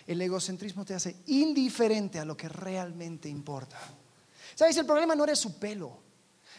El 0.07 0.21
egocentrismo 0.21 0.85
te 0.85 0.95
hace 0.95 1.17
indiferente 1.27 2.19
a 2.19 2.25
lo 2.25 2.37
que 2.37 2.49
realmente 2.49 3.29
importa. 3.29 3.79
¿Sabes? 4.55 4.77
El 4.77 4.87
problema 4.87 5.15
no 5.15 5.25
era 5.25 5.37
su 5.37 5.59
pelo. 5.59 6.11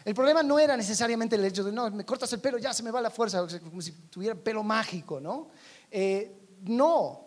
El 0.04 0.14
problema 0.14 0.42
no 0.42 0.58
era 0.58 0.76
necesariamente 0.76 1.36
el 1.36 1.44
hecho 1.44 1.62
de, 1.62 1.70
no, 1.70 1.90
me 1.90 2.04
cortas 2.04 2.32
el 2.32 2.40
pelo, 2.40 2.58
ya 2.58 2.72
se 2.72 2.82
me 2.82 2.90
va 2.90 3.00
la 3.00 3.10
fuerza, 3.10 3.46
como 3.60 3.80
si 3.80 3.92
tuviera 4.10 4.34
pelo 4.34 4.62
mágico, 4.62 5.20
¿no? 5.20 5.50
Eh, 5.90 6.58
no. 6.62 7.26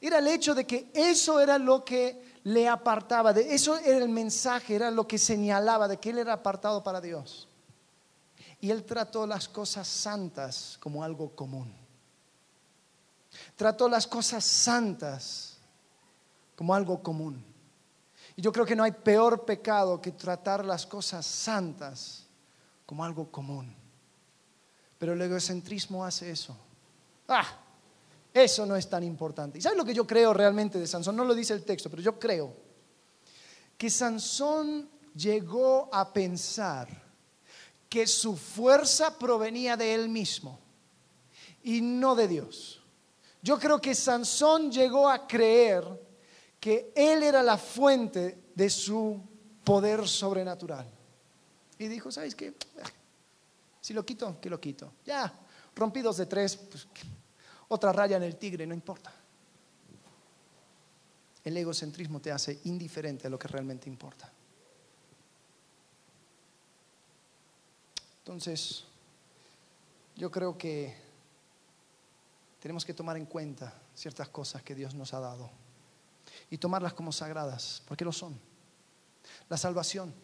Era 0.00 0.18
el 0.18 0.28
hecho 0.28 0.54
de 0.54 0.66
que 0.66 0.90
eso 0.92 1.40
era 1.40 1.58
lo 1.58 1.84
que 1.84 2.34
le 2.44 2.68
apartaba, 2.68 3.32
de 3.32 3.54
eso 3.54 3.78
era 3.78 3.98
el 3.98 4.10
mensaje, 4.10 4.74
era 4.74 4.90
lo 4.90 5.08
que 5.08 5.16
señalaba 5.16 5.88
de 5.88 5.96
que 5.96 6.10
él 6.10 6.18
era 6.18 6.34
apartado 6.34 6.82
para 6.82 7.00
Dios. 7.00 7.48
Y 8.60 8.70
él 8.70 8.84
trató 8.84 9.26
las 9.26 9.48
cosas 9.48 9.88
santas 9.88 10.76
como 10.80 11.02
algo 11.02 11.34
común. 11.34 11.83
Trató 13.56 13.88
las 13.88 14.06
cosas 14.06 14.44
santas 14.44 15.58
como 16.56 16.74
algo 16.74 17.02
común. 17.02 17.44
Y 18.36 18.42
yo 18.42 18.52
creo 18.52 18.66
que 18.66 18.76
no 18.76 18.82
hay 18.82 18.92
peor 18.92 19.44
pecado 19.44 20.00
que 20.00 20.12
tratar 20.12 20.64
las 20.64 20.86
cosas 20.86 21.24
santas 21.24 22.26
como 22.86 23.04
algo 23.04 23.30
común. 23.30 23.74
Pero 24.98 25.12
el 25.12 25.22
egocentrismo 25.22 26.04
hace 26.04 26.30
eso. 26.30 26.56
Ah, 27.28 27.58
eso 28.32 28.66
no 28.66 28.74
es 28.76 28.88
tan 28.88 29.04
importante. 29.04 29.58
¿Y 29.58 29.62
sabes 29.62 29.78
lo 29.78 29.84
que 29.84 29.94
yo 29.94 30.06
creo 30.06 30.34
realmente 30.34 30.78
de 30.78 30.86
Sansón? 30.86 31.16
No 31.16 31.24
lo 31.24 31.34
dice 31.34 31.54
el 31.54 31.64
texto, 31.64 31.88
pero 31.88 32.02
yo 32.02 32.18
creo 32.18 32.54
que 33.78 33.90
Sansón 33.90 34.88
llegó 35.14 35.88
a 35.92 36.12
pensar 36.12 36.88
que 37.88 38.06
su 38.06 38.36
fuerza 38.36 39.18
provenía 39.18 39.76
de 39.76 39.94
él 39.94 40.08
mismo 40.08 40.58
y 41.62 41.80
no 41.80 42.14
de 42.14 42.28
Dios. 42.28 42.83
Yo 43.44 43.58
creo 43.58 43.78
que 43.78 43.94
Sansón 43.94 44.72
llegó 44.72 45.06
a 45.06 45.26
creer 45.26 45.84
que 46.58 46.94
él 46.96 47.22
era 47.22 47.42
la 47.42 47.58
fuente 47.58 48.44
de 48.54 48.70
su 48.70 49.20
poder 49.62 50.08
sobrenatural. 50.08 50.90
Y 51.78 51.86
dijo, 51.88 52.10
¿sabes 52.10 52.34
qué? 52.34 52.54
Si 53.82 53.92
lo 53.92 54.06
quito, 54.06 54.40
que 54.40 54.48
lo 54.48 54.58
quito. 54.58 54.94
Ya, 55.04 55.30
rompidos 55.76 56.16
de 56.16 56.24
tres, 56.24 56.56
pues, 56.56 56.88
otra 57.68 57.92
raya 57.92 58.16
en 58.16 58.22
el 58.22 58.36
tigre, 58.36 58.66
no 58.66 58.72
importa. 58.72 59.12
El 61.44 61.54
egocentrismo 61.58 62.20
te 62.20 62.32
hace 62.32 62.60
indiferente 62.64 63.26
a 63.26 63.30
lo 63.30 63.38
que 63.38 63.48
realmente 63.48 63.90
importa. 63.90 64.32
Entonces, 68.20 68.84
yo 70.16 70.30
creo 70.30 70.56
que 70.56 71.03
tenemos 72.64 72.86
que 72.86 72.94
tomar 72.94 73.18
en 73.18 73.26
cuenta 73.26 73.74
ciertas 73.94 74.30
cosas 74.30 74.62
que 74.62 74.74
Dios 74.74 74.94
nos 74.94 75.12
ha 75.12 75.20
dado 75.20 75.50
y 76.48 76.56
tomarlas 76.56 76.94
como 76.94 77.12
sagradas, 77.12 77.82
porque 77.86 78.06
lo 78.06 78.10
son. 78.10 78.40
La 79.50 79.58
salvación, 79.58 80.14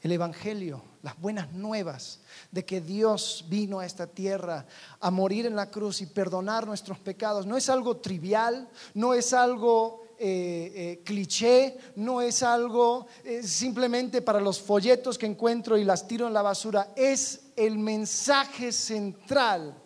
el 0.00 0.12
Evangelio, 0.12 0.80
las 1.02 1.20
buenas 1.20 1.52
nuevas 1.52 2.20
de 2.52 2.64
que 2.64 2.80
Dios 2.80 3.46
vino 3.48 3.80
a 3.80 3.84
esta 3.84 4.06
tierra 4.06 4.64
a 5.00 5.10
morir 5.10 5.44
en 5.46 5.56
la 5.56 5.72
cruz 5.72 6.02
y 6.02 6.06
perdonar 6.06 6.68
nuestros 6.68 7.00
pecados, 7.00 7.46
no 7.46 7.56
es 7.56 7.68
algo 7.68 7.96
trivial, 7.96 8.68
no 8.94 9.12
es 9.12 9.32
algo 9.32 10.04
eh, 10.16 10.72
eh, 10.76 11.02
cliché, 11.04 11.76
no 11.96 12.20
es 12.20 12.44
algo 12.44 13.08
eh, 13.24 13.42
simplemente 13.42 14.22
para 14.22 14.40
los 14.40 14.60
folletos 14.60 15.18
que 15.18 15.26
encuentro 15.26 15.76
y 15.76 15.82
las 15.82 16.06
tiro 16.06 16.28
en 16.28 16.32
la 16.32 16.42
basura, 16.42 16.92
es 16.94 17.46
el 17.56 17.76
mensaje 17.76 18.70
central 18.70 19.80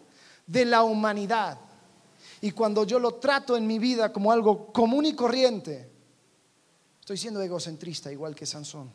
de 0.48 0.64
la 0.64 0.82
humanidad. 0.82 1.58
Y 2.40 2.50
cuando 2.50 2.84
yo 2.84 2.98
lo 2.98 3.14
trato 3.14 3.56
en 3.56 3.66
mi 3.66 3.78
vida 3.78 4.12
como 4.12 4.32
algo 4.32 4.72
común 4.72 5.06
y 5.06 5.14
corriente, 5.14 5.90
estoy 6.98 7.16
siendo 7.16 7.40
egocentrista 7.40 8.10
igual 8.10 8.34
que 8.34 8.46
Sansón. 8.46 8.90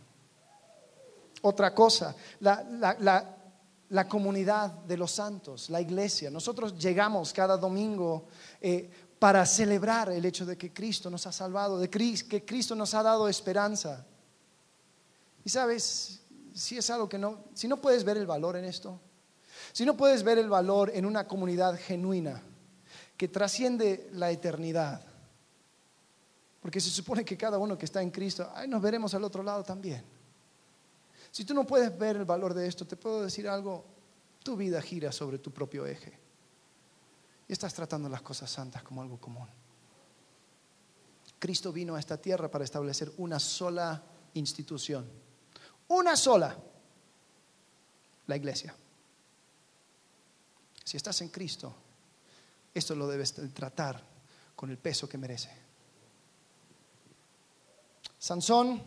Otra 1.43 1.73
cosa, 1.73 2.15
la, 2.39 4.07
comunidad 4.09 4.71
de 4.71 4.97
los 4.97 5.11
santos, 5.11 5.69
la 5.69 5.81
iglesia. 5.81 6.31
Nosotros 6.31 6.77
llegamos 6.77 7.33
cada 7.33 7.57
domingo 7.57 8.27
para 9.19 9.45
celebrar 9.45 10.09
el 10.09 10.25
hecho 10.25 10.45
de 10.45 10.57
que 10.57 10.73
Cristo 10.73 11.09
nos 11.09 11.27
ha 11.27 11.31
salvado, 11.31 11.79
de 11.79 11.89
que 11.89 12.45
Cristo 12.45 12.75
nos 12.75 12.93
ha 12.93 13.03
dado 13.03 13.27
esperanza. 13.27 14.05
Y 15.43 15.49
sabes, 15.49 16.21
si 16.53 16.77
es 16.77 16.89
algo 16.89 17.09
que 17.09 17.17
no, 17.17 17.43
si 17.53 17.67
no 17.67 17.81
puedes 17.81 18.05
ver 18.05 18.17
el 18.17 18.25
valor 18.25 18.55
en 18.55 18.65
esto, 18.65 18.99
si 19.73 19.85
no 19.85 19.97
puedes 19.97 20.23
ver 20.23 20.37
el 20.37 20.49
valor 20.49 20.91
en 20.93 21.05
una 21.05 21.27
comunidad 21.27 21.77
genuina 21.77 22.41
que 23.17 23.27
trasciende 23.27 24.07
la 24.13 24.29
eternidad, 24.29 25.01
porque 26.61 26.79
se 26.79 26.91
supone 26.91 27.25
que 27.25 27.35
cada 27.35 27.57
uno 27.57 27.77
que 27.77 27.85
está 27.85 28.01
en 28.01 28.11
Cristo, 28.11 28.49
ay, 28.53 28.67
nos 28.67 28.81
veremos 28.81 29.13
al 29.15 29.23
otro 29.23 29.41
lado 29.41 29.63
también. 29.63 30.03
Si 31.31 31.43
tú 31.43 31.55
no 31.55 31.65
puedes 31.65 31.97
ver 31.97 32.17
el 32.17 32.25
valor 32.25 32.53
de 32.53 32.67
esto, 32.67 32.85
te 32.85 32.95
puedo 32.95 33.23
decir 33.23 33.49
algo, 33.49 33.83
tu 34.43 34.55
vida 34.55 34.79
gira 34.79 35.11
sobre 35.11 35.39
tu 35.39 35.51
propio 35.51 35.87
eje 35.87 36.13
y 37.47 37.51
estás 37.51 37.73
tratando 37.73 38.07
las 38.07 38.21
cosas 38.21 38.51
santas 38.51 38.83
como 38.83 39.01
algo 39.01 39.19
común. 39.19 39.47
Cristo 41.39 41.73
vino 41.73 41.95
a 41.95 41.99
esta 41.99 42.17
tierra 42.17 42.49
para 42.49 42.63
establecer 42.63 43.11
una 43.17 43.39
sola 43.39 44.03
institución, 44.35 45.09
una 45.87 46.15
sola, 46.15 46.55
la 48.27 48.37
iglesia. 48.37 48.75
Si 50.83 50.97
estás 50.97 51.21
en 51.21 51.29
Cristo, 51.29 51.73
esto 52.73 52.95
lo 52.95 53.07
debes 53.07 53.33
tratar 53.53 54.01
con 54.55 54.69
el 54.69 54.77
peso 54.77 55.07
que 55.07 55.17
merece. 55.17 55.49
Sansón 58.19 58.81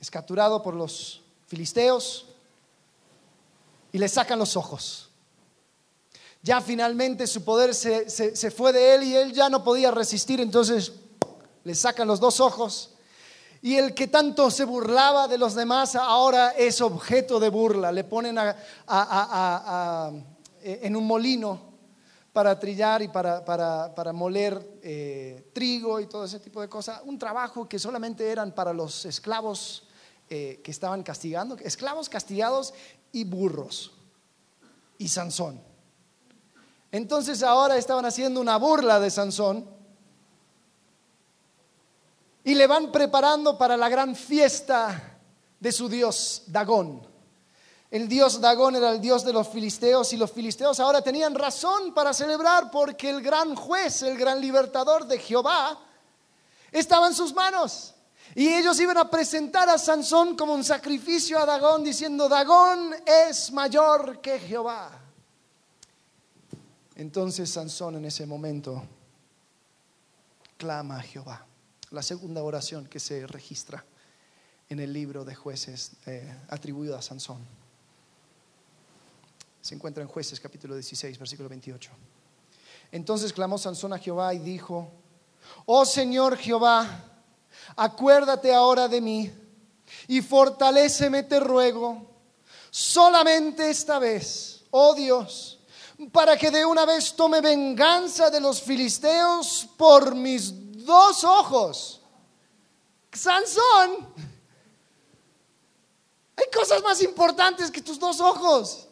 es 0.00 0.10
capturado 0.10 0.62
por 0.62 0.74
los 0.74 1.22
filisteos 1.46 2.26
y 3.92 3.98
le 3.98 4.08
sacan 4.08 4.38
los 4.38 4.56
ojos. 4.56 5.08
Ya 6.42 6.60
finalmente 6.60 7.26
su 7.26 7.44
poder 7.44 7.74
se, 7.74 8.50
fue 8.50 8.72
de 8.72 8.94
él 8.94 9.02
y 9.02 9.16
él 9.16 9.32
ya 9.32 9.48
no 9.48 9.64
podía 9.64 9.90
resistir, 9.90 10.40
entonces 10.40 10.92
le 11.64 11.74
sacan 11.74 12.06
los 12.06 12.20
dos 12.20 12.40
ojos. 12.40 12.90
Y 13.60 13.74
el 13.74 13.92
que 13.92 14.06
tanto 14.06 14.50
se 14.52 14.64
burlaba 14.64 15.26
de 15.26 15.36
los 15.36 15.54
demás 15.54 15.96
ahora 15.96 16.50
es 16.50 16.80
objeto 16.80 17.40
de 17.40 17.48
burla. 17.48 17.90
Le 17.90 18.04
ponen 18.04 18.38
en 20.62 20.96
un 20.96 21.06
molino 21.06 21.68
para 22.38 22.56
trillar 22.56 23.02
y 23.02 23.08
para, 23.08 24.12
moler 24.12 24.78
eh, 24.80 25.50
trigo 25.52 25.98
y 25.98 26.06
todo 26.06 26.24
ese 26.24 26.38
tipo 26.38 26.60
de 26.60 26.68
cosas. 26.68 27.00
Un 27.04 27.18
trabajo 27.18 27.68
que 27.68 27.80
solamente 27.80 28.30
eran 28.30 28.52
para 28.52 28.72
los 28.72 29.04
esclavos 29.06 29.88
eh, 30.30 30.60
que 30.62 30.70
estaban 30.70 31.02
castigando, 31.02 31.56
esclavos 31.56 32.08
castigados 32.08 32.74
y 33.10 33.24
burros. 33.24 33.92
Y 34.98 35.08
Sansón. 35.08 35.60
Entonces 36.92 37.42
ahora 37.42 37.76
estaban 37.76 38.04
haciendo 38.04 38.40
una 38.40 38.56
burla 38.56 39.00
de 39.00 39.10
Sansón 39.10 39.68
y 42.44 42.54
le 42.54 42.68
van 42.68 42.92
preparando 42.92 43.58
para 43.58 43.76
la 43.76 43.88
gran 43.88 44.14
fiesta 44.14 45.18
de 45.58 45.72
su 45.72 45.88
dios 45.88 46.44
Dagón. 46.46 47.07
El 47.90 48.06
dios 48.06 48.40
Dagón 48.40 48.76
era 48.76 48.90
el 48.90 49.00
dios 49.00 49.24
de 49.24 49.32
los 49.32 49.48
filisteos 49.48 50.12
y 50.12 50.18
los 50.18 50.30
filisteos 50.30 50.78
ahora 50.78 51.00
tenían 51.00 51.34
razón 51.34 51.94
para 51.94 52.12
celebrar 52.12 52.70
porque 52.70 53.08
el 53.08 53.22
gran 53.22 53.54
juez, 53.54 54.02
el 54.02 54.18
gran 54.18 54.40
libertador 54.40 55.06
de 55.06 55.18
Jehová, 55.18 55.78
estaba 56.70 57.06
en 57.06 57.14
sus 57.14 57.32
manos. 57.32 57.94
Y 58.34 58.48
ellos 58.48 58.78
iban 58.78 58.98
a 58.98 59.08
presentar 59.08 59.70
a 59.70 59.78
Sansón 59.78 60.36
como 60.36 60.52
un 60.52 60.64
sacrificio 60.64 61.38
a 61.38 61.46
Dagón 61.46 61.82
diciendo, 61.82 62.28
Dagón 62.28 62.94
es 63.06 63.50
mayor 63.52 64.20
que 64.20 64.38
Jehová. 64.38 64.90
Entonces 66.94 67.50
Sansón 67.50 67.96
en 67.96 68.04
ese 68.04 68.26
momento 68.26 68.84
clama 70.58 70.98
a 70.98 71.02
Jehová. 71.02 71.46
La 71.90 72.02
segunda 72.02 72.42
oración 72.42 72.86
que 72.86 73.00
se 73.00 73.26
registra 73.26 73.82
en 74.68 74.80
el 74.80 74.92
libro 74.92 75.24
de 75.24 75.34
jueces 75.34 75.92
eh, 76.04 76.36
atribuido 76.50 76.98
a 76.98 77.00
Sansón. 77.00 77.57
Se 79.68 79.74
encuentra 79.74 80.02
en 80.02 80.08
jueces 80.08 80.40
capítulo 80.40 80.74
16, 80.74 81.18
versículo 81.18 81.46
28. 81.46 81.90
Entonces 82.90 83.34
clamó 83.34 83.58
Sansón 83.58 83.92
a 83.92 83.98
Jehová 83.98 84.32
y 84.32 84.38
dijo, 84.38 84.90
oh 85.66 85.84
Señor 85.84 86.38
Jehová, 86.38 86.88
acuérdate 87.76 88.54
ahora 88.54 88.88
de 88.88 89.02
mí 89.02 89.30
y 90.06 90.22
fortaléceme, 90.22 91.22
te 91.22 91.38
ruego, 91.38 92.02
solamente 92.70 93.68
esta 93.68 93.98
vez, 93.98 94.64
oh 94.70 94.94
Dios 94.94 95.60
para 96.12 96.38
que 96.38 96.50
de 96.50 96.64
una 96.64 96.86
vez 96.86 97.14
tome 97.14 97.42
venganza 97.42 98.30
de 98.30 98.40
los 98.40 98.62
filisteos 98.62 99.68
por 99.76 100.14
mis 100.14 100.86
dos 100.86 101.24
ojos. 101.24 102.00
Sansón, 103.12 104.14
hay 106.36 106.46
cosas 106.54 106.82
más 106.82 107.02
importantes 107.02 107.70
que 107.70 107.82
tus 107.82 107.98
dos 107.98 108.18
ojos. 108.20 108.87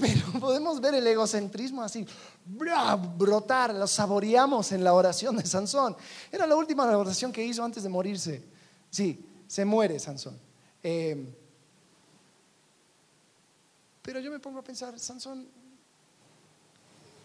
Pero 0.00 0.32
podemos 0.40 0.80
ver 0.80 0.94
el 0.94 1.06
egocentrismo 1.06 1.82
así, 1.82 2.06
brotar, 2.46 3.74
lo 3.74 3.86
saboreamos 3.86 4.72
en 4.72 4.82
la 4.82 4.94
oración 4.94 5.36
de 5.36 5.46
Sansón. 5.46 5.96
Era 6.30 6.46
la 6.46 6.56
última 6.56 6.84
oración 6.96 7.32
que 7.32 7.44
hizo 7.44 7.62
antes 7.62 7.82
de 7.82 7.88
morirse. 7.88 8.42
Sí, 8.90 9.24
se 9.46 9.64
muere 9.64 9.98
Sansón. 9.98 10.38
Eh, 10.82 11.34
pero 14.02 14.20
yo 14.20 14.30
me 14.30 14.38
pongo 14.38 14.60
a 14.60 14.64
pensar, 14.64 14.98
Sansón, 14.98 15.46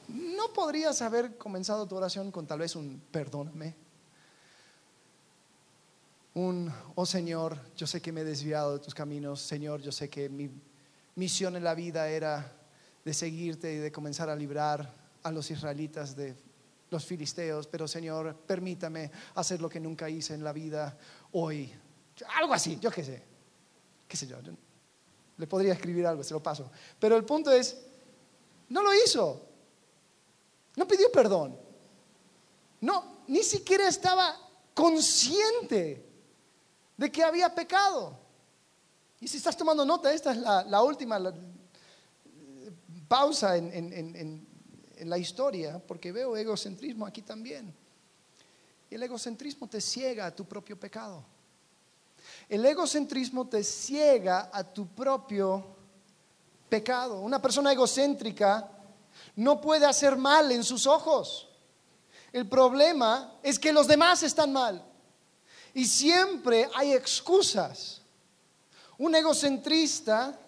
¿No 0.07 0.53
podrías 0.53 1.01
haber 1.01 1.37
comenzado 1.37 1.87
tu 1.87 1.95
oración 1.95 2.31
con 2.31 2.45
tal 2.45 2.59
vez 2.59 2.75
un 2.75 3.01
perdóname? 3.11 3.73
Un, 6.35 6.71
oh 6.95 7.05
Señor, 7.05 7.57
yo 7.75 7.87
sé 7.87 8.01
que 8.01 8.11
me 8.11 8.21
he 8.21 8.25
desviado 8.25 8.73
de 8.73 8.83
tus 8.83 8.93
caminos, 8.93 9.41
Señor, 9.41 9.81
yo 9.81 9.91
sé 9.91 10.09
que 10.09 10.29
mi 10.29 10.49
misión 11.15 11.55
en 11.55 11.63
la 11.63 11.73
vida 11.73 12.09
era 12.09 12.54
de 13.05 13.13
seguirte 13.13 13.71
y 13.71 13.77
de 13.77 13.91
comenzar 13.91 14.29
a 14.29 14.35
librar 14.35 14.91
a 15.23 15.31
los 15.31 15.49
israelitas 15.51 16.15
de 16.15 16.35
los 16.89 17.05
filisteos, 17.05 17.67
pero 17.67 17.87
Señor, 17.87 18.35
permítame 18.35 19.11
hacer 19.35 19.61
lo 19.61 19.69
que 19.69 19.79
nunca 19.79 20.09
hice 20.09 20.33
en 20.33 20.43
la 20.43 20.51
vida 20.51 20.97
hoy. 21.31 21.71
Algo 22.35 22.53
así, 22.53 22.77
yo 22.81 22.91
qué 22.91 23.03
sé, 23.03 23.23
qué 24.07 24.17
sé 24.17 24.27
yo, 24.27 24.37
le 25.37 25.47
podría 25.47 25.73
escribir 25.73 26.05
algo, 26.07 26.23
se 26.23 26.33
lo 26.33 26.41
paso. 26.41 26.71
Pero 26.99 27.15
el 27.15 27.25
punto 27.25 27.51
es, 27.51 27.77
no 28.69 28.81
lo 28.81 28.93
hizo. 28.93 29.45
No 30.75 30.87
pidió 30.87 31.11
perdón. 31.11 31.57
No, 32.81 33.19
ni 33.27 33.43
siquiera 33.43 33.87
estaba 33.87 34.37
consciente 34.73 36.05
de 36.97 37.11
que 37.11 37.23
había 37.23 37.53
pecado. 37.53 38.17
Y 39.19 39.27
si 39.27 39.37
estás 39.37 39.57
tomando 39.57 39.85
nota, 39.85 40.13
esta 40.13 40.31
es 40.31 40.37
la, 40.37 40.83
última 40.83 41.19
pausa 43.07 43.57
en, 43.57 43.71
en 44.97 45.09
la 45.09 45.17
historia, 45.17 45.81
porque 45.85 46.11
veo 46.11 46.35
egocentrismo 46.35 47.05
aquí 47.05 47.21
también. 47.21 47.73
El 48.89 49.03
egocentrismo 49.03 49.67
te 49.67 49.81
ciega 49.81 50.27
a 50.27 50.35
tu 50.35 50.45
propio 50.45 50.79
pecado. 50.79 51.23
El 52.47 52.65
egocentrismo 52.65 53.47
te 53.47 53.63
ciega 53.63 54.49
a 54.53 54.63
tu 54.63 54.87
propio 54.87 55.75
pecado. 56.69 57.21
Una 57.21 57.41
persona 57.41 57.71
egocéntrica 57.71 58.69
no 59.35 59.59
puede 59.59 59.85
hacer 59.85 60.15
mal 60.17 60.51
en 60.51 60.63
sus 60.63 60.87
ojos. 60.87 61.47
El 62.31 62.47
problema 62.47 63.39
es 63.43 63.59
que 63.59 63.73
los 63.73 63.87
demás 63.87 64.23
están 64.23 64.53
mal. 64.53 64.83
Y 65.73 65.85
siempre 65.85 66.69
hay 66.75 66.93
excusas. 66.93 68.01
Un 68.97 69.15
egocentrista 69.15 70.39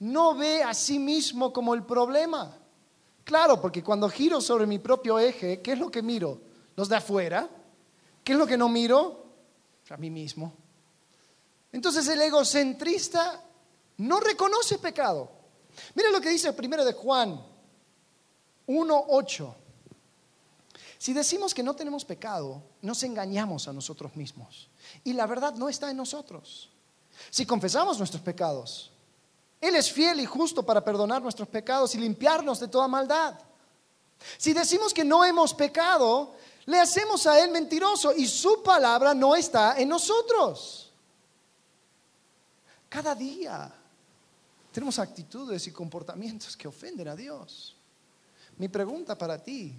no 0.00 0.34
ve 0.34 0.62
a 0.62 0.74
sí 0.74 0.98
mismo 0.98 1.52
como 1.52 1.74
el 1.74 1.84
problema. 1.84 2.56
Claro, 3.24 3.60
porque 3.60 3.82
cuando 3.82 4.08
giro 4.08 4.40
sobre 4.40 4.66
mi 4.66 4.78
propio 4.78 5.18
eje, 5.18 5.60
¿qué 5.60 5.72
es 5.72 5.78
lo 5.78 5.90
que 5.90 6.02
miro? 6.02 6.40
Los 6.76 6.88
de 6.88 6.96
afuera. 6.96 7.48
¿Qué 8.24 8.32
es 8.32 8.38
lo 8.38 8.46
que 8.46 8.56
no 8.56 8.68
miro? 8.68 9.26
A 9.90 9.96
mí 9.96 10.10
mismo. 10.10 10.52
Entonces 11.72 12.06
el 12.08 12.20
egocentrista 12.22 13.42
no 13.98 14.20
reconoce 14.20 14.78
pecado. 14.78 15.30
Mira 15.94 16.10
lo 16.10 16.20
que 16.20 16.30
dice 16.30 16.48
el 16.48 16.54
primero 16.54 16.84
de 16.84 16.92
Juan 16.92 17.40
1.8. 18.66 19.54
Si 20.98 21.12
decimos 21.12 21.54
que 21.54 21.62
no 21.62 21.74
tenemos 21.74 22.04
pecado, 22.04 22.62
nos 22.82 23.02
engañamos 23.02 23.68
a 23.68 23.72
nosotros 23.72 24.16
mismos. 24.16 24.68
Y 25.04 25.12
la 25.12 25.26
verdad 25.26 25.54
no 25.54 25.68
está 25.68 25.90
en 25.90 25.96
nosotros. 25.96 26.70
Si 27.30 27.46
confesamos 27.46 27.98
nuestros 27.98 28.22
pecados, 28.22 28.90
Él 29.60 29.74
es 29.74 29.90
fiel 29.90 30.20
y 30.20 30.26
justo 30.26 30.64
para 30.64 30.84
perdonar 30.84 31.20
nuestros 31.20 31.48
pecados 31.48 31.94
y 31.94 31.98
limpiarnos 31.98 32.60
de 32.60 32.68
toda 32.68 32.86
maldad. 32.86 33.38
Si 34.36 34.52
decimos 34.52 34.94
que 34.94 35.04
no 35.04 35.24
hemos 35.24 35.54
pecado, 35.54 36.34
le 36.66 36.78
hacemos 36.78 37.26
a 37.26 37.42
Él 37.42 37.50
mentiroso 37.50 38.12
y 38.14 38.26
su 38.26 38.62
palabra 38.62 39.14
no 39.14 39.34
está 39.34 39.78
en 39.78 39.88
nosotros. 39.88 40.92
Cada 42.88 43.14
día 43.14 43.72
tenemos 44.72 44.98
actitudes 44.98 45.66
y 45.66 45.72
comportamientos 45.72 46.56
que 46.56 46.68
ofenden 46.68 47.08
a 47.08 47.16
Dios. 47.16 47.76
Mi 48.56 48.68
pregunta 48.68 49.16
para 49.16 49.42
ti 49.42 49.74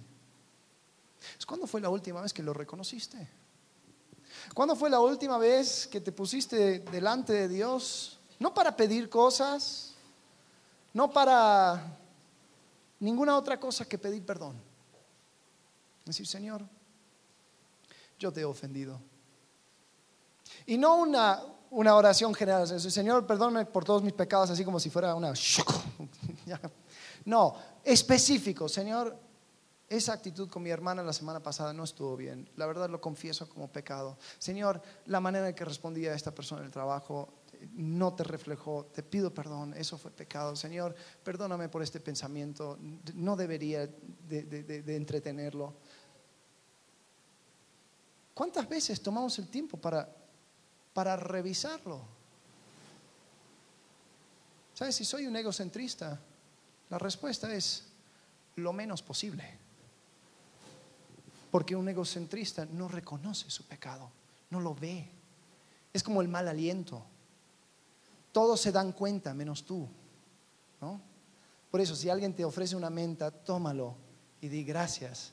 es, 1.38 1.44
¿cuándo 1.44 1.66
fue 1.66 1.80
la 1.80 1.90
última 1.90 2.20
vez 2.20 2.32
que 2.32 2.42
lo 2.42 2.52
reconociste? 2.52 3.28
¿Cuándo 4.54 4.76
fue 4.76 4.88
la 4.88 5.00
última 5.00 5.38
vez 5.38 5.86
que 5.86 6.00
te 6.00 6.12
pusiste 6.12 6.80
delante 6.80 7.32
de 7.32 7.48
Dios? 7.48 8.19
No 8.40 8.52
para 8.52 8.74
pedir 8.74 9.08
cosas, 9.08 9.92
no 10.92 11.12
para 11.12 11.96
ninguna 12.98 13.36
otra 13.36 13.60
cosa 13.60 13.84
que 13.84 13.98
pedir 13.98 14.24
perdón. 14.24 14.56
Decir, 16.04 16.26
Señor, 16.26 16.62
yo 18.18 18.32
te 18.32 18.40
he 18.40 18.44
ofendido. 18.44 18.98
Y 20.66 20.78
no 20.78 20.96
una, 20.96 21.42
una 21.70 21.94
oración 21.94 22.34
general, 22.34 22.66
Señor, 22.80 23.26
perdóname 23.26 23.66
por 23.66 23.84
todos 23.84 24.02
mis 24.02 24.14
pecados, 24.14 24.50
así 24.50 24.64
como 24.64 24.80
si 24.80 24.90
fuera 24.90 25.14
una... 25.14 25.32
No, 27.26 27.54
específico, 27.84 28.66
Señor, 28.66 29.14
esa 29.90 30.12
actitud 30.12 30.48
con 30.48 30.62
mi 30.62 30.70
hermana 30.70 31.02
la 31.02 31.12
semana 31.12 31.40
pasada 31.40 31.72
no 31.72 31.84
estuvo 31.84 32.16
bien. 32.16 32.48
La 32.56 32.64
verdad 32.66 32.88
lo 32.88 33.00
confieso 33.00 33.48
como 33.48 33.68
pecado. 33.68 34.16
Señor, 34.38 34.80
la 35.06 35.20
manera 35.20 35.48
en 35.48 35.54
que 35.54 35.64
respondía 35.64 36.12
a 36.12 36.14
esta 36.14 36.30
persona 36.32 36.60
en 36.60 36.66
el 36.66 36.72
trabajo 36.72 37.28
no 37.72 38.14
te 38.14 38.24
reflejó. 38.24 38.86
Te 38.86 39.02
pido 39.02 39.32
perdón, 39.32 39.74
eso 39.74 39.98
fue 39.98 40.10
pecado. 40.10 40.56
Señor, 40.56 40.94
perdóname 41.22 41.68
por 41.68 41.82
este 41.82 42.00
pensamiento. 42.00 42.78
No 43.14 43.36
debería 43.36 43.86
de, 43.86 44.96
entretenerlo. 44.96 45.74
¿Cuántas 48.34 48.68
veces 48.68 49.02
tomamos 49.02 49.38
el 49.38 49.48
tiempo 49.48 49.76
para, 49.76 50.08
para 50.92 51.16
revisarlo? 51.16 52.00
¿Sabes? 54.74 54.94
Si 54.96 55.04
soy 55.04 55.26
un 55.26 55.36
egocentrista, 55.36 56.18
la 56.88 56.98
respuesta 56.98 57.52
es 57.52 57.84
lo 58.56 58.72
menos 58.72 59.02
posible. 59.02 59.58
Porque 61.50 61.76
un 61.76 61.88
egocentrista 61.88 62.64
no 62.64 62.88
reconoce 62.88 63.50
su 63.50 63.64
pecado, 63.64 64.10
no 64.50 64.60
lo 64.60 64.74
ve. 64.74 65.10
Es 65.92 66.02
como 66.02 66.22
el 66.22 66.28
mal 66.28 66.48
aliento. 66.48 67.04
Todos 68.32 68.60
se 68.60 68.72
dan 68.72 68.92
cuenta, 68.92 69.34
menos 69.34 69.64
tú. 69.64 69.88
¿no? 70.80 71.00
Por 71.70 71.80
eso, 71.80 71.94
si 71.94 72.08
alguien 72.08 72.34
te 72.34 72.44
ofrece 72.44 72.76
una 72.76 72.90
menta, 72.90 73.30
tómalo 73.30 73.96
y 74.40 74.48
di 74.48 74.64
gracias 74.64 75.32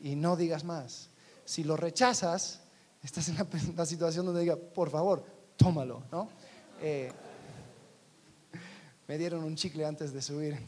y 0.00 0.14
no 0.14 0.36
digas 0.36 0.64
más. 0.64 1.10
Si 1.44 1.64
lo 1.64 1.76
rechazas, 1.76 2.60
estás 3.02 3.28
en 3.28 3.36
una, 3.74 3.86
situación 3.86 4.26
donde 4.26 4.42
diga, 4.42 4.56
por 4.56 4.90
favor, 4.90 5.24
tómalo. 5.56 6.04
¿no? 6.10 6.28
Eh, 6.80 7.10
me 9.08 9.18
dieron 9.18 9.42
un 9.44 9.56
chicle 9.56 9.84
antes 9.84 10.12
de 10.12 10.22
subir. 10.22 10.58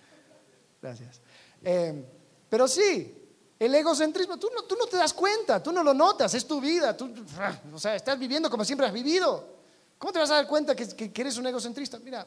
Gracias. 0.82 1.20
Eh, 1.64 2.04
pero 2.48 2.68
sí, 2.68 3.26
el 3.58 3.74
egocentrismo, 3.74 4.38
tú 4.38 4.48
no, 4.54 4.62
tú 4.64 4.76
no 4.78 4.86
te 4.86 4.96
das 4.96 5.14
cuenta, 5.14 5.62
tú 5.62 5.72
no 5.72 5.82
lo 5.82 5.94
notas, 5.94 6.34
es 6.34 6.46
tu 6.46 6.60
vida. 6.60 6.96
Tú, 6.96 7.12
o 7.72 7.78
sea, 7.78 7.96
estás 7.96 8.18
viviendo 8.18 8.50
como 8.50 8.64
siempre 8.64 8.86
has 8.86 8.92
vivido. 8.92 9.55
¿Cómo 9.98 10.12
te 10.12 10.18
vas 10.18 10.30
a 10.30 10.34
dar 10.34 10.46
cuenta 10.46 10.76
que, 10.76 11.10
eres 11.14 11.38
un 11.38 11.46
egocentrista? 11.46 11.98
Mira, 11.98 12.26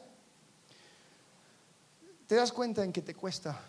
te 2.26 2.34
das 2.34 2.52
cuenta 2.52 2.82
en 2.82 2.92
que 2.92 3.02
te 3.02 3.14
cuesta, 3.14 3.60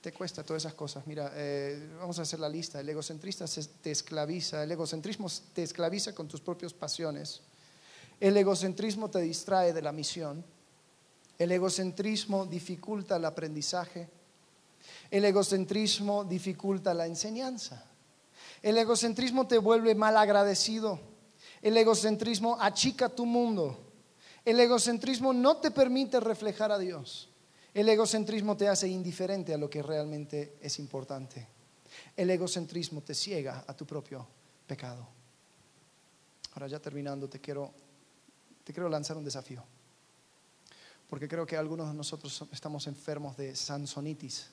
te 0.00 0.12
cuesta 0.12 0.44
todas 0.44 0.62
esas 0.62 0.74
cosas. 0.74 1.06
Mira, 1.06 1.32
eh, 1.34 1.90
vamos 1.98 2.18
a 2.20 2.22
hacer 2.22 2.38
la 2.38 2.48
lista. 2.48 2.80
El 2.80 2.88
egocentrista 2.88 3.46
te 3.82 3.90
esclaviza, 3.90 4.62
el 4.62 4.72
egocentrismo 4.72 5.28
te 5.52 5.64
esclaviza 5.64 6.14
con 6.14 6.28
tus 6.28 6.40
propias 6.40 6.72
pasiones. 6.72 7.40
El 8.20 8.36
egocentrismo 8.36 9.10
te 9.10 9.20
distrae 9.20 9.72
de 9.72 9.82
la 9.82 9.92
misión. 9.92 10.44
El 11.36 11.50
egocentrismo 11.52 12.46
dificulta 12.46 13.16
el 13.16 13.24
aprendizaje. 13.24 14.08
El 15.10 15.24
egocentrismo 15.24 16.24
dificulta 16.24 16.94
la 16.94 17.06
enseñanza. 17.06 17.84
El 18.62 18.78
egocentrismo 18.78 19.48
te 19.48 19.58
vuelve 19.58 19.94
mal 19.94 20.16
agradecido. 20.16 21.09
El 21.62 21.76
egocentrismo 21.76 22.56
achica 22.60 23.08
tu 23.08 23.26
mundo. 23.26 23.78
El 24.44 24.58
egocentrismo 24.58 25.32
no 25.32 25.58
te 25.58 25.70
permite 25.70 26.18
reflejar 26.20 26.72
a 26.72 26.78
Dios. 26.78 27.28
El 27.74 27.88
egocentrismo 27.88 28.56
te 28.56 28.68
hace 28.68 28.88
indiferente 28.88 29.54
a 29.54 29.58
lo 29.58 29.68
que 29.68 29.82
realmente 29.82 30.56
es 30.60 30.78
importante. 30.78 31.46
El 32.16 32.30
egocentrismo 32.30 33.02
te 33.02 33.14
ciega 33.14 33.64
a 33.66 33.74
tu 33.74 33.86
propio 33.86 34.26
pecado. 34.66 35.06
Ahora 36.54 36.66
ya 36.66 36.80
terminando, 36.80 37.28
te 37.28 37.40
quiero, 37.40 37.72
te 38.64 38.72
quiero 38.72 38.88
lanzar 38.88 39.16
un 39.16 39.24
desafío. 39.24 39.62
Porque 41.08 41.28
creo 41.28 41.46
que 41.46 41.56
algunos 41.56 41.88
de 41.88 41.94
nosotros 41.94 42.44
estamos 42.52 42.86
enfermos 42.86 43.36
de 43.36 43.54
sansonitis 43.54 44.48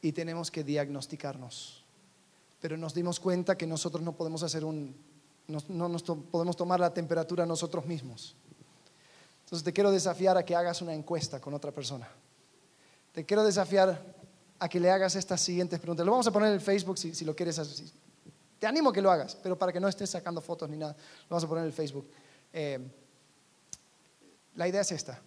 y 0.00 0.12
tenemos 0.12 0.50
que 0.50 0.64
diagnosticarnos. 0.64 1.84
Pero 2.60 2.76
nos 2.76 2.94
dimos 2.94 3.20
cuenta 3.20 3.56
que 3.56 3.66
nosotros 3.66 4.02
no 4.02 4.12
podemos 4.14 4.42
hacer 4.42 4.64
un, 4.64 4.94
no, 5.48 5.88
nos 5.88 6.02
podemos 6.02 6.56
tomar 6.56 6.80
la 6.80 6.92
temperatura 6.92 7.46
nosotros 7.46 7.84
mismos. 7.86 8.36
Entonces 9.44 9.64
te 9.64 9.72
quiero 9.72 9.90
desafiar 9.90 10.36
a 10.36 10.44
que 10.44 10.54
hagas 10.54 10.80
una 10.82 10.94
encuesta 10.94 11.40
con 11.40 11.54
otra 11.54 11.72
persona. 11.72 12.08
Te 13.12 13.24
quiero 13.24 13.44
desafiar 13.44 14.02
a 14.58 14.68
que 14.68 14.80
le 14.80 14.90
hagas 14.90 15.16
estas 15.16 15.40
siguientes 15.40 15.78
preguntas. 15.78 16.06
Lo 16.06 16.12
vamos 16.12 16.26
a 16.26 16.30
poner 16.30 16.48
en 16.48 16.54
el 16.54 16.60
Facebook 16.60 16.96
si, 16.96 17.24
lo 17.24 17.36
quieres 17.36 17.58
hacer. 17.58 17.86
Te 18.58 18.66
animo 18.66 18.92
que 18.92 19.02
lo 19.02 19.10
hagas, 19.10 19.36
pero 19.42 19.58
para 19.58 19.72
que 19.72 19.80
no 19.80 19.88
estés 19.88 20.08
sacando 20.08 20.40
fotos 20.40 20.70
ni 20.70 20.76
nada, 20.76 20.92
lo 20.92 21.28
vamos 21.30 21.44
a 21.44 21.48
poner 21.48 21.62
en 21.62 21.68
el 21.68 21.74
Facebook. 21.74 22.08
Eh, 22.52 22.78
la 24.54 24.68
idea 24.68 24.80
es 24.80 24.92
esta. 24.92 25.20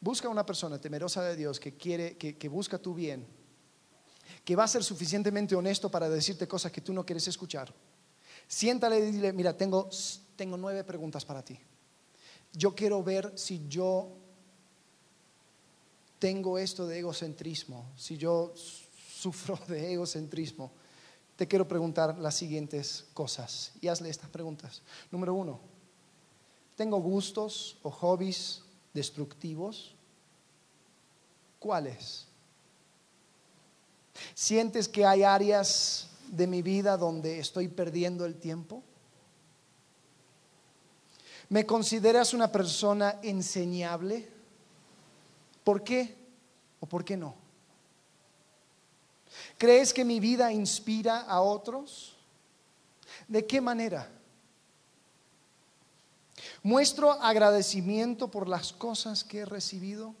Busca 0.00 0.28
una 0.28 0.46
persona 0.46 0.80
temerosa 0.80 1.22
de 1.22 1.36
Dios 1.36 1.60
que 1.60 1.76
quiere, 1.76 2.16
que 2.16 2.48
busca 2.48 2.78
tu 2.78 2.94
bien 2.94 3.26
que 4.44 4.56
va 4.56 4.64
a 4.64 4.68
ser 4.68 4.82
suficientemente 4.82 5.54
honesto 5.54 5.90
para 5.90 6.08
decirte 6.08 6.48
cosas 6.48 6.72
que 6.72 6.80
tú 6.80 6.92
no 6.92 7.04
quieres 7.04 7.26
escuchar. 7.28 7.72
Siéntale 8.52 8.98
y 8.98 9.12
dile, 9.12 9.32
mira, 9.32 9.56
tengo, 9.56 9.88
tengo 10.36 10.58
nueve 10.58 10.84
preguntas 10.84 11.24
para 11.24 11.42
ti. 11.42 11.58
Yo 12.52 12.74
quiero 12.74 13.02
ver 13.02 13.32
si 13.34 13.66
yo 13.66 14.10
tengo 16.18 16.58
esto 16.58 16.86
de 16.86 16.98
egocentrismo, 16.98 17.86
si 17.96 18.18
yo 18.18 18.52
sufro 18.54 19.58
de 19.68 19.94
egocentrismo. 19.94 20.70
Te 21.34 21.48
quiero 21.48 21.66
preguntar 21.66 22.18
las 22.18 22.34
siguientes 22.34 23.06
cosas 23.14 23.72
y 23.80 23.88
hazle 23.88 24.10
estas 24.10 24.28
preguntas. 24.28 24.82
Número 25.10 25.32
uno, 25.32 25.58
¿tengo 26.76 26.98
gustos 26.98 27.78
o 27.82 27.90
hobbies 27.90 28.60
destructivos? 28.92 29.94
¿Cuáles? 31.58 32.26
¿Sientes 34.34 34.88
que 34.88 35.06
hay 35.06 35.22
áreas 35.22 36.11
de 36.32 36.46
mi 36.46 36.62
vida 36.62 36.96
donde 36.96 37.38
estoy 37.38 37.68
perdiendo 37.68 38.24
el 38.24 38.36
tiempo? 38.36 38.82
¿Me 41.50 41.66
consideras 41.66 42.32
una 42.32 42.50
persona 42.50 43.20
enseñable? 43.22 44.26
¿Por 45.62 45.84
qué 45.84 46.16
o 46.80 46.86
por 46.86 47.04
qué 47.04 47.18
no? 47.18 47.34
¿Crees 49.58 49.92
que 49.92 50.06
mi 50.06 50.20
vida 50.20 50.50
inspira 50.50 51.20
a 51.20 51.42
otros? 51.42 52.16
¿De 53.28 53.46
qué 53.46 53.60
manera? 53.60 54.10
¿Muestro 56.62 57.12
agradecimiento 57.12 58.30
por 58.30 58.48
las 58.48 58.72
cosas 58.72 59.22
que 59.22 59.40
he 59.40 59.44
recibido? 59.44 60.14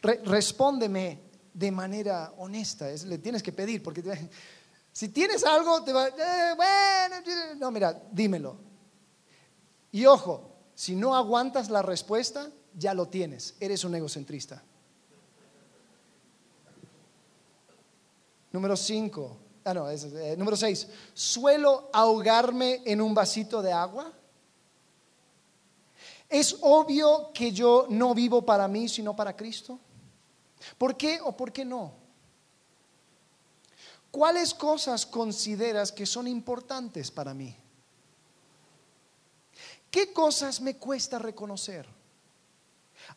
respóndeme 0.00 1.20
de 1.52 1.70
manera 1.70 2.34
honesta. 2.38 2.90
Es, 2.90 3.04
le 3.04 3.18
tienes 3.18 3.42
que 3.42 3.52
pedir, 3.52 3.82
porque 3.82 4.02
si 4.96 5.10
tienes 5.10 5.44
algo, 5.44 5.84
te 5.84 5.92
va, 5.92 6.08
eh, 6.08 6.54
bueno, 6.56 7.16
no, 7.58 7.70
mira, 7.70 7.92
dímelo. 8.10 8.56
Y 9.92 10.06
ojo, 10.06 10.56
si 10.74 10.96
no 10.96 11.14
aguantas 11.14 11.68
la 11.68 11.82
respuesta, 11.82 12.50
ya 12.72 12.94
lo 12.94 13.06
tienes, 13.06 13.56
eres 13.60 13.84
un 13.84 13.94
egocentrista. 13.94 14.62
Número 18.52 18.74
cinco, 18.74 19.36
Ah, 19.64 19.74
no, 19.74 19.90
es, 19.90 20.04
eh, 20.04 20.34
número 20.38 20.56
seis. 20.56 20.88
¿Suelo 21.12 21.90
ahogarme 21.92 22.80
en 22.86 23.02
un 23.02 23.12
vasito 23.12 23.60
de 23.60 23.72
agua? 23.72 24.10
¿Es 26.26 26.56
obvio 26.62 27.32
que 27.34 27.52
yo 27.52 27.86
no 27.90 28.14
vivo 28.14 28.46
para 28.46 28.66
mí, 28.66 28.88
sino 28.88 29.14
para 29.14 29.36
Cristo? 29.36 29.78
¿Por 30.78 30.96
qué 30.96 31.20
o 31.22 31.36
por 31.36 31.52
qué 31.52 31.66
no? 31.66 32.05
¿Cuáles 34.16 34.54
cosas 34.54 35.04
consideras 35.04 35.92
que 35.92 36.06
son 36.06 36.26
importantes 36.26 37.10
para 37.10 37.34
mí? 37.34 37.54
¿Qué 39.90 40.10
cosas 40.10 40.58
me 40.62 40.78
cuesta 40.78 41.18
reconocer? 41.18 41.86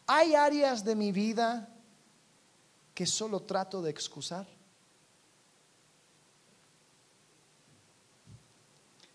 ¿Hay 0.06 0.36
áreas 0.36 0.84
de 0.84 0.98
mi 0.98 1.14
vida 1.14 1.74
que 2.94 3.06
solo 3.06 3.40
trato 3.44 3.82
de 3.82 3.92
excusar? 3.92 4.46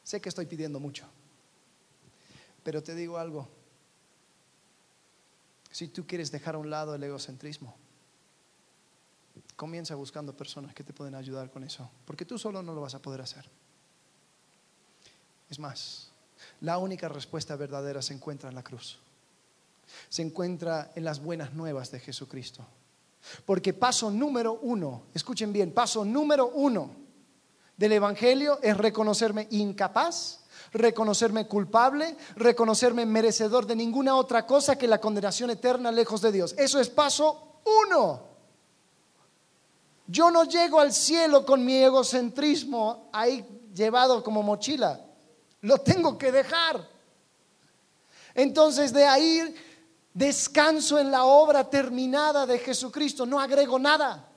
Sé 0.05 0.23
que 0.23 0.31
estoy 0.31 0.47
pidiendo 0.47 0.81
mucho, 0.81 1.05
pero 2.63 2.83
te 2.83 2.95
digo 2.95 3.19
algo. 3.19 3.47
Si 5.71 5.89
tú 5.89 6.07
quieres 6.07 6.31
dejar 6.31 6.55
a 6.55 6.59
un 6.59 6.71
lado 6.71 6.95
el 6.95 7.03
egocentrismo, 7.03 7.77
comienza 9.57 9.95
buscando 9.95 10.37
personas 10.37 10.75
que 10.75 10.85
te 10.85 10.93
pueden 10.93 11.15
ayudar 11.15 11.51
con 11.51 11.65
eso, 11.65 11.91
porque 12.05 12.25
tú 12.25 12.39
solo 12.39 12.63
no 12.63 12.75
lo 12.75 12.81
vas 12.81 12.95
a 12.95 13.03
poder 13.03 13.21
hacer. 13.21 13.49
Es 15.49 15.59
más, 15.59 16.11
la 16.61 16.79
única 16.79 17.09
respuesta 17.09 17.57
verdadera 17.57 18.03
se 18.03 18.15
encuentra 18.15 18.49
en 18.49 18.55
la 18.55 18.63
cruz. 18.63 18.99
Se 20.09 20.23
encuentra 20.23 20.93
en 20.95 21.05
las 21.05 21.23
buenas 21.23 21.53
nuevas 21.53 21.91
de 21.91 22.01
Jesucristo. 22.01 22.67
Porque 23.47 23.73
paso 23.73 24.11
número 24.11 24.59
uno, 24.63 25.05
escuchen 25.15 25.53
bien, 25.53 25.73
paso 25.73 26.05
número 26.05 26.49
uno 26.49 26.91
del 27.77 27.93
Evangelio 27.93 28.59
es 28.63 28.77
reconocerme 28.77 29.49
incapaz, 29.51 30.41
reconocerme 30.73 31.47
culpable, 31.47 32.17
reconocerme 32.37 33.07
merecedor 33.07 33.67
de 33.67 33.77
ninguna 33.77 34.17
otra 34.17 34.47
cosa 34.47 34.77
que 34.77 34.89
la 34.89 35.01
condenación 35.01 35.51
eterna 35.51 35.91
lejos 35.91 36.21
de 36.21 36.33
Dios. 36.33 36.55
Eso 36.59 36.81
es 36.81 36.91
paso 36.91 37.61
uno. 37.87 38.34
Yo 40.07 40.31
no 40.31 40.45
llego 40.45 40.81
al 40.81 40.93
cielo 40.93 41.47
con 41.47 41.65
mi 41.65 41.77
egocentrismo 41.77 43.09
ahí 43.13 43.45
llevado 43.75 44.23
como 44.23 44.43
mochila. 44.43 45.01
Lo 45.63 45.79
tengo 45.79 46.19
que 46.19 46.31
dejar. 46.31 46.87
Entonces 48.35 48.93
de 48.93 49.07
ahí 49.07 49.55
descanso 50.13 50.99
en 50.99 51.11
la 51.11 51.25
obra 51.25 51.69
terminada 51.69 52.47
de 52.47 52.59
Jesucristo, 52.59 53.25
no 53.25 53.41
agrego 53.41 53.79
nada. 53.79 54.29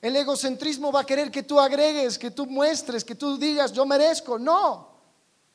El 0.00 0.16
egocentrismo 0.16 0.90
va 0.90 1.00
a 1.00 1.06
querer 1.06 1.30
que 1.30 1.42
tú 1.42 1.60
agregues, 1.60 2.18
que 2.18 2.30
tú 2.30 2.46
muestres, 2.46 3.04
que 3.04 3.14
tú 3.14 3.36
digas, 3.38 3.72
yo 3.72 3.84
merezco. 3.86 4.38
No, 4.38 4.90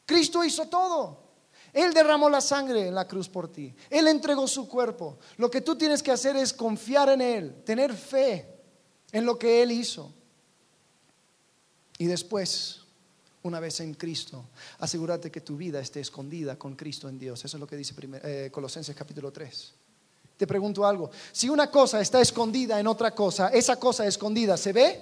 Cristo 0.05 0.43
hizo 0.43 0.68
todo. 0.68 1.26
Él 1.74 1.93
derramó 1.93 2.30
la 2.30 2.39
sangre 2.39 2.88
en 2.88 2.95
la 2.95 3.07
cruz 3.07 3.28
por 3.28 3.51
ti. 3.51 3.76
Él 3.89 4.07
entregó 4.07 4.47
su 4.47 4.70
cuerpo. 4.70 5.18
Lo 5.36 5.51
que 5.51 5.61
tú 5.61 5.76
tienes 5.76 6.01
que 6.01 6.11
hacer 6.11 6.38
es 6.38 6.53
confiar 6.53 7.09
en 7.09 7.22
Él, 7.22 7.63
tener 7.65 7.93
fe 7.93 8.57
en 9.12 9.26
lo 9.26 9.38
que 9.38 9.62
Él 9.62 9.72
hizo. 9.72 10.12
Y 11.97 12.05
después 12.05 12.82
una 13.47 13.60
vez 13.60 13.80
en 13.80 13.93
Cristo. 13.93 14.45
Asegúrate 14.80 15.32
que 15.32 15.41
tu 15.41 15.58
vida 15.58 15.80
esté 15.80 15.99
escondida 15.99 16.58
con 16.58 16.76
Cristo 16.76 17.10
en 17.10 17.18
Dios. 17.18 17.43
Eso 17.43 17.58
es 17.58 17.62
lo 17.62 17.68
que 17.68 17.76
dice 17.76 17.93
eh, 18.24 18.49
Colosenses 18.51 18.95
capítulo 18.95 19.32
3. 19.32 19.74
Te 20.38 20.45
pregunto 20.45 20.86
algo. 20.86 21.10
Si 21.32 21.49
una 21.49 21.72
cosa 21.72 21.99
está 21.99 22.22
escondida 22.22 22.80
en 22.80 22.88
otra 22.88 23.16
cosa, 23.16 23.49
¿esa 23.49 23.80
cosa 23.80 24.05
escondida 24.05 24.55
se 24.55 24.74
ve? 24.74 25.01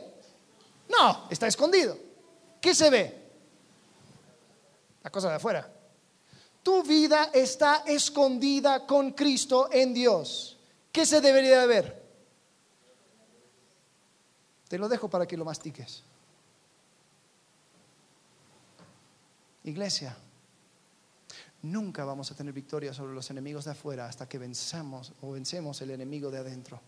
No, 0.90 1.28
está 1.30 1.48
escondido. 1.48 1.98
¿Qué 2.62 2.74
se 2.74 2.90
ve? 2.90 3.26
La 5.04 5.10
cosa 5.10 5.30
de 5.30 5.36
afuera. 5.36 5.72
Tu 6.64 6.84
vida 6.84 7.32
está 7.34 7.84
escondida 7.86 8.88
con 8.88 9.12
Cristo 9.12 9.70
en 9.72 9.94
Dios. 9.94 10.58
¿Qué 10.92 11.06
se 11.06 11.20
debería 11.20 11.60
de 11.62 11.68
ver? 11.68 12.05
Te 14.68 14.78
lo 14.78 14.90
dejo 14.90 15.10
para 15.10 15.28
que 15.28 15.38
lo 15.38 15.46
mastiques. 15.46 16.04
Iglesia, 19.64 20.16
nunca 21.64 22.06
vamos 22.06 22.32
a 22.32 22.36
tener 22.36 22.54
victoria 22.54 22.94
sobre 22.94 23.14
los 23.14 23.30
enemigos 23.32 23.66
de 23.66 23.72
afuera 23.72 24.08
hasta 24.08 24.30
que 24.30 24.38
venzamos 24.38 25.14
o 25.22 25.32
vencemos 25.32 25.82
el 25.82 25.92
enemigo 25.92 26.30
de 26.30 26.38
adentro. 26.38 26.80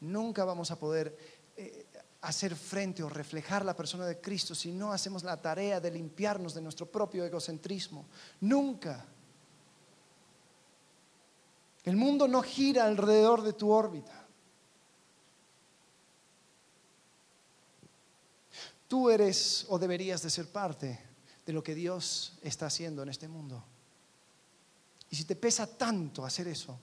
Nunca 0.00 0.44
vamos 0.44 0.70
a 0.70 0.78
poder 0.78 1.16
eh, 1.56 1.86
hacer 2.22 2.54
frente 2.54 3.02
o 3.02 3.08
reflejar 3.08 3.64
la 3.64 3.76
persona 3.76 4.06
de 4.06 4.20
Cristo 4.20 4.54
si 4.54 4.72
no 4.72 4.92
hacemos 4.92 5.22
la 5.22 5.40
tarea 5.40 5.80
de 5.80 5.90
limpiarnos 5.90 6.54
de 6.54 6.60
nuestro 6.60 6.86
propio 6.86 7.24
egocentrismo. 7.24 8.06
Nunca. 8.40 9.06
El 11.84 11.96
mundo 11.96 12.28
no 12.28 12.42
gira 12.42 12.84
alrededor 12.84 13.42
de 13.42 13.54
tu 13.54 13.70
órbita. 13.70 14.21
Tú 18.92 19.08
eres 19.08 19.64
o 19.70 19.78
deberías 19.78 20.20
de 20.20 20.28
ser 20.28 20.52
parte 20.52 21.00
de 21.46 21.52
lo 21.54 21.62
que 21.62 21.74
Dios 21.74 22.34
está 22.42 22.66
haciendo 22.66 23.02
en 23.02 23.08
este 23.08 23.26
mundo. 23.26 23.64
Y 25.08 25.16
si 25.16 25.24
te 25.24 25.34
pesa 25.34 25.66
tanto 25.66 26.26
hacer 26.26 26.46
eso, 26.46 26.78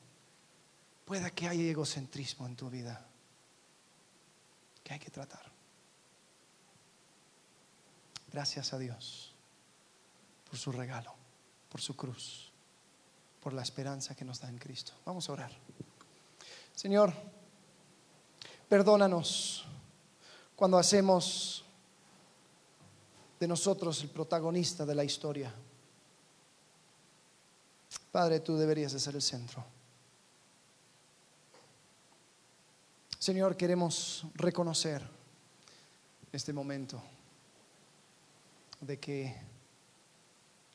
pueda 1.06 1.30
que 1.30 1.48
haya 1.48 1.62
egocentrismo 1.70 2.48
en 2.48 2.56
tu 2.56 2.68
vida 2.68 3.06
que 4.84 4.92
hay 4.92 5.00
que 5.00 5.12
tratar. 5.12 5.52
Gracias 8.34 8.74
a 8.74 8.80
Dios 8.80 9.36
por 10.50 10.58
su 10.58 10.72
regalo, 10.72 11.14
por 11.70 11.80
su 11.80 11.96
cruz, 11.96 12.52
por 13.40 13.54
la 13.54 13.62
esperanza 13.62 14.16
que 14.16 14.26
nos 14.26 14.40
da 14.40 14.50
en 14.50 14.58
Cristo. 14.58 14.94
Vamos 15.06 15.30
a 15.30 15.34
orar. 15.34 15.52
Señor, 16.74 17.14
perdónanos 18.68 19.68
cuando 20.56 20.80
hacemos 20.80 21.66
de 23.40 23.48
nosotros 23.48 24.02
el 24.02 24.10
protagonista 24.10 24.86
de 24.86 24.96
la 24.96 25.04
historia. 25.04 25.54
Padre, 28.12 28.40
tú 28.40 28.58
deberías 28.58 28.92
de 28.92 29.00
ser 29.00 29.16
el 29.16 29.22
centro. 29.22 29.64
Señor, 33.18 33.56
queremos 33.56 34.26
reconocer 34.34 35.08
este 36.32 36.54
momento 36.54 37.02
de 38.82 38.98
que 39.00 39.36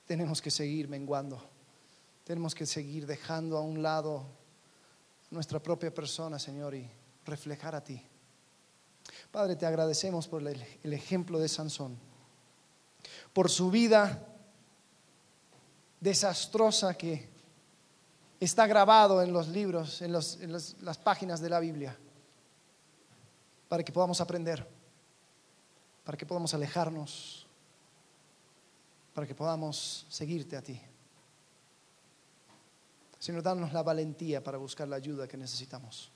tenemos 0.06 0.42
que 0.42 0.50
seguir 0.50 0.88
menguando, 0.88 1.42
tenemos 2.24 2.54
que 2.54 2.66
seguir 2.66 3.06
dejando 3.06 3.56
a 3.56 3.62
un 3.62 3.82
lado 3.82 4.26
nuestra 5.30 5.60
propia 5.60 5.92
persona, 5.92 6.38
Señor, 6.38 6.74
y 6.74 6.88
reflejar 7.24 7.74
a 7.74 7.82
ti. 7.82 8.00
Padre, 9.30 9.56
te 9.56 9.66
agradecemos 9.66 10.28
por 10.28 10.46
el, 10.46 10.92
ejemplo 10.92 11.38
de 11.38 11.48
Sansón 11.48 11.98
por 13.34 13.50
su 13.50 13.70
vida 13.70 14.26
desastrosa 16.00 16.96
que 16.96 17.28
está 18.38 18.66
grabado 18.66 19.20
en 19.20 19.32
los 19.32 19.48
libros, 19.48 20.00
en, 20.00 20.12
las 20.12 20.98
páginas 21.02 21.40
de 21.40 21.48
la 21.50 21.58
Biblia, 21.58 21.98
para 23.68 23.82
que 23.82 23.92
podamos 23.92 24.20
aprender, 24.20 24.66
para 26.04 26.16
que 26.16 26.24
podamos 26.24 26.54
alejarnos, 26.54 27.46
para 29.12 29.26
que 29.26 29.34
podamos 29.34 30.06
seguirte 30.08 30.56
a 30.56 30.62
ti. 30.62 30.80
Señor, 33.18 33.42
danos 33.42 33.72
la 33.72 33.82
valentía 33.82 34.44
para 34.44 34.58
buscar 34.58 34.86
la 34.86 34.96
ayuda 34.96 35.26
que 35.26 35.36
necesitamos, 35.36 36.10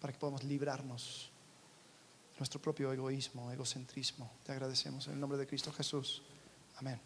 para 0.00 0.12
que 0.12 0.18
podamos 0.18 0.44
librarnos 0.44 1.30
nuestro 2.38 2.60
propio 2.60 2.92
egoísmo, 2.92 3.50
egocentrismo. 3.50 4.30
Te 4.44 4.52
agradecemos 4.52 5.06
en 5.08 5.14
el 5.14 5.20
nombre 5.20 5.38
de 5.38 5.46
Cristo 5.46 5.72
Jesús. 5.72 6.22
Amén. 6.76 7.00